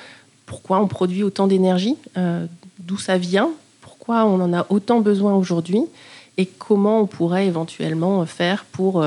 pourquoi 0.47 0.79
on 0.79 0.87
produit 0.87 1.23
autant 1.23 1.47
d'énergie, 1.47 1.95
d'où 2.79 2.97
ça 2.97 3.17
vient, 3.17 3.51
pourquoi 3.79 4.25
on 4.25 4.41
en 4.41 4.51
a 4.53 4.65
autant 4.69 4.99
besoin 4.99 5.35
aujourd'hui 5.35 5.83
et 6.37 6.45
comment 6.45 6.99
on 7.01 7.05
pourrait 7.05 7.45
éventuellement 7.45 8.25
faire 8.25 8.65
pour 8.65 9.01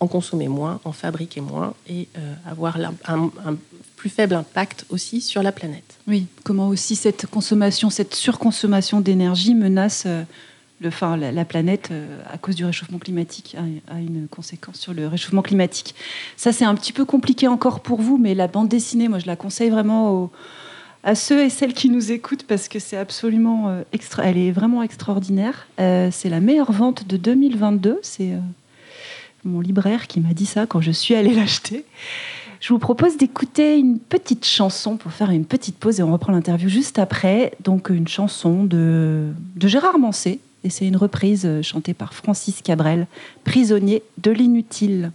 en 0.00 0.06
consommer 0.06 0.48
moins, 0.48 0.80
en 0.84 0.92
fabriquer 0.92 1.40
moins 1.40 1.74
et 1.88 2.08
euh, 2.18 2.34
avoir 2.46 2.76
un, 3.06 3.30
plus 3.96 4.10
faible 4.10 4.34
impact 4.34 4.84
aussi 4.90 5.20
sur 5.20 5.42
la 5.42 5.52
planète. 5.52 5.98
Oui, 6.06 6.26
comment 6.44 6.68
aussi 6.68 6.96
cette 6.96 7.26
consommation, 7.26 7.88
cette 7.88 8.14
surconsommation 8.14 9.00
d'énergie 9.00 9.54
menace 9.54 10.04
euh, 10.06 10.22
le, 10.82 10.88
enfin, 10.88 11.16
la, 11.16 11.32
la 11.32 11.46
planète 11.46 11.88
euh, 11.90 12.20
à 12.30 12.36
cause 12.36 12.54
du 12.54 12.64
réchauffement 12.66 12.98
climatique, 12.98 13.56
a, 13.58 13.94
a, 13.94 13.98
une 13.98 14.28
conséquence 14.28 14.78
sur 14.78 14.92
le 14.92 15.08
réchauffement 15.08 15.40
climatique. 15.40 15.94
Ça, 16.36 16.52
c'est 16.52 16.66
un 16.66 16.74
petit 16.74 16.92
peu 16.92 17.06
compliqué 17.06 17.48
encore 17.48 17.80
pour 17.80 18.02
vous, 18.02 18.18
mais 18.18 18.34
la 18.34 18.48
bande 18.48 18.68
dessinée, 18.68 19.08
moi, 19.08 19.18
je 19.18 19.26
la 19.26 19.36
conseille 19.36 19.70
vraiment 19.70 20.30
à 21.02 21.14
ceux 21.14 21.42
et 21.42 21.48
celles 21.48 21.72
qui 21.72 21.88
nous 21.88 22.12
écoutent 22.12 22.42
parce 22.42 22.68
que 22.68 22.78
c'est 22.78 22.98
absolument 22.98 23.82
extra, 23.94 24.24
elle 24.24 24.36
est 24.36 24.50
vraiment 24.50 24.82
extraordinaire. 24.82 25.66
C'est 25.78 26.28
la 26.28 26.40
meilleure 26.40 26.72
vente 26.72 27.06
de 27.06 27.16
2022. 27.16 28.00
C'est 28.02 28.32
mon 29.46 29.60
libraire 29.60 30.06
qui 30.06 30.20
m'a 30.20 30.34
dit 30.34 30.46
ça 30.46 30.66
quand 30.66 30.80
je 30.80 30.90
suis 30.90 31.14
allée 31.14 31.34
l'acheter. 31.34 31.84
Je 32.60 32.72
vous 32.72 32.78
propose 32.78 33.16
d'écouter 33.16 33.78
une 33.78 33.98
petite 33.98 34.46
chanson 34.46 34.96
pour 34.96 35.12
faire 35.12 35.30
une 35.30 35.44
petite 35.44 35.76
pause 35.76 36.00
et 36.00 36.02
on 36.02 36.12
reprend 36.12 36.32
l'interview 36.32 36.68
juste 36.68 36.98
après. 36.98 37.52
Donc 37.62 37.90
une 37.90 38.08
chanson 38.08 38.64
de, 38.64 39.28
Gérard 39.60 39.98
Manset 39.98 40.38
et 40.64 40.70
c'est 40.70 40.86
une 40.86 40.96
reprise 40.96 41.48
chantée 41.62 41.94
par 41.94 42.14
Francis 42.14 42.62
Cabrel, 42.62 43.06
Prisonnier 43.44 44.02
de 44.18 44.30
l'inutile. 44.30 45.12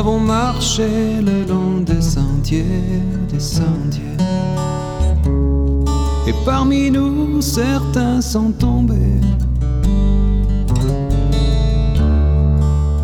Avons 0.00 0.18
marché 0.18 0.88
le 1.20 1.44
long 1.46 1.82
des 1.84 2.00
sentiers, 2.00 2.64
des 3.30 3.38
sentiers. 3.38 4.16
Et 6.26 6.34
parmi 6.46 6.90
nous, 6.90 7.42
certains 7.42 8.22
sont 8.22 8.50
tombés. 8.52 9.20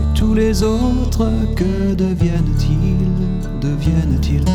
Et 0.01 0.09
tous 0.14 0.32
les 0.32 0.62
autres, 0.62 1.28
que 1.55 1.92
deviennent-ils 1.92 3.61
Deviennent-ils? 3.61 4.47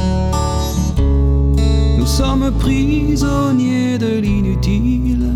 Nous 2.00 2.08
sommes 2.08 2.52
prisonniers 2.58 4.00
de 4.00 4.20
l'inutile. 4.20 5.28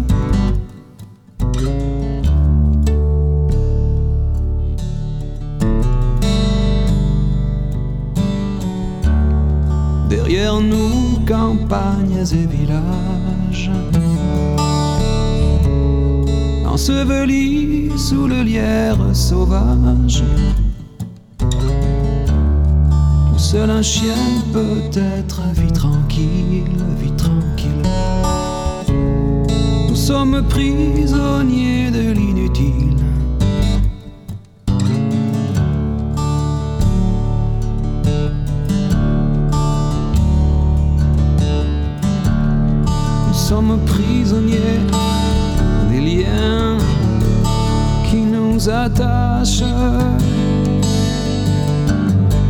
Et 12.32 12.48
villages, 12.48 13.70
ensevelis 16.66 17.92
sous 17.98 18.28
le 18.28 18.42
lierre 18.42 18.98
sauvage, 19.14 20.24
où 23.34 23.38
seul 23.38 23.70
un 23.70 23.82
chien 23.82 24.16
peut 24.54 24.90
être 24.94 25.42
vie 25.54 25.72
tranquille, 25.72 26.64
vie 27.00 27.16
tranquille. 27.18 27.90
Nous 29.90 29.96
sommes 29.96 30.44
prisonniers 30.48 31.92
de 31.92 32.12
l'inutile. 32.12 32.95
Prisonniers 43.86 44.82
des 45.90 46.02
liens 46.02 46.78
qui 48.10 48.18
nous 48.18 48.70
attachent 48.70 49.64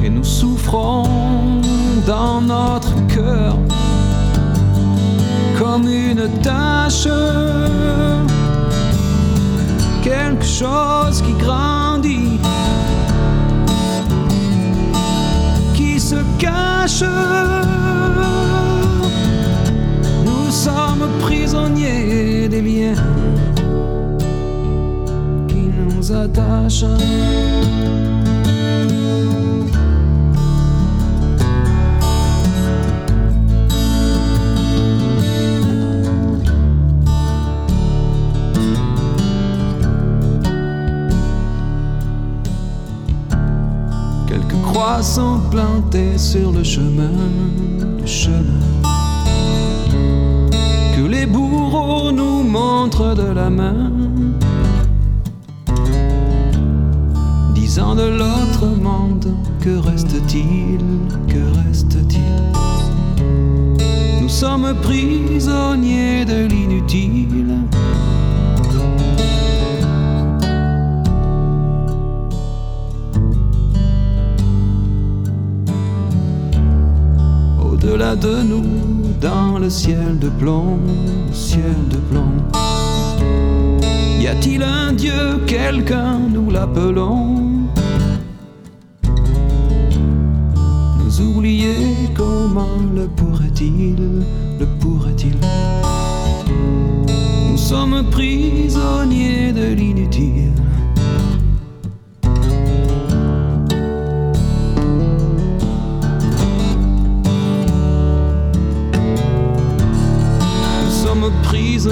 et 0.03 0.09
nous 0.09 0.23
souffrons 0.23 1.61
dans 2.07 2.41
notre 2.41 2.93
cœur 3.07 3.55
comme 5.59 5.87
une 5.87 6.27
tâche, 6.41 7.07
quelque 10.03 10.45
chose 10.45 11.21
qui 11.21 11.33
grandit, 11.33 12.39
qui 15.75 15.99
se 15.99 16.17
cache. 16.39 17.03
Sommes 20.99 21.19
prisonniers 21.19 22.47
des 22.47 22.61
liens 22.61 22.95
qui 25.47 25.69
nous 25.77 26.11
attachent. 26.11 26.85
Quelques 44.27 44.61
croix 44.63 45.01
sont 45.01 45.39
plantées 45.51 46.17
sur 46.17 46.51
le 46.51 46.63
chemin, 46.63 47.11
le 47.99 48.05
chemin 48.05 48.74
nous 52.11 52.43
montrent 52.43 53.15
de 53.15 53.33
la 53.33 53.49
main, 53.49 53.91
disant 57.53 57.95
de 57.95 58.07
l'autre 58.19 58.65
monde 58.81 59.27
que 59.59 59.77
reste-t-il, 59.77 60.79
que 61.27 61.43
reste-t-il? 61.67 62.21
Nous 64.21 64.29
sommes 64.29 64.73
prisonniers 64.81 66.25
de 66.25 66.45
l'inutile. 66.45 67.57
Au-delà 77.63 78.15
de 78.15 78.43
nous, 78.43 78.74
ciel 79.69 80.19
de 80.19 80.29
plomb, 80.29 80.79
ciel 81.31 81.75
de 81.89 81.97
plomb. 81.97 82.31
Y 84.19 84.27
a-t-il 84.27 84.63
un 84.63 84.93
Dieu, 84.93 85.39
quelqu'un, 85.47 86.19
nous 86.19 86.49
l'appelons? 86.49 87.67
Nous 91.03 91.21
oublier, 91.21 91.75
comment 92.13 92.77
le 92.93 93.07
pourrait-il, 93.07 93.95
le 94.59 94.65
pourrait-il? 94.79 95.35
Nous 97.49 97.57
sommes 97.57 98.03
prisonniers 98.11 99.51
de 99.51 99.73
l'inutile. 99.73 100.64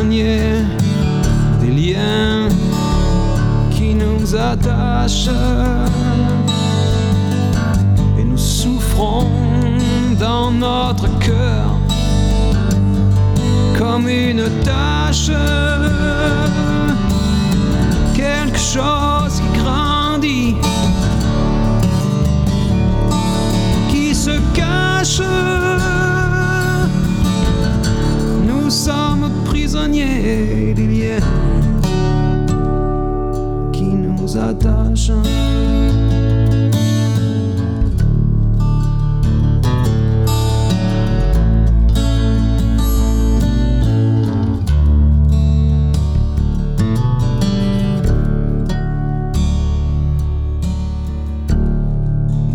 Des 0.02 1.68
liens 1.68 2.50
qui 3.70 3.94
nous 3.94 4.36
attachent 4.36 5.30
et 8.18 8.24
nous 8.24 8.38
souffrons 8.38 9.28
dans 10.20 10.50
notre 10.52 11.08
cœur 11.20 11.78
comme 13.78 14.08
une 14.08 14.50
tâche, 14.64 15.30
quelque 18.16 18.58
chose 18.58 19.42
qui 19.42 19.60
grandit, 19.60 20.56
qui 23.90 24.16
se 24.16 24.40
cache. 24.56 25.22
Nous 28.74 28.80
sommes 28.80 29.30
prisonniers 29.46 30.74
des 30.74 30.88
liens 30.88 31.20
qui 33.72 33.84
nous 33.84 34.36
attachent. 34.36 35.12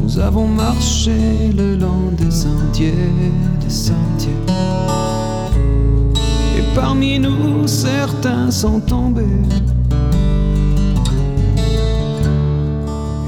Nous 0.02 0.18
avons 0.18 0.48
marché 0.48 1.52
le 1.56 1.76
long 1.76 2.10
des 2.10 2.32
sentiers, 2.32 2.92
des 3.60 3.70
sentiers. 3.70 4.32
Parmi 6.81 7.18
nous, 7.18 7.66
certains 7.66 8.53
sont 8.53 8.79
tombés. 8.79 9.24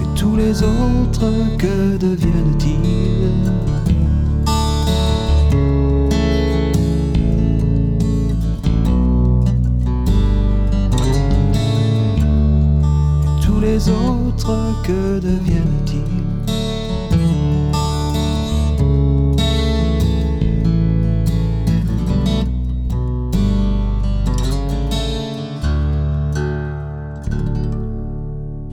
Et 0.01 0.07
tous 0.15 0.37
les 0.37 0.63
autres, 0.63 1.33
que 1.59 1.97
deviennent-ils? 1.97 3.51
Et 13.25 13.45
tous 13.45 13.61
les 13.61 13.89
autres, 13.89 14.57
que 14.85 15.19
deviennent-ils? 15.19 16.20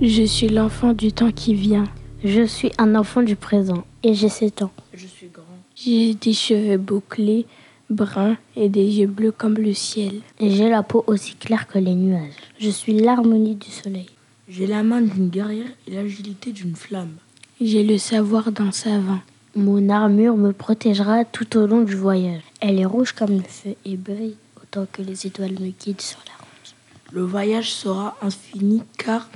Je 0.10 0.24
suis 0.24 0.48
l'enfant 0.48 0.94
du 0.94 1.12
temps 1.12 1.34
qui 1.34 1.54
vient. 1.54 1.84
Je 2.24 2.46
suis 2.46 2.72
un 2.78 2.96
enfant 2.96 3.22
du 3.22 3.36
présent 3.36 3.84
et 4.04 4.14
j'ai 4.14 4.30
7 4.30 4.62
ans. 4.62 4.72
Je 4.94 5.06
suis 5.06 5.28
grand. 5.28 5.44
J'ai 5.76 6.14
des 6.14 6.32
cheveux 6.32 6.78
bouclés, 6.78 7.46
bruns 7.90 8.38
et 8.56 8.70
des 8.70 8.86
yeux 8.86 9.08
bleus 9.08 9.34
comme 9.34 9.56
le 9.56 9.74
ciel. 9.74 10.22
Et 10.40 10.50
j'ai 10.50 10.70
la 10.70 10.82
peau 10.82 11.04
aussi 11.08 11.36
claire 11.36 11.68
que 11.68 11.78
les 11.78 11.94
nuages. 11.94 12.32
Je 12.58 12.70
suis 12.70 12.94
l'harmonie 12.94 13.56
du 13.56 13.70
soleil. 13.70 14.10
J'ai 14.48 14.66
la 14.66 14.82
main 14.82 15.02
d'une 15.02 15.28
guerrière 15.28 15.68
et 15.86 15.92
l'agilité 15.92 16.54
d'une 16.54 16.78
flamme. 16.78 17.18
J'ai 17.60 17.84
le 17.84 17.98
savoir 17.98 18.54
d'un 18.54 18.72
savant. 18.72 19.20
Mon 19.58 19.90
armure 19.90 20.38
me 20.38 20.54
protégera 20.54 21.26
tout 21.26 21.58
au 21.58 21.68
long 21.68 21.82
du 21.82 21.96
voyage. 21.96 22.44
Elle 22.62 22.80
est 22.80 22.86
rouge 22.86 23.12
comme 23.12 23.36
le 23.36 23.44
feu 23.44 23.76
et 23.84 23.98
brille 23.98 24.38
autant 24.56 24.88
que 24.90 25.02
les 25.02 25.28
étoiles 25.28 25.60
me 25.60 25.72
guident 25.72 26.00
sur 26.00 26.20
la 26.26 26.46
route. 26.46 26.76
Le 27.12 27.24
voyage 27.24 27.74
sera 27.74 28.16
infini 28.22 28.84
car 28.98 29.30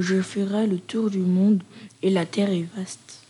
je 0.00 0.22
ferai 0.22 0.66
le 0.66 0.78
tour 0.78 1.10
du 1.10 1.18
monde 1.18 1.62
et 2.02 2.10
la 2.10 2.24
terre 2.24 2.50
est 2.50 2.66
vaste. 2.76 3.22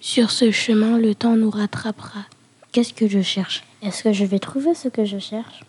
Sur 0.00 0.30
ce 0.30 0.50
chemin, 0.50 0.98
le 0.98 1.14
temps 1.14 1.36
nous 1.36 1.50
rattrapera. 1.50 2.24
Qu'est-ce 2.72 2.94
que 2.94 3.08
je 3.08 3.20
cherche? 3.20 3.64
Est-ce 3.82 4.02
que 4.04 4.12
je 4.12 4.24
vais 4.24 4.38
trouver 4.38 4.74
ce 4.74 4.88
que 4.88 5.04
je 5.04 5.18
cherche? 5.18 5.64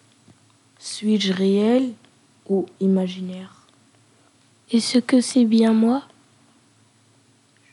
Suis-je 0.78 1.34
réel 1.34 1.92
ou 2.48 2.66
imaginaire? 2.80 3.56
Est-ce 4.72 5.00
que 5.00 5.20
c'est 5.20 5.46
bien 5.46 5.74
moi? 5.74 6.04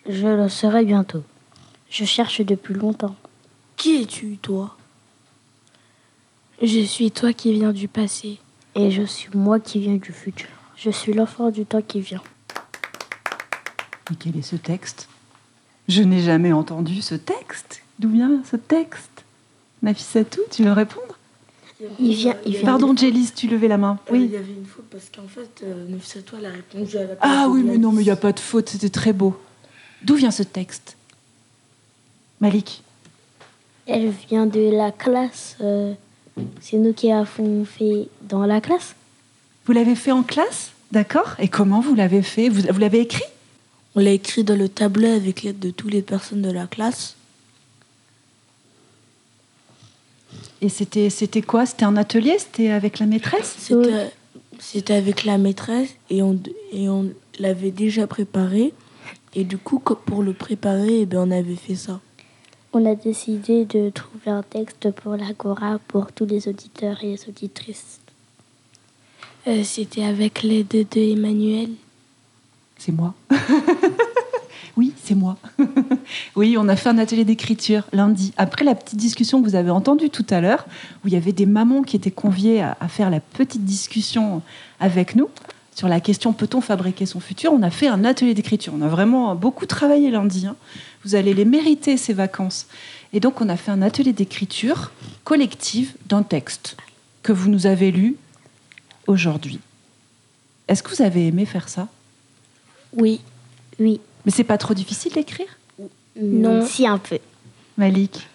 Je 0.08 0.26
le 0.26 0.48
serai 0.48 0.84
bientôt. 0.84 1.24
Je 1.90 2.04
cherche 2.04 2.40
depuis 2.40 2.74
longtemps. 2.74 3.16
Qui 3.76 4.02
es-tu, 4.02 4.38
toi? 4.38 4.76
Je 6.62 6.80
suis 6.80 7.10
toi 7.10 7.32
qui 7.32 7.52
viens 7.52 7.72
du 7.72 7.86
passé. 7.86 8.38
Et 8.74 8.90
je 8.90 9.02
suis 9.02 9.28
moi 9.34 9.60
qui 9.60 9.78
viens 9.78 9.96
du 9.96 10.12
futur. 10.12 10.48
Je 10.76 10.90
suis 10.90 11.12
l'enfant 11.12 11.50
du 11.50 11.66
temps 11.66 11.82
qui 11.82 12.00
vient. 12.00 12.22
Et 14.10 14.14
quel 14.16 14.36
est 14.36 14.42
ce 14.42 14.56
texte 14.56 15.08
Je 15.88 16.02
n'ai 16.02 16.20
jamais 16.22 16.52
entendu 16.52 17.02
ce 17.02 17.14
texte. 17.14 17.82
D'où 17.98 18.10
vient 18.10 18.42
ce 18.50 18.56
texte? 18.56 19.24
Nafissatou, 19.82 20.40
tu 20.50 20.64
veux 20.64 20.72
répondre? 20.72 21.18
Il 22.00 22.14
vient, 22.14 22.36
il 22.46 22.52
vient 22.52 22.64
Pardon, 22.64 22.96
Jélis, 22.96 23.32
tu 23.34 23.48
levais 23.48 23.68
la 23.68 23.76
main. 23.76 23.98
Oui. 24.10 24.24
Il 24.24 24.30
y 24.30 24.36
avait 24.36 24.52
une 24.52 24.64
faute 24.64 24.86
parce 24.90 25.10
qu'en 25.14 25.28
fait, 25.28 25.62
euh, 25.62 25.86
Nafissatou, 25.88 26.36
elle 26.38 26.46
a 26.46 26.50
répondu 26.50 26.96
à 26.96 27.04
la 27.04 27.14
Ah 27.20 27.46
oui, 27.50 27.62
mais 27.62 27.76
non, 27.78 27.92
mais 27.92 28.02
il 28.02 28.06
n'y 28.06 28.10
a 28.10 28.16
pas 28.16 28.32
de 28.32 28.40
faute, 28.40 28.68
c'était 28.70 28.88
très 28.88 29.12
beau. 29.12 29.36
D'où 30.02 30.14
vient 30.14 30.30
ce 30.30 30.42
texte? 30.42 30.96
Malik 32.40 32.82
Elle 33.86 34.10
vient 34.28 34.46
de 34.46 34.70
la 34.74 34.90
classe. 34.92 35.56
euh, 35.60 35.92
c'est 36.60 36.76
nous 36.76 36.92
qui 36.92 37.10
avons 37.10 37.64
fait 37.64 38.08
dans 38.22 38.44
la 38.44 38.60
classe. 38.60 38.94
Vous 39.64 39.72
l'avez 39.72 39.94
fait 39.94 40.12
en 40.12 40.22
classe? 40.22 40.70
D'accord. 40.92 41.34
Et 41.38 41.48
comment 41.48 41.80
vous 41.80 41.94
l'avez 41.94 42.22
fait? 42.22 42.48
Vous, 42.48 42.62
vous 42.70 42.78
l'avez 42.78 43.00
écrit? 43.00 43.22
On 43.96 44.00
l'a 44.00 44.10
écrit 44.10 44.44
dans 44.44 44.56
le 44.56 44.68
tableau 44.68 45.08
avec 45.08 45.42
l'aide 45.42 45.58
de 45.58 45.70
toutes 45.70 45.90
les 45.90 46.02
personnes 46.02 46.42
de 46.42 46.50
la 46.50 46.66
classe. 46.66 47.16
Et 50.60 50.68
c'était, 50.68 51.08
c'était 51.08 51.40
quoi? 51.40 51.64
C'était 51.64 51.86
un 51.86 51.96
atelier? 51.96 52.36
C'était 52.38 52.70
avec 52.70 52.98
la 52.98 53.06
maîtresse? 53.06 53.56
C'était, 53.58 54.10
c'était 54.58 54.94
avec 54.94 55.24
la 55.24 55.38
maîtresse 55.38 55.94
et 56.10 56.22
on, 56.22 56.38
et 56.72 56.90
on 56.90 57.10
l'avait 57.38 57.70
déjà 57.70 58.06
préparé. 58.06 58.74
Et 59.34 59.44
du 59.44 59.56
coup, 59.56 59.80
pour 59.80 60.22
le 60.22 60.34
préparer, 60.34 61.00
eh 61.00 61.06
ben, 61.06 61.28
on 61.28 61.30
avait 61.30 61.56
fait 61.56 61.74
ça. 61.74 62.00
On 62.74 62.84
a 62.84 62.94
décidé 62.94 63.64
de 63.64 63.88
trouver 63.88 64.30
un 64.30 64.42
texte 64.42 64.90
pour 64.90 65.16
l'Agora 65.16 65.78
pour 65.88 66.12
tous 66.12 66.26
les 66.26 66.48
auditeurs 66.48 67.02
et 67.02 67.12
les 67.12 67.28
auditrices. 67.28 68.00
Euh, 69.46 69.64
C'était 69.64 70.04
avec 70.04 70.42
l'aide 70.42 70.68
de 70.68 71.00
Emmanuel. 71.00 71.70
C'est 72.78 72.92
moi. 72.92 73.14
oui, 74.76 74.92
c'est 75.02 75.14
moi. 75.14 75.36
oui, 76.36 76.56
on 76.58 76.68
a 76.68 76.76
fait 76.76 76.88
un 76.88 76.98
atelier 76.98 77.24
d'écriture 77.24 77.84
lundi. 77.92 78.32
Après 78.36 78.64
la 78.64 78.74
petite 78.74 78.98
discussion 78.98 79.42
que 79.42 79.48
vous 79.48 79.54
avez 79.54 79.70
entendue 79.70 80.10
tout 80.10 80.26
à 80.30 80.40
l'heure, 80.40 80.66
où 81.04 81.08
il 81.08 81.14
y 81.14 81.16
avait 81.16 81.32
des 81.32 81.46
mamans 81.46 81.82
qui 81.82 81.96
étaient 81.96 82.10
conviées 82.10 82.62
à, 82.62 82.76
faire 82.88 83.10
la 83.10 83.20
petite 83.20 83.64
discussion 83.64 84.42
avec 84.80 85.16
nous 85.16 85.28
sur 85.74 85.88
la 85.88 86.00
question 86.00 86.32
peut-on 86.32 86.62
fabriquer 86.62 87.04
son 87.04 87.20
futur, 87.20 87.52
on 87.52 87.60
a 87.60 87.68
fait 87.68 87.86
un 87.86 88.02
atelier 88.06 88.32
d'écriture. 88.32 88.72
On 88.74 88.80
a 88.80 88.88
vraiment 88.88 89.34
beaucoup 89.34 89.66
travaillé 89.66 90.10
lundi. 90.10 90.46
hein. 90.46 90.56
Vous 91.04 91.14
allez 91.14 91.34
les 91.34 91.44
mériter 91.44 91.98
ces 91.98 92.14
vacances. 92.14 92.66
Et 93.12 93.20
donc 93.20 93.42
on 93.42 93.48
a 93.50 93.56
fait 93.58 93.70
un 93.70 93.82
atelier 93.82 94.14
d'écriture 94.14 94.90
collective 95.24 95.92
d'un 96.06 96.22
texte 96.22 96.78
que 97.22 97.32
vous 97.32 97.50
nous 97.50 97.66
avez 97.66 97.90
lu 97.90 98.16
aujourd'hui. 99.06 99.60
Est-ce 100.66 100.82
que 100.82 100.88
vous 100.88 101.02
avez 101.02 101.26
aimé 101.26 101.44
faire 101.44 101.68
ça? 101.68 101.88
Oui. 102.96 103.20
Oui. 103.78 104.00
Mais 104.24 104.32
c'est 104.32 104.44
pas 104.44 104.58
trop 104.58 104.74
difficile 104.74 105.12
d'écrire? 105.12 105.46
Non. 106.20 106.64
Si, 106.66 106.86
un 106.86 106.98
peu. 106.98 107.18
Malik? 107.76 108.26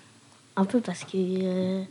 Un 0.56 0.66
peu 0.66 0.80
parce 0.80 1.04
que 1.04 1.18
euh, 1.18 1.84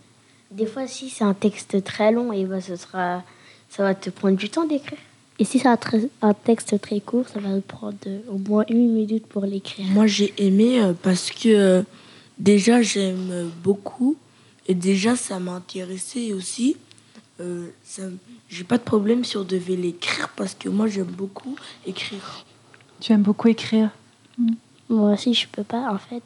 des 0.51 0.67
fois, 0.67 0.87
si 0.87 1.11
c'est 1.11 1.25
un 1.25 1.35
texte 1.35 1.83
très 1.85 2.13
long, 2.13 2.33
et 2.33 2.45
ben, 2.45 2.61
ce 2.61 2.77
sera, 2.77 3.23
ça 3.69 3.83
va 3.83 3.95
te 3.95 4.11
prendre 4.11 4.37
du 4.37 4.49
temps 4.49 4.67
d'écrire. 4.67 4.99
Et 5.39 5.45
si 5.45 5.59
c'est 5.59 5.69
un, 5.69 6.35
texte 6.35 6.81
très 6.81 7.01
court, 7.01 7.27
ça 7.29 7.41
va 7.41 7.57
te 7.57 7.67
prendre 7.67 7.97
euh, 8.07 8.21
au 8.29 8.37
moins 8.37 8.65
une 8.69 8.93
minute 8.93 9.27
pour 9.27 9.47
l'écrire. 9.47 9.87
Moi, 9.87 10.07
j'ai 10.07 10.35
aimé 10.37 10.81
euh, 10.81 10.93
parce 11.03 11.31
que 11.31 11.49
euh, 11.49 11.83
déjà, 12.39 12.83
j'aime 12.83 13.51
beaucoup. 13.63 14.17
Et 14.69 14.75
déjà, 14.75 15.17
ça 15.17 15.41
m'a 15.41 15.53
intéressé 15.53 16.33
aussi. 16.35 16.77
Euh, 17.41 17.69
ça- 17.83 18.03
j'ai 18.49 18.65
pas 18.65 18.77
de 18.77 18.83
problème 18.83 19.25
si 19.25 19.37
on 19.39 19.45
devait 19.45 19.77
l'écrire 19.77 20.29
parce 20.37 20.55
que 20.55 20.69
moi, 20.69 20.89
j'aime 20.89 21.05
beaucoup 21.07 21.57
écrire. 21.87 22.45
Tu 23.01 23.13
aimes 23.13 23.23
beaucoup 23.23 23.49
écrire 23.49 23.91
Moi 24.89 25.13
aussi, 25.13 25.35
je 25.35 25.49
peux 25.49 25.65
pas. 25.65 25.93
En 25.93 25.99
fait, 25.99 26.23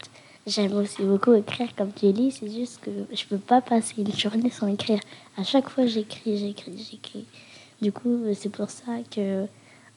j'aime 0.47 0.73
aussi 0.75 1.03
beaucoup 1.03 1.33
écrire 1.35 1.75
comme 1.77 1.91
Jelly. 2.01 2.33
C'est 2.33 2.51
juste 2.51 2.81
que 2.81 2.91
je 3.13 3.25
peux 3.25 3.39
pas 3.39 3.61
passer 3.61 3.95
une 3.99 4.13
journée 4.13 4.51
sans 4.51 4.67
écrire. 4.67 5.01
À 5.37 5.45
chaque 5.45 5.69
fois, 5.69 5.87
j'écris, 5.87 6.39
j'écris, 6.39 6.87
j'écris. 6.91 7.25
Du 7.81 7.93
coup, 7.93 8.19
c'est 8.35 8.51
pour 8.51 8.71
ça 8.71 8.99
que 9.11 9.47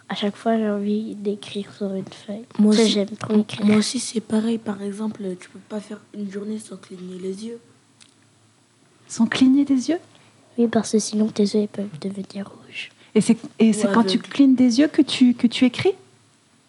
à 0.10 0.16
chaque 0.16 0.38
fois, 0.38 0.58
j'ai 0.58 0.70
envie 0.70 1.16
d'écrire 1.16 1.74
sur 1.74 1.94
une 1.94 2.06
feuille. 2.06 2.46
Moi 2.60 2.74
Ça, 2.74 2.84
aussi, 2.84 2.92
j'aime 2.92 3.10
trop 3.10 3.38
écrire. 3.40 3.66
Moi 3.66 3.78
aussi, 3.78 4.00
c'est 4.00 4.22
pareil. 4.22 4.58
Par 4.58 4.82
exemple, 4.82 5.22
tu 5.40 5.50
peux 5.50 5.60
pas 5.68 5.82
faire 5.82 6.00
une 6.14 6.32
journée 6.32 6.60
sans 6.60 6.78
cligner 6.78 7.20
les 7.20 7.46
yeux. 7.46 7.60
Sans 9.08 9.26
cligner 9.26 9.66
des 9.66 9.90
yeux 9.90 10.00
Oui, 10.58 10.68
parce 10.68 10.92
que 10.92 11.00
sinon, 11.00 11.28
tes 11.28 11.44
yeux 11.44 11.62
ils 11.62 11.68
peuvent 11.68 12.00
devenir 12.00 12.50
rouges. 12.50 12.90
Et 13.16 13.22
c'est, 13.22 13.38
et 13.60 13.74
c'est 13.74 13.90
Ou 13.90 13.94
quand 13.94 14.04
tu 14.04 14.20
clignes 14.20 14.56
des 14.56 14.80
yeux 14.80 14.88
que 14.88 15.02
tu, 15.02 15.34
que 15.34 15.48
tu 15.48 15.66
écris 15.66 15.94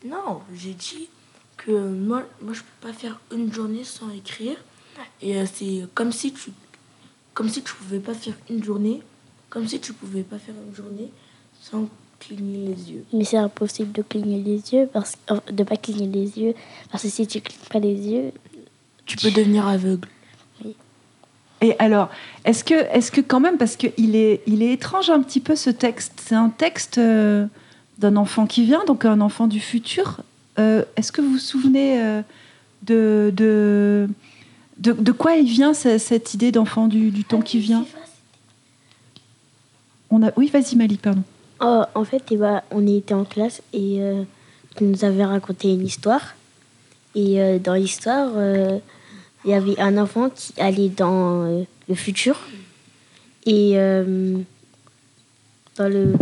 Non, 0.08 0.40
j'ai 0.54 0.74
dit 0.74 1.08
que 1.56 1.72
moi, 1.72 2.22
moi, 2.40 2.54
je 2.54 2.60
peux 2.60 2.88
pas 2.88 2.92
faire 2.92 3.20
une 3.32 3.52
journée 3.52 3.84
sans 3.84 4.10
écrire. 4.10 4.56
Et 5.22 5.36
euh, 5.36 5.44
c'est 5.52 5.86
comme 5.94 6.12
si 6.12 6.32
tu, 6.32 6.50
comme 7.34 7.48
si 7.48 7.62
tu 7.62 7.74
pouvais 7.74 8.00
pas 8.00 8.14
faire 8.14 8.34
une 8.50 8.62
journée, 8.64 9.02
comme 9.50 9.66
si 9.66 9.80
tu 9.80 9.92
pouvais 9.92 10.22
pas 10.22 10.38
faire 10.38 10.54
une 10.66 10.74
journée 10.74 11.10
sans 11.60 11.88
cligner 12.20 12.68
les 12.68 12.92
yeux. 12.92 13.04
Mais 13.12 13.24
c'est 13.24 13.36
impossible 13.36 13.92
de 13.92 14.02
cligner 14.02 14.42
les 14.42 14.74
yeux, 14.74 14.88
parce 14.92 15.14
de 15.50 15.62
pas 15.62 15.76
cligner 15.76 16.08
les 16.08 16.38
yeux, 16.38 16.54
parce 16.90 17.04
que 17.04 17.08
si 17.08 17.26
tu 17.26 17.40
clignes 17.40 17.68
pas 17.70 17.78
les 17.78 17.94
yeux, 17.94 18.32
Tu 19.06 19.16
peux 19.16 19.30
devenir 19.30 19.66
aveugle. 19.66 20.06
Et 21.60 21.74
alors, 21.78 22.08
est-ce 22.44 22.62
que, 22.62 22.74
est-ce 22.74 23.10
que 23.10 23.20
quand 23.20 23.40
même, 23.40 23.56
parce 23.56 23.74
qu'il 23.74 24.14
est, 24.14 24.42
il 24.46 24.62
est 24.62 24.72
étrange 24.72 25.10
un 25.10 25.20
petit 25.22 25.40
peu 25.40 25.56
ce 25.56 25.70
texte, 25.70 26.12
c'est 26.24 26.36
un 26.36 26.50
texte 26.50 26.98
euh, 26.98 27.46
d'un 27.98 28.16
enfant 28.16 28.46
qui 28.46 28.64
vient, 28.64 28.84
donc 28.86 29.04
un 29.04 29.20
enfant 29.20 29.46
du 29.46 29.60
futur. 29.60 30.20
Euh, 30.58 30.84
est-ce 30.96 31.12
que 31.12 31.20
vous 31.20 31.32
vous 31.32 31.38
souvenez 31.38 32.00
euh, 32.02 32.22
de, 32.82 34.08
quoi 35.12 35.34
il 35.34 35.48
vient, 35.48 35.74
ce- 35.74 35.98
cette 35.98 36.34
idée 36.34 36.52
d'enfant 36.52 36.86
du, 36.88 37.24
temps 37.24 37.40
qui 37.42 37.58
vient? 37.58 37.84
On 40.10 40.22
a, 40.22 40.30
Oui, 40.36 40.48
vas-y 40.48 40.76
Malik, 40.76 41.02
pardon. 41.02 41.22
Oh, 41.60 41.82
en 41.94 42.04
fait, 42.04 42.22
eh 42.30 42.36
ben, 42.36 42.62
on 42.70 42.86
était 42.86 43.14
en 43.14 43.24
classe 43.24 43.62
et 43.72 43.96
euh, 44.00 44.22
tu 44.76 44.84
nous 44.84 45.04
avait 45.04 45.24
raconté 45.24 45.72
une 45.72 45.84
histoire. 45.84 46.34
Et 47.16 47.40
euh, 47.40 47.58
dans 47.58 47.74
l'histoire, 47.74 48.30
euh, 48.36 48.78
il 49.44 49.50
y 49.50 49.54
avait 49.54 49.78
un 49.80 49.98
enfant 49.98 50.30
qui 50.30 50.52
allait 50.60 50.88
dans 50.88 51.44
euh, 51.44 51.62
le 51.88 51.94
futur. 51.96 52.38
Et, 53.44 53.72
euh, 53.74 54.36
dans 55.76 55.88
le... 55.88 56.12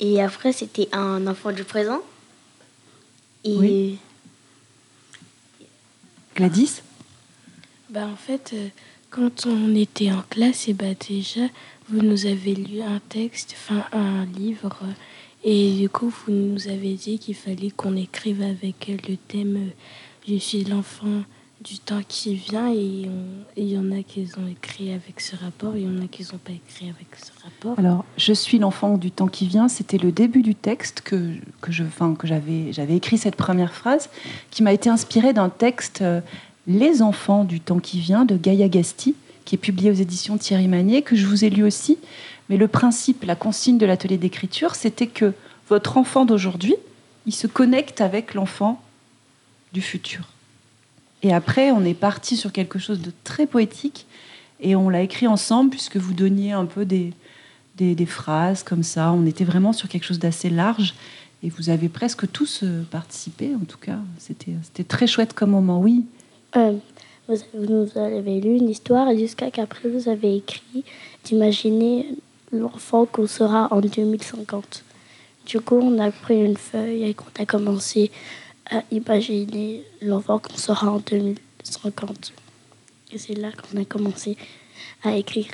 et 0.00 0.22
après, 0.22 0.52
c'était 0.52 0.88
un 0.92 1.26
enfant 1.26 1.52
du 1.52 1.64
présent. 1.64 2.00
Et 3.44 3.56
Oui. 3.56 3.98
Gladys 6.34 6.82
Bah, 7.90 8.06
en 8.06 8.16
fait, 8.16 8.52
euh, 8.54 8.68
quand 9.10 9.46
on 9.46 9.74
était 9.74 10.10
en 10.10 10.22
classe, 10.22 10.68
et 10.68 10.72
bah, 10.72 10.94
déjà, 11.08 11.42
vous 11.88 12.00
nous 12.00 12.26
avez 12.26 12.54
lu 12.54 12.80
un 12.80 13.00
texte, 13.08 13.54
enfin 13.56 13.84
un 13.92 14.24
livre, 14.24 14.78
euh, 14.82 14.92
et 15.44 15.72
du 15.72 15.88
coup, 15.88 16.08
vous 16.10 16.32
nous 16.32 16.68
avez 16.68 16.94
dit 16.94 17.18
qu'il 17.18 17.34
fallait 17.34 17.70
qu'on 17.70 17.96
écrive 17.96 18.42
avec 18.42 18.88
le 19.08 19.16
thème 19.16 19.56
euh, 19.56 19.70
Je 20.28 20.36
suis 20.36 20.64
l'enfant 20.64 21.24
du 21.60 21.78
temps 21.78 22.00
qui 22.06 22.34
vient, 22.34 22.72
et 22.72 23.06
il 23.56 23.68
y 23.68 23.76
en 23.76 23.92
a 23.92 24.02
qui 24.02 24.26
ont 24.38 24.48
écrit 24.50 24.92
avec 24.92 25.20
ce 25.20 25.36
rapport, 25.36 25.76
il 25.76 25.82
y 25.82 25.86
en 25.86 26.02
a 26.02 26.06
qui 26.06 26.22
n'ont 26.22 26.38
pas 26.38 26.52
écrit 26.52 26.86
avec 26.86 27.08
ce 27.16 27.30
rapport. 27.44 27.78
Alors, 27.78 28.04
je 28.16 28.32
suis 28.32 28.58
l'enfant 28.58 28.96
du 28.96 29.10
temps 29.10 29.26
qui 29.26 29.46
vient. 29.46 29.68
C'était 29.68 29.98
le 29.98 30.10
début 30.10 30.42
du 30.42 30.54
texte 30.54 31.02
que, 31.02 31.34
que 31.60 31.70
je, 31.70 31.84
enfin, 31.84 32.14
que 32.14 32.26
j'avais, 32.26 32.72
j'avais 32.72 32.96
écrit 32.96 33.18
cette 33.18 33.36
première 33.36 33.74
phrase, 33.74 34.08
qui 34.50 34.62
m'a 34.62 34.72
été 34.72 34.88
inspirée 34.88 35.34
d'un 35.34 35.50
texte 35.50 36.00
euh, 36.00 36.20
Les 36.66 37.02
enfants 37.02 37.44
du 37.44 37.60
temps 37.60 37.78
qui 37.78 38.00
vient 38.00 38.24
de 38.24 38.36
Gaïa 38.36 38.68
Gasti, 38.68 39.14
qui 39.44 39.54
est 39.56 39.58
publié 39.58 39.90
aux 39.90 39.94
éditions 39.94 40.38
Thierry 40.38 40.68
Magnier, 40.68 41.02
que 41.02 41.14
je 41.14 41.26
vous 41.26 41.44
ai 41.44 41.50
lu 41.50 41.62
aussi. 41.62 41.98
Mais 42.48 42.56
le 42.56 42.68
principe, 42.68 43.24
la 43.24 43.36
consigne 43.36 43.76
de 43.76 43.86
l'atelier 43.86 44.16
d'écriture, 44.16 44.74
c'était 44.74 45.06
que 45.06 45.34
votre 45.68 45.98
enfant 45.98 46.24
d'aujourd'hui, 46.24 46.74
il 47.26 47.34
se 47.34 47.46
connecte 47.46 48.00
avec 48.00 48.32
l'enfant 48.32 48.82
du 49.72 49.82
futur. 49.82 50.26
Et 51.22 51.32
après, 51.32 51.70
on 51.70 51.84
est 51.84 51.94
parti 51.94 52.36
sur 52.36 52.52
quelque 52.52 52.78
chose 52.78 53.00
de 53.00 53.12
très 53.24 53.46
poétique 53.46 54.06
et 54.60 54.74
on 54.76 54.88
l'a 54.88 55.02
écrit 55.02 55.26
ensemble 55.26 55.70
puisque 55.70 55.96
vous 55.96 56.14
donniez 56.14 56.52
un 56.52 56.66
peu 56.66 56.84
des, 56.84 57.12
phrases 58.06 58.62
comme 58.62 58.82
ça. 58.82 59.12
On 59.12 59.26
était 59.26 59.44
vraiment 59.44 59.72
sur 59.72 59.88
quelque 59.88 60.04
chose 60.04 60.18
d'assez 60.18 60.50
large 60.50 60.94
et 61.42 61.48
vous 61.48 61.70
avez 61.70 61.88
presque 61.88 62.30
tous 62.30 62.60
euh, 62.62 62.82
participé, 62.90 63.54
en 63.54 63.64
tout 63.64 63.78
cas. 63.78 63.98
C'était 64.18 64.84
très 64.84 65.06
chouette 65.06 65.32
comme 65.32 65.50
moment, 65.50 65.80
oui. 65.80 66.04
Euh, 66.56 66.74
vous, 67.28 67.36
nous 67.54 67.88
avez 67.96 68.40
lu 68.40 68.56
une 68.56 68.68
histoire 68.68 69.14
jusqu'à 69.16 69.50
qu'après 69.50 69.88
vous 69.88 70.08
avez 70.08 70.36
écrit 70.36 70.84
d'imaginer 71.24 72.06
l'enfant 72.52 73.06
qu'on 73.06 73.26
sera 73.26 73.68
en 73.70 73.80
2050. 73.80 74.84
Du 75.46 75.60
coup, 75.60 75.78
on 75.82 75.98
a 75.98 76.10
pris 76.10 76.44
une 76.44 76.56
feuille 76.56 77.04
et 77.04 77.16
on 77.18 77.42
a 77.42 77.46
commencé 77.46 78.10
à 78.70 78.82
imaginer 78.90 79.82
l'enfant 80.02 80.38
qu'on 80.38 80.56
sera 80.56 80.90
en 80.90 80.98
2050. 80.98 82.32
Et 83.12 83.18
c'est 83.18 83.34
là 83.34 83.48
qu'on 83.52 83.80
a 83.80 83.84
commencé 83.84 84.36
à 85.02 85.16
écrire 85.16 85.46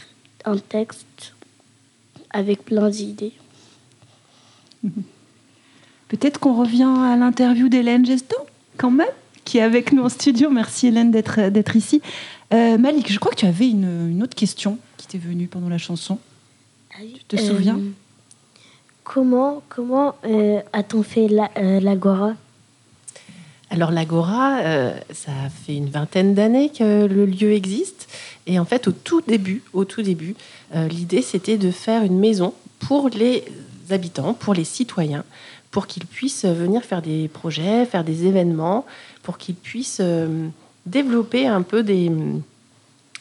un 0.44 0.58
texte 0.58 1.34
avec 2.30 2.64
plein 2.64 2.90
d'idées. 2.90 3.32
Peut-être 6.08 6.38
qu'on 6.38 6.54
revient 6.54 6.84
à 6.98 7.16
l'interview 7.16 7.68
d'Hélène 7.68 8.06
Gesto, 8.06 8.36
quand 8.76 8.90
même, 8.90 9.08
qui 9.44 9.58
est 9.58 9.62
avec 9.62 9.92
nous 9.92 10.02
en 10.04 10.08
studio. 10.08 10.50
Merci 10.50 10.88
Hélène 10.88 11.10
d'être 11.10 11.48
d'être 11.50 11.74
ici. 11.74 12.00
Euh, 12.54 12.78
Malik, 12.78 13.10
je 13.12 13.18
crois 13.18 13.32
que 13.32 13.38
tu 13.40 13.46
avais 13.46 13.68
une, 13.68 14.10
une 14.10 14.22
autre 14.22 14.36
question 14.36 14.78
qui 14.98 15.08
t'est 15.08 15.18
venue 15.18 15.48
pendant 15.48 15.68
la 15.68 15.78
chanson. 15.78 16.18
Tu 16.98 17.24
te 17.26 17.36
Euh, 17.36 17.38
souviens 17.38 17.78
Comment, 19.02 19.62
comment 19.68 20.14
euh, 20.24 20.60
a-t-on 20.72 21.02
fait 21.02 21.28
la- 21.28 21.50
euh, 21.58 21.80
l'Agora? 21.80 22.34
Alors 23.70 23.90
l'Agora, 23.90 24.58
euh, 24.60 24.96
ça 25.12 25.32
fait 25.64 25.74
une 25.74 25.90
vingtaine 25.90 26.34
d'années 26.34 26.70
que 26.70 27.06
le 27.06 27.26
lieu 27.26 27.52
existe. 27.52 28.08
Et 28.46 28.58
en 28.58 28.64
fait, 28.64 28.86
au 28.86 28.92
tout 28.92 29.20
début, 29.22 29.62
au 29.72 29.84
tout 29.84 30.02
début, 30.02 30.36
euh, 30.74 30.86
l'idée 30.88 31.22
c'était 31.22 31.58
de 31.58 31.70
faire 31.70 32.02
une 32.04 32.18
maison 32.18 32.54
pour 32.78 33.08
les 33.08 33.44
habitants, 33.90 34.34
pour 34.34 34.54
les 34.54 34.64
citoyens, 34.64 35.24
pour 35.70 35.86
qu'ils 35.86 36.06
puissent 36.06 36.44
venir 36.44 36.82
faire 36.82 37.02
des 37.02 37.28
projets, 37.28 37.84
faire 37.86 38.04
des 38.04 38.26
événements, 38.26 38.86
pour 39.22 39.36
qu'ils 39.36 39.56
puissent 39.56 40.00
euh, 40.00 40.48
développer 40.86 41.46
un 41.46 41.62
peu 41.62 41.82
des, 41.82 42.08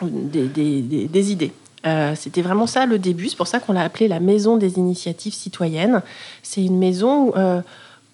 idées. 0.01 1.51
C'était 2.15 2.41
vraiment 2.41 2.67
ça 2.67 2.85
le 2.85 2.99
début. 2.99 3.29
C'est 3.29 3.37
pour 3.37 3.47
ça 3.47 3.59
qu'on 3.59 3.73
l'a 3.73 3.81
appelé 3.81 4.07
la 4.07 4.19
maison 4.19 4.57
des 4.57 4.77
initiatives 4.77 5.33
citoyennes. 5.33 6.01
C'est 6.43 6.63
une 6.63 6.77
maison 6.77 7.33
euh, 7.35 7.61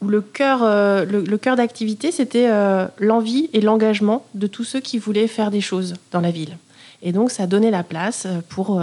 où 0.02 0.08
le 0.08 0.22
cœur, 0.22 0.64
euh, 0.64 1.06
le, 1.06 1.38
cœur 1.38 1.56
d'activité, 1.56 2.12
c'était 2.12 2.50
euh, 2.50 2.88
l'envie 3.00 3.50
et 3.54 3.62
l'engagement 3.62 4.26
de 4.34 4.48
tous 4.48 4.64
ceux 4.64 4.80
qui 4.80 4.98
voulaient 4.98 5.28
faire 5.28 5.52
des 5.52 5.62
choses 5.62 5.94
dans 6.12 6.22
la 6.22 6.32
ville. 6.32 6.58
Et 7.04 7.12
donc, 7.12 7.32
ça 7.32 7.48
donnait 7.48 7.72
la 7.72 7.84
place 7.84 8.26
euh, 8.26 8.42
pour 8.50 8.82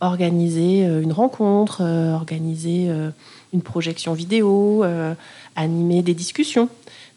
organiser 0.00 0.84
une 0.84 1.12
rencontre, 1.12 1.82
organiser 1.82 2.88
une 3.52 3.62
projection 3.62 4.12
vidéo, 4.12 4.84
animer 5.56 6.02
des 6.02 6.14
discussions. 6.14 6.68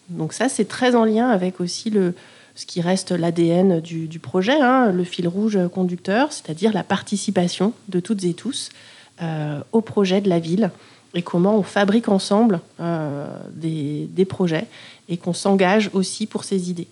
Donc 0.09 0.33
ça, 0.33 0.49
c'est 0.49 0.65
très 0.65 0.95
en 0.95 1.05
lien 1.05 1.29
avec 1.29 1.61
aussi 1.61 1.91
le, 1.91 2.15
ce 2.55 2.65
qui 2.65 2.81
reste 2.81 3.11
l'ADN 3.11 3.81
du, 3.81 4.17
projet, 4.17 4.59
hein, 4.59 4.91
le 4.91 5.03
fil 5.03 5.27
rouge 5.27 5.59
conducteur, 5.71 6.33
c'est-à-dire 6.33 6.73
la 6.73 6.83
participation 6.83 7.73
de 7.87 7.99
toutes 7.99 8.23
et 8.23 8.33
tous 8.33 8.69
au 9.73 9.81
projet 9.81 10.19
de 10.19 10.29
la 10.29 10.39
ville 10.39 10.71
et 11.13 11.21
comment 11.21 11.57
on 11.57 11.63
fabrique 11.63 12.07
ensemble 12.09 12.59
euh, 12.79 13.27
des, 13.53 14.07
des 14.11 14.25
projets 14.25 14.67
et 15.09 15.17
qu'on 15.17 15.33
s'engage 15.33 15.89
aussi 15.93 16.25
pour 16.25 16.43
ces 16.43 16.69
idées. 16.69 16.87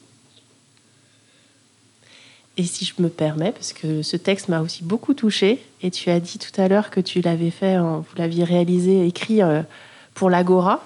Et 2.57 2.63
si 2.63 2.83
je 2.83 2.93
me 3.01 3.07
permets, 3.07 3.51
parce 3.53 3.71
que 3.71 4.01
ce 4.01 4.17
texte 4.17 4.49
m'a 4.49 4.59
aussi 4.59 4.83
beaucoup 4.83 5.13
touchée, 5.13 5.63
et 5.81 5.91
tu 5.91 6.09
as 6.09 6.19
dit 6.19 6.37
tout 6.39 6.59
à 6.59 6.67
l'heure 6.67 6.89
que 6.89 6.99
tu 6.99 7.21
l'avais 7.21 7.51
fait, 7.51 7.77
en- 7.77 7.99
vous 7.99 8.15
l'aviez 8.17 8.43
réalisé, 8.43 9.05
écrit 9.07 9.41
euh, 9.41 9.61
pour 10.13 10.29
l'Agora, 10.29 10.83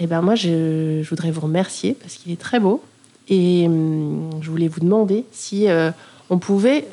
et 0.00 0.08
ben 0.08 0.20
moi 0.22 0.34
je, 0.34 1.00
je 1.02 1.08
voudrais 1.08 1.30
vous 1.30 1.42
remercier 1.42 1.94
parce 1.94 2.14
qu'il 2.14 2.32
est 2.32 2.40
très 2.40 2.58
beau, 2.58 2.82
et 3.28 3.66
hum, 3.68 4.30
je 4.42 4.50
voulais 4.50 4.66
vous 4.66 4.80
demander 4.80 5.24
si 5.30 5.68
euh, 5.68 5.92
on 6.28 6.38
pouvait 6.38 6.88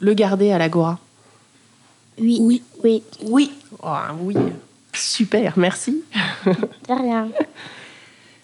le 0.00 0.14
garder 0.14 0.52
à 0.52 0.58
l'Agora. 0.58 0.98
Oui. 2.18 2.38
Oui. 2.40 2.62
Oui. 2.82 3.02
Oui. 3.24 3.50
Ah, 3.82 4.14
oui. 4.18 4.34
Super, 4.96 5.58
merci. 5.58 6.02
De 6.44 6.92
rien. 6.92 7.28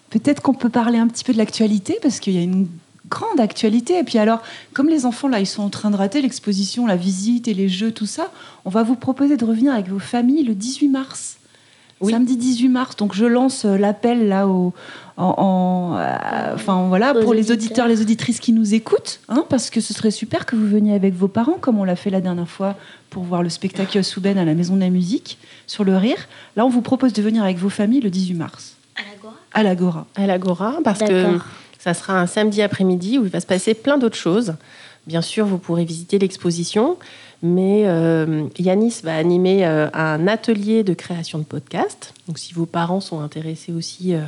Peut-être 0.09 0.41
qu'on 0.41 0.53
peut 0.53 0.69
parler 0.69 0.99
un 0.99 1.07
petit 1.07 1.23
peu 1.23 1.33
de 1.33 1.37
l'actualité, 1.37 1.97
parce 2.01 2.19
qu'il 2.19 2.33
y 2.33 2.37
a 2.37 2.41
une 2.41 2.67
grande 3.09 3.39
actualité. 3.39 3.97
Et 3.97 4.03
puis 4.03 4.17
alors, 4.17 4.41
comme 4.73 4.87
les 4.87 5.05
enfants, 5.05 5.27
là, 5.27 5.39
ils 5.39 5.47
sont 5.47 5.63
en 5.63 5.69
train 5.69 5.91
de 5.91 5.95
rater 5.95 6.21
l'exposition, 6.21 6.85
la 6.85 6.95
visite 6.95 7.47
et 7.47 7.53
les 7.53 7.69
jeux, 7.69 7.91
tout 7.91 8.05
ça, 8.05 8.31
on 8.65 8.69
va 8.69 8.83
vous 8.83 8.95
proposer 8.95 9.37
de 9.37 9.45
revenir 9.45 9.73
avec 9.73 9.87
vos 9.87 9.99
familles 9.99 10.43
le 10.43 10.55
18 10.55 10.89
mars. 10.89 11.37
Samedi 12.09 12.37
18 12.37 12.69
mars, 12.69 12.95
donc 12.95 13.13
je 13.13 13.25
lance 13.25 13.65
euh, 13.65 13.77
l'appel 13.77 14.27
là 14.27 14.47
au, 14.47 14.73
en, 15.17 15.35
en, 15.37 15.97
euh, 15.97 16.53
enfin 16.55 16.87
voilà 16.87 17.13
pour 17.13 17.33
les 17.33 17.51
auditeurs, 17.51 17.87
les 17.87 18.01
auditrices 18.01 18.39
qui 18.39 18.51
nous 18.51 18.73
écoutent, 18.73 19.19
hein, 19.29 19.45
parce 19.49 19.69
que 19.69 19.81
ce 19.81 19.93
serait 19.93 20.11
super 20.11 20.45
que 20.45 20.55
vous 20.55 20.67
veniez 20.67 20.93
avec 20.93 21.13
vos 21.13 21.27
parents, 21.27 21.57
comme 21.59 21.79
on 21.79 21.83
l'a 21.83 21.95
fait 21.95 22.09
la 22.09 22.21
dernière 22.21 22.47
fois 22.47 22.75
pour 23.09 23.23
voir 23.23 23.43
le 23.43 23.49
spectacle 23.49 24.03
Souben 24.03 24.37
à 24.37 24.45
la 24.45 24.53
Maison 24.55 24.75
de 24.75 24.81
la 24.81 24.89
Musique 24.89 25.37
sur 25.67 25.83
le 25.83 25.95
rire. 25.95 26.27
Là, 26.55 26.65
on 26.65 26.69
vous 26.69 26.81
propose 26.81 27.13
de 27.13 27.21
venir 27.21 27.43
avec 27.43 27.57
vos 27.57 27.69
familles 27.69 28.01
le 28.01 28.09
18 28.09 28.33
mars. 28.33 28.75
À 29.53 29.61
l'Agora? 29.61 30.07
À 30.15 30.25
l'Agora, 30.25 30.79
parce 30.83 30.99
que 30.99 31.37
ça 31.77 31.93
sera 31.93 32.19
un 32.19 32.27
samedi 32.27 32.61
après-midi 32.61 33.19
où 33.19 33.25
il 33.25 33.29
va 33.29 33.39
se 33.39 33.45
passer 33.45 33.73
plein 33.73 33.97
d'autres 33.97 34.17
choses. 34.17 34.55
Bien 35.05 35.21
sûr, 35.21 35.45
vous 35.45 35.57
pourrez 35.57 35.83
visiter 35.83 36.17
l'exposition, 36.17 36.97
mais 37.43 37.83
euh, 37.85 38.47
Yanis 38.57 39.01
va 39.03 39.15
animer 39.17 39.67
euh, 39.67 39.89
un 39.93 40.27
atelier 40.27 40.83
de 40.83 40.93
création 40.93 41.37
de 41.39 41.43
podcast. 41.43 42.13
Donc, 42.27 42.39
si 42.39 42.53
vos 42.53 42.65
parents 42.65 43.01
sont 43.01 43.19
intéressés 43.19 43.73
aussi 43.73 44.15
euh, 44.15 44.21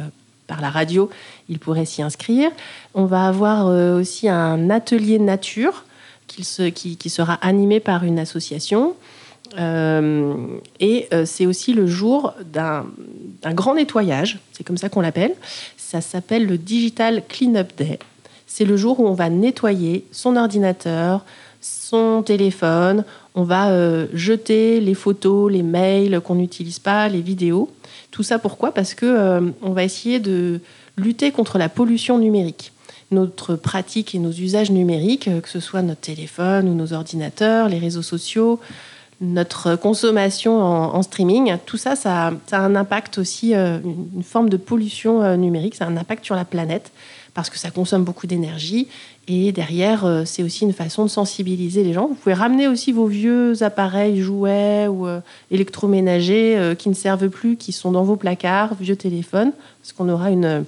par 0.48 0.60
la 0.60 0.70
radio, 0.70 1.10
ils 1.48 1.58
pourraient 1.58 1.86
s'y 1.86 2.02
inscrire. 2.02 2.52
On 2.94 3.06
va 3.06 3.26
avoir 3.28 3.68
euh, 3.68 4.00
aussi 4.00 4.28
un 4.28 4.70
atelier 4.70 5.18
nature 5.18 5.86
qui, 6.28 6.44
qui- 6.98 7.10
sera 7.10 7.36
animé 7.36 7.80
par 7.80 8.04
une 8.04 8.20
association. 8.20 8.96
Et 9.58 11.08
c'est 11.26 11.46
aussi 11.46 11.72
le 11.74 11.88
jour 11.88 12.34
d'un 12.52 12.84
grand 13.54 13.76
nettoyage, 13.76 14.40
c'est 14.52 14.66
comme 14.66 14.76
ça 14.76 14.90
qu'on 14.90 15.00
l'appelle. 15.02 15.34
Ça 15.78 16.02
s'appelle 16.02 16.46
le 16.46 16.58
Digital 16.58 17.24
Cleanup 17.30 17.70
Day. 17.78 18.00
C'est 18.48 18.66
le 18.66 18.76
jour 18.76 19.00
où 19.00 19.08
on 19.08 19.14
va 19.14 19.30
nettoyer 19.30 20.04
son 20.12 20.36
ordinateur, 20.36 21.24
son 21.66 22.22
téléphone, 22.22 23.04
on 23.34 23.44
va 23.44 23.70
euh, 23.70 24.08
jeter 24.14 24.80
les 24.80 24.94
photos, 24.94 25.52
les 25.52 25.64
mails 25.64 26.22
qu'on 26.24 26.36
n'utilise 26.36 26.80
pas, 26.80 27.08
les 27.08 27.22
vidéos. 27.22 27.72
Tout 28.12 28.24
ça 28.24 28.38
pourquoi? 28.38 28.72
Parce 28.72 28.94
que 28.94 29.06
euh, 29.06 29.42
on 29.62 29.72
va 29.72 29.84
essayer 29.84 30.20
de 30.20 30.62
lutter 30.98 31.32
contre 31.32 31.58
la 31.58 31.68
pollution 31.68 32.20
numérique. 32.20 32.72
Notre 33.12 33.56
pratique 33.56 34.14
et 34.14 34.20
nos 34.20 34.32
usages 34.32 34.72
numériques, 34.72 35.28
euh, 35.28 35.42
que 35.42 35.50
ce 35.50 35.60
soit 35.60 35.82
notre 35.82 36.02
téléphone 36.02 36.70
ou 36.70 36.76
nos 36.76 36.94
ordinateurs, 36.94 37.68
les 37.68 37.80
réseaux 37.80 38.04
sociaux, 38.04 38.60
notre 39.22 39.76
consommation 39.76 40.62
en, 40.62 41.02
streaming, 41.02 41.56
tout 41.66 41.78
ça, 41.78 41.96
ça, 41.96 42.34
a 42.52 42.58
un 42.60 42.76
impact 42.76 43.18
aussi, 43.18 43.54
une, 43.54 44.24
forme 44.24 44.50
de 44.50 44.58
pollution 44.58 45.38
numérique, 45.38 45.76
ça 45.76 45.86
a 45.86 45.88
un 45.88 45.96
impact 45.96 46.26
sur 46.26 46.36
la 46.36 46.44
planète 46.44 46.92
parce 47.36 47.52
que 47.52 47.60
ça 47.60 47.70
consomme 47.70 48.04
beaucoup 48.04 48.26
d'énergie. 48.26 48.88
Et 49.28 49.52
derrière, 49.52 50.06
euh, 50.06 50.24
c'est 50.26 50.42
aussi 50.42 50.64
une 50.64 50.74
façon 50.74 51.04
de 51.04 51.10
sensibiliser 51.10 51.84
les 51.84 51.94
gens. 51.94 52.08
Vous 52.08 52.16
pouvez 52.16 52.34
ramener 52.34 52.68
aussi 52.68 52.92
vos 52.92 53.06
vieux 53.06 53.62
appareils, 53.62 54.22
jouets 54.22 54.88
ou 54.88 55.06
euh, 55.06 55.20
électroménagers 55.52 56.58
euh, 56.58 56.74
qui 56.76 56.90
ne 56.90 56.94
servent 56.96 57.30
plus, 57.30 57.58
qui 57.58 57.72
sont 57.74 57.92
dans 57.92 58.04
vos 58.04 58.16
placards, 58.16 58.74
vieux 58.76 58.96
téléphones, 58.96 59.52
parce 59.82 59.94
qu'on 59.94 60.10
aura 60.10 60.32
une, 60.32 60.66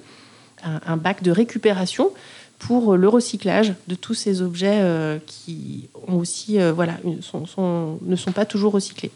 un, 0.62 0.80
un 0.86 0.96
bac 0.96 1.22
de 1.24 1.30
récupération 1.32 2.10
pour 2.58 2.96
le 2.96 3.08
recyclage 3.08 3.72
de 3.86 3.94
tous 3.94 4.14
ces 4.14 4.42
objets 4.42 4.78
euh, 4.80 5.18
qui 5.26 5.88
ont 6.06 6.16
aussi, 6.18 6.60
euh, 6.60 6.72
voilà, 6.72 6.98
une- 7.04 7.22
sont- 7.22 7.46
sont- 7.46 7.98
ne 8.02 8.16
sont 8.16 8.32
pas 8.32 8.44
toujours 8.44 8.72
recyclés. 8.72 9.10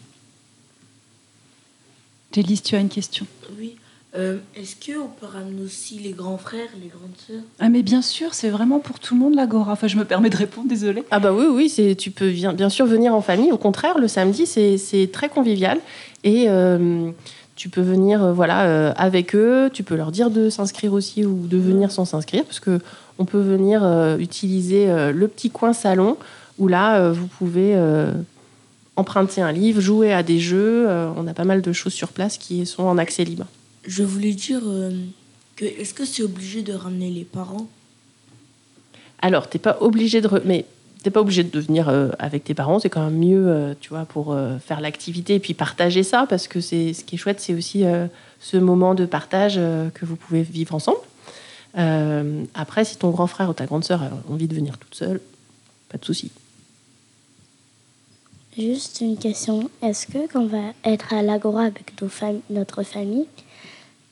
Jélise, 2.35 2.63
tu 2.63 2.77
as 2.77 2.81
une 2.81 2.89
question? 2.89 3.27
Oui. 3.59 3.77
Euh, 4.15 4.37
Est-ce 4.55 4.77
qu'on 4.77 5.09
peut 5.09 5.27
ramener 5.27 5.63
aussi 5.63 5.99
les 5.99 6.11
grands 6.13 6.37
frères, 6.37 6.69
les 6.83 6.89
grandes 6.89 7.17
sœurs? 7.27 7.43
Ah 7.61 7.71
mais 7.71 7.83
bien 7.83 8.03
sûr, 8.03 8.35
c'est 8.35 8.51
vraiment 8.51 8.79
pour 8.79 8.99
tout 8.99 9.15
le 9.15 9.21
monde 9.21 9.35
l'Agora. 9.35 9.73
Enfin, 9.73 9.87
je 9.89 9.97
me 9.97 10.05
permets 10.05 10.29
de 10.29 10.37
répondre, 10.37 10.69
désolée. 10.69 11.03
Ah 11.11 11.19
bah 11.19 11.33
oui, 11.33 11.47
oui, 11.51 11.69
c'est, 11.71 11.95
tu 11.95 12.11
peux 12.11 12.31
bien, 12.31 12.53
bien 12.53 12.69
sûr 12.69 12.85
venir 12.85 13.15
en 13.15 13.23
famille. 13.23 13.53
Au 13.53 13.57
contraire, 13.57 13.99
le 13.99 14.09
samedi, 14.09 14.45
c'est, 14.45 14.77
c'est 14.77 15.11
très 15.11 15.31
convivial. 15.31 15.81
Et 16.25 16.45
euh, 16.49 17.11
tu 17.57 17.71
peux 17.71 17.81
venir 17.81 18.23
euh, 18.23 18.33
voilà, 18.35 18.65
euh, 18.67 18.93
avec 18.97 19.35
eux. 19.35 19.71
Tu 19.73 19.83
peux 19.83 19.97
leur 19.97 20.13
dire 20.13 20.31
de 20.31 20.51
s'inscrire 20.51 20.93
aussi 20.93 21.25
ou 21.25 21.47
de 21.47 21.57
venir 21.57 21.91
sans 21.91 22.05
s'inscrire. 22.05 22.45
Parce 22.45 22.61
que 22.61 22.81
on 23.19 23.25
peut 23.25 23.41
venir 23.41 23.83
euh, 23.83 24.19
utiliser 24.19 24.91
euh, 24.91 25.11
le 25.11 25.27
petit 25.27 25.49
coin 25.49 25.73
salon 25.73 26.19
où 26.59 26.69
là, 26.69 26.99
euh, 26.99 27.13
vous 27.13 27.29
pouvez 27.29 27.73
euh, 27.77 28.13
emprunter 28.97 29.41
un 29.41 29.53
livre, 29.53 29.81
jouer 29.81 30.13
à 30.13 30.23
des 30.23 30.39
jeux. 30.39 30.85
Euh, 30.87 31.09
on 31.17 31.27
a 31.27 31.33
pas 31.33 31.45
mal 31.45 31.63
de 31.63 31.73
choses 31.73 31.95
sur 31.95 32.09
place 32.09 32.37
qui 32.37 32.67
sont 32.67 32.83
en 32.83 32.99
accès 32.99 33.25
libre. 33.25 33.47
Je 33.85 34.03
voulais 34.03 34.33
dire 34.33 34.61
euh, 34.64 34.91
que 35.57 35.64
est-ce 35.64 35.93
que 35.95 36.05
c'est 36.05 36.22
obligé 36.22 36.62
de 36.62 36.72
ramener 36.72 37.11
les 37.11 37.24
parents? 37.24 37.66
Alors, 39.20 39.49
t'es 39.49 39.59
pas 39.59 39.78
obligé 39.80 40.20
de... 40.20 40.28
re- 40.28 40.43
Mais 40.45 40.64
t'es 41.03 41.11
pas 41.11 41.20
obligé 41.20 41.43
de 41.45 41.61
venir 41.61 41.89
euh, 41.89 42.11
avec 42.18 42.45
tes 42.45 42.55
parents. 42.55 42.78
C'est 42.78 42.89
quand 42.91 43.05
même 43.05 43.18
mieux, 43.18 43.47
euh, 43.49 43.74
tu 43.80 43.89
vois, 43.91 44.05
pour 44.05 44.33
euh, 44.33 44.59
faire 44.59 44.80
l'activité 44.80 45.35
et 45.37 45.41
puis 45.41 45.55
partager 45.55 46.03
ça. 46.03 46.26
Parce 46.28 46.47
que 46.49 46.61
c'est 46.61 46.93
ce 46.95 47.03
qui 47.05 47.16
est 47.16 47.18
chouette, 47.18 47.41
c'est 47.41 47.55
aussi 47.55 47.85
euh, 47.85 48.07
ce 48.41 48.57
moment 48.57 48.95
de 48.95 49.05
partage 49.07 49.55
euh, 49.57 49.91
que 49.91 50.05
vous 50.05 50.16
pouvez 50.16 50.43
vivre 50.43 50.74
ensemble. 50.74 50.99
Euh, 51.78 52.45
après, 52.55 52.85
si 52.85 52.97
ton 52.99 53.11
grand 53.11 53.26
frère 53.26 53.49
ou 53.51 53.55
ta 53.55 53.66
grande 53.66 53.85
sœur 53.85 54.03
a 54.03 54.11
envie 54.30 54.47
de 54.47 54.55
venir 54.55 54.78
toute 54.78 54.95
seule, 54.95 55.20
pas 55.89 55.99
de 55.99 56.05
souci. 56.05 56.30
Juste 58.57 59.01
une 59.01 59.16
question. 59.16 59.70
Est-ce 59.83 60.07
que 60.07 60.30
quand 60.30 60.43
on 60.43 60.47
va 60.47 60.72
être 60.85 61.14
à 61.14 61.22
l'Agora 61.22 61.62
avec 61.62 62.01
nos 62.03 62.09
fam- 62.09 62.41
notre 62.51 62.83
famille, 62.83 63.24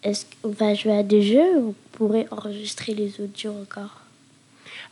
est-ce 0.03 0.25
qu'on 0.43 0.51
va 0.51 0.75
jouer 0.75 0.97
à 0.97 1.03
des 1.03 1.23
jeux 1.23 1.59
ou 1.59 1.69
on 1.69 1.75
pourrait 1.93 2.27
enregistrer 2.31 2.95
les 2.95 3.21
audios 3.21 3.55
encore? 3.63 4.01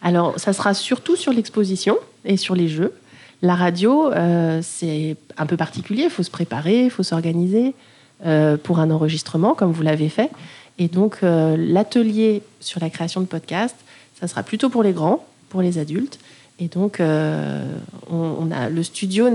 Alors, 0.02 0.38
ça 0.38 0.52
sera 0.52 0.74
surtout 0.74 1.16
sur 1.16 1.32
l'exposition 1.32 1.98
et 2.24 2.36
sur 2.36 2.54
les 2.54 2.68
jeux. 2.68 2.94
La 3.42 3.54
radio, 3.54 4.12
euh, 4.12 4.60
c'est 4.62 5.16
un 5.36 5.46
peu 5.46 5.56
particulier. 5.56 6.04
Il 6.04 6.10
faut 6.10 6.22
se 6.22 6.30
préparer, 6.30 6.84
il 6.84 6.90
faut 6.90 7.02
s'organiser 7.02 7.74
euh, 8.26 8.56
pour 8.56 8.80
un 8.80 8.90
enregistrement, 8.90 9.54
comme 9.54 9.72
vous 9.72 9.82
l'avez 9.82 10.08
fait. 10.08 10.30
Et 10.78 10.88
donc, 10.88 11.18
euh, 11.22 11.56
l'atelier 11.56 12.42
sur 12.60 12.80
la 12.80 12.90
création 12.90 13.20
de 13.20 13.26
podcasts, 13.26 13.76
ça 14.20 14.28
sera 14.28 14.42
plutôt 14.42 14.68
pour 14.68 14.82
les 14.82 14.92
grands, 14.92 15.24
pour 15.48 15.62
les 15.62 15.78
adultes. 15.78 16.18
Et 16.60 16.66
donc, 16.66 17.00
on, 17.00 18.50
a, 18.50 18.68
le 18.68 18.82
studio, 18.82 19.28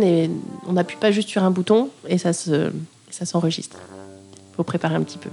on 0.68 0.74
n'appuie 0.74 0.98
pas 0.98 1.12
juste 1.12 1.30
sur 1.30 1.42
un 1.42 1.52
bouton 1.52 1.90
et 2.10 2.18
ça 2.18 2.34
s'enregistre. 2.34 3.78
Il 4.52 4.56
faut 4.58 4.64
préparer 4.64 4.96
un 4.96 5.04
petit 5.04 5.18
peu. 5.18 5.30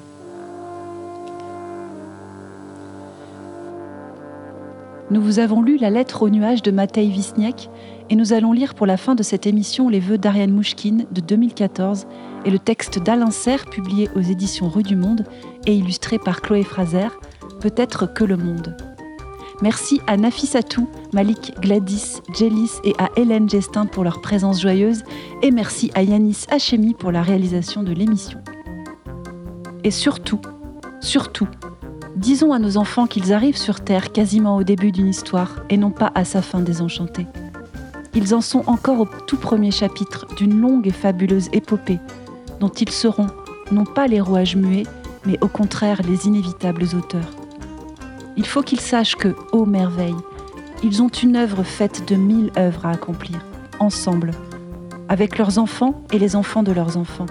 Nous 5.10 5.20
vous 5.20 5.40
avons 5.40 5.60
lu 5.60 5.76
la 5.76 5.90
lettre 5.90 6.22
au 6.22 6.30
nuage 6.30 6.62
de 6.62 6.70
Matei 6.70 7.08
Wisniak 7.08 7.68
et 8.10 8.14
nous 8.14 8.32
allons 8.32 8.52
lire 8.52 8.74
pour 8.74 8.86
la 8.86 8.96
fin 8.96 9.16
de 9.16 9.24
cette 9.24 9.44
émission 9.44 9.88
les 9.88 9.98
vœux 9.98 10.18
d'Ariane 10.18 10.52
Mouchkine 10.52 11.06
de 11.10 11.20
2014 11.20 12.06
et 12.44 12.50
le 12.50 12.60
texte 12.60 13.00
d'Alain 13.02 13.32
Serre 13.32 13.64
publié 13.64 14.08
aux 14.14 14.20
éditions 14.20 14.68
Rue 14.68 14.84
du 14.84 14.94
Monde 14.94 15.24
et 15.66 15.74
illustré 15.74 16.18
par 16.18 16.40
Chloé 16.40 16.62
Fraser, 16.62 17.08
Peut-être 17.60 18.06
que 18.06 18.24
le 18.24 18.38
monde. 18.38 18.74
Merci 19.60 20.00
à 20.06 20.16
Nafissatou, 20.16 20.88
Malik 21.12 21.54
Gladys, 21.60 22.22
Jelis 22.34 22.70
et 22.84 22.94
à 22.98 23.10
Hélène 23.16 23.50
Gestin 23.50 23.84
pour 23.84 24.04
leur 24.04 24.22
présence 24.22 24.62
joyeuse 24.62 25.02
et 25.42 25.50
merci 25.50 25.90
à 25.94 26.02
Yanis 26.02 26.46
Hachemi 26.50 26.94
pour 26.94 27.12
la 27.12 27.22
réalisation 27.22 27.82
de 27.82 27.92
l'émission. 27.92 28.40
Et 29.84 29.90
surtout, 29.90 30.40
surtout, 31.00 31.48
Disons 32.16 32.52
à 32.52 32.58
nos 32.58 32.76
enfants 32.76 33.06
qu'ils 33.06 33.32
arrivent 33.32 33.56
sur 33.56 33.80
Terre 33.80 34.12
quasiment 34.12 34.56
au 34.56 34.64
début 34.64 34.92
d'une 34.92 35.08
histoire 35.08 35.62
et 35.70 35.76
non 35.76 35.90
pas 35.90 36.10
à 36.14 36.24
sa 36.24 36.42
fin 36.42 36.60
désenchantée. 36.60 37.26
Ils 38.14 38.34
en 38.34 38.40
sont 38.40 38.64
encore 38.66 39.00
au 39.00 39.08
tout 39.26 39.36
premier 39.36 39.70
chapitre 39.70 40.26
d'une 40.36 40.60
longue 40.60 40.86
et 40.88 40.92
fabuleuse 40.92 41.48
épopée 41.52 42.00
dont 42.58 42.68
ils 42.68 42.90
seront 42.90 43.28
non 43.72 43.84
pas 43.84 44.06
les 44.06 44.20
rouages 44.20 44.56
muets, 44.56 44.86
mais 45.24 45.38
au 45.40 45.48
contraire 45.48 46.00
les 46.06 46.26
inévitables 46.26 46.84
auteurs. 46.96 47.30
Il 48.36 48.46
faut 48.46 48.62
qu'ils 48.62 48.80
sachent 48.80 49.16
que, 49.16 49.34
ô 49.52 49.64
merveille, 49.64 50.16
ils 50.82 51.02
ont 51.02 51.08
une 51.08 51.36
œuvre 51.36 51.62
faite 51.62 52.08
de 52.08 52.16
mille 52.16 52.50
œuvres 52.58 52.86
à 52.86 52.90
accomplir, 52.90 53.38
ensemble, 53.78 54.32
avec 55.08 55.38
leurs 55.38 55.58
enfants 55.58 56.02
et 56.12 56.18
les 56.18 56.36
enfants 56.36 56.62
de 56.62 56.72
leurs 56.72 56.96
enfants. 56.96 57.26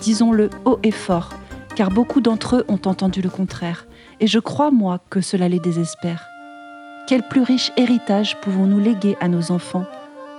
Disons-le 0.00 0.50
haut 0.64 0.78
et 0.82 0.90
fort, 0.90 1.30
car 1.76 1.90
beaucoup 1.90 2.22
d'entre 2.22 2.56
eux 2.56 2.64
ont 2.68 2.80
entendu 2.86 3.20
le 3.20 3.28
contraire, 3.28 3.86
et 4.18 4.26
je 4.26 4.38
crois, 4.38 4.70
moi, 4.70 5.00
que 5.10 5.20
cela 5.20 5.48
les 5.48 5.60
désespère. 5.60 6.26
Quel 7.06 7.22
plus 7.22 7.42
riche 7.42 7.70
héritage 7.76 8.36
pouvons-nous 8.40 8.80
léguer 8.80 9.16
à 9.20 9.28
nos 9.28 9.52
enfants 9.52 9.84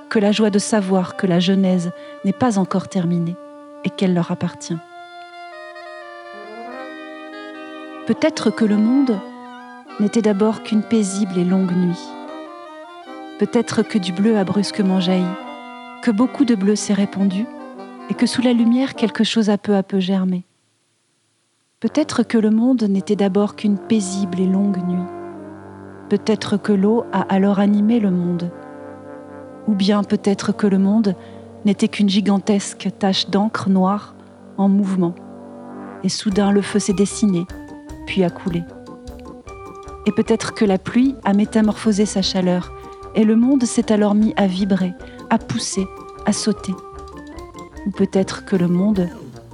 que 0.09 0.19
la 0.19 0.31
joie 0.31 0.49
de 0.49 0.59
savoir 0.59 1.15
que 1.15 1.27
la 1.27 1.39
Genèse 1.39 1.91
n'est 2.25 2.33
pas 2.33 2.57
encore 2.57 2.89
terminée 2.89 3.35
et 3.85 3.89
qu'elle 3.89 4.13
leur 4.13 4.31
appartient 4.31 4.77
Peut-être 8.07 8.49
que 8.49 8.65
le 8.65 8.77
monde 8.77 9.19
n'était 9.99 10.21
d'abord 10.21 10.63
qu'une 10.63 10.83
paisible 10.83 11.37
et 11.37 11.43
longue 11.43 11.73
nuit. 11.73 12.03
Peut-être 13.37 13.83
que 13.83 13.97
du 13.97 14.11
bleu 14.11 14.37
a 14.37 14.43
brusquement 14.43 14.99
jailli, 14.99 15.25
que 16.01 16.11
beaucoup 16.11 16.45
de 16.45 16.55
bleu 16.55 16.75
s'est 16.75 16.93
répandu, 16.93 17.45
et 18.09 18.13
que 18.13 18.25
sous 18.25 18.41
la 18.41 18.53
lumière 18.53 18.95
quelque 18.95 19.23
chose 19.23 19.49
a 19.49 19.57
peu 19.57 19.75
à 19.75 19.83
peu 19.83 19.99
germé. 19.99 20.46
Peut-être 21.79 22.23
que 22.23 22.39
le 22.39 22.49
monde 22.49 22.81
n'était 22.89 23.15
d'abord 23.15 23.55
qu'une 23.55 23.77
paisible 23.77 24.39
et 24.39 24.47
longue 24.47 24.83
nuit. 24.83 25.05
Peut-être 26.09 26.57
que 26.57 26.73
l'eau 26.73 27.05
a 27.11 27.21
alors 27.31 27.59
animé 27.59 27.99
le 27.99 28.09
monde. 28.09 28.49
Ou 29.67 29.75
bien 29.75 30.03
peut-être 30.03 30.53
que 30.53 30.65
le 30.65 30.79
monde 30.79 31.13
n'était 31.65 31.87
qu'une 31.87 32.09
gigantesque 32.09 32.89
tache 32.97 33.29
d'encre 33.29 33.69
noire 33.69 34.15
en 34.57 34.69
mouvement. 34.69 35.13
Et 36.03 36.09
soudain 36.09 36.51
le 36.51 36.63
feu 36.63 36.79
s'est 36.79 36.93
dessiné, 36.93 37.45
puis 38.07 38.23
a 38.23 38.31
coulé. 38.31 38.63
Et 40.07 40.11
peut-être 40.11 40.55
que 40.55 40.65
la 40.65 40.79
pluie 40.79 41.13
a 41.25 41.33
métamorphosé 41.33 42.07
sa 42.07 42.23
chaleur, 42.23 42.73
et 43.13 43.23
le 43.23 43.35
monde 43.35 43.65
s'est 43.65 43.91
alors 43.91 44.15
mis 44.15 44.33
à 44.35 44.47
vibrer, 44.47 44.93
à 45.29 45.37
pousser, 45.37 45.85
à 46.25 46.33
sauter. 46.33 46.73
Ou 47.85 47.91
peut-être 47.91 48.45
que 48.45 48.55
le 48.55 48.67
monde 48.67 49.07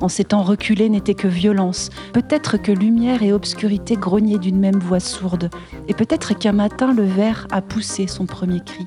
en 0.04 0.10
s'étant 0.10 0.43
reculé 0.43 0.89
n'était 0.89 1.14
que 1.14 1.30
violence, 1.30 1.89
peut-être 2.12 2.58
que 2.58 2.74
lumière 2.74 3.24
et 3.24 3.32
obscurité 3.32 3.95
grognaient 3.95 4.38
d'une 4.38 4.60
même 4.60 4.80
voix 4.80 4.99
sourde, 4.99 5.49
et 5.88 5.93
peut-être 5.93 6.38
qu'un 6.38 6.51
matin 6.51 6.93
le 6.93 7.04
ver 7.04 7.47
a 7.51 7.62
poussé 7.62 8.08
son 8.08 8.26
premier 8.26 8.60
cri, 8.60 8.86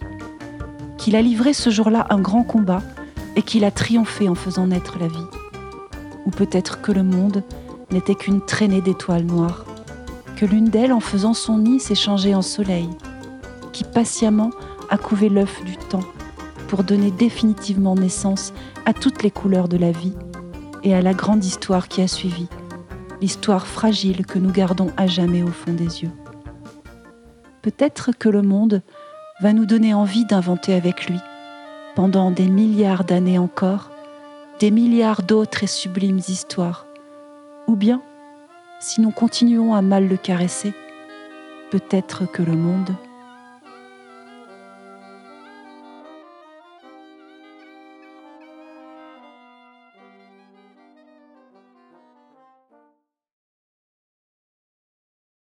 qu'il 0.98 1.16
a 1.16 1.22
livré 1.22 1.54
ce 1.54 1.70
jour-là 1.70 2.06
un 2.10 2.20
grand 2.20 2.42
combat, 2.42 2.82
et 3.34 3.40
qu'il 3.40 3.64
a 3.64 3.70
triomphé 3.70 4.28
en 4.28 4.34
faisant 4.34 4.66
naître 4.66 4.98
la 4.98 5.08
vie. 5.08 5.16
Ou 6.26 6.30
peut-être 6.30 6.82
que 6.82 6.92
le 6.92 7.02
monde 7.02 7.42
n'était 7.90 8.14
qu'une 8.14 8.44
traînée 8.44 8.82
d'étoiles 8.82 9.24
noires, 9.24 9.64
que 10.36 10.44
l'une 10.44 10.68
d'elles, 10.68 10.92
en 10.92 11.00
faisant 11.00 11.32
son 11.32 11.56
nid, 11.58 11.80
s'est 11.80 11.94
changée 11.94 12.34
en 12.34 12.42
soleil, 12.42 12.90
qui 13.72 13.84
patiemment 13.84 14.50
a 14.90 14.98
couvé 14.98 15.30
l'œuf 15.30 15.64
du 15.64 15.78
temps 15.78 16.04
pour 16.68 16.84
donner 16.84 17.10
définitivement 17.10 17.94
naissance 17.94 18.52
à 18.84 18.92
toutes 18.92 19.22
les 19.22 19.30
couleurs 19.30 19.68
de 19.68 19.78
la 19.78 19.92
vie 19.92 20.12
et 20.86 20.94
à 20.94 21.02
la 21.02 21.14
grande 21.14 21.44
histoire 21.44 21.88
qui 21.88 22.00
a 22.00 22.06
suivi, 22.06 22.46
l'histoire 23.20 23.66
fragile 23.66 24.24
que 24.24 24.38
nous 24.38 24.52
gardons 24.52 24.92
à 24.96 25.08
jamais 25.08 25.42
au 25.42 25.48
fond 25.48 25.72
des 25.72 26.04
yeux. 26.04 26.12
Peut-être 27.60 28.12
que 28.16 28.28
le 28.28 28.40
monde 28.40 28.82
va 29.40 29.52
nous 29.52 29.66
donner 29.66 29.94
envie 29.94 30.24
d'inventer 30.26 30.74
avec 30.74 31.08
lui, 31.08 31.18
pendant 31.96 32.30
des 32.30 32.46
milliards 32.46 33.02
d'années 33.02 33.36
encore, 33.36 33.90
des 34.60 34.70
milliards 34.70 35.24
d'autres 35.24 35.64
et 35.64 35.66
sublimes 35.66 36.20
histoires. 36.28 36.86
Ou 37.66 37.74
bien, 37.74 38.00
si 38.78 39.00
nous 39.00 39.10
continuons 39.10 39.74
à 39.74 39.82
mal 39.82 40.06
le 40.06 40.16
caresser, 40.16 40.72
peut-être 41.72 42.30
que 42.30 42.44
le 42.44 42.54
monde 42.54 42.94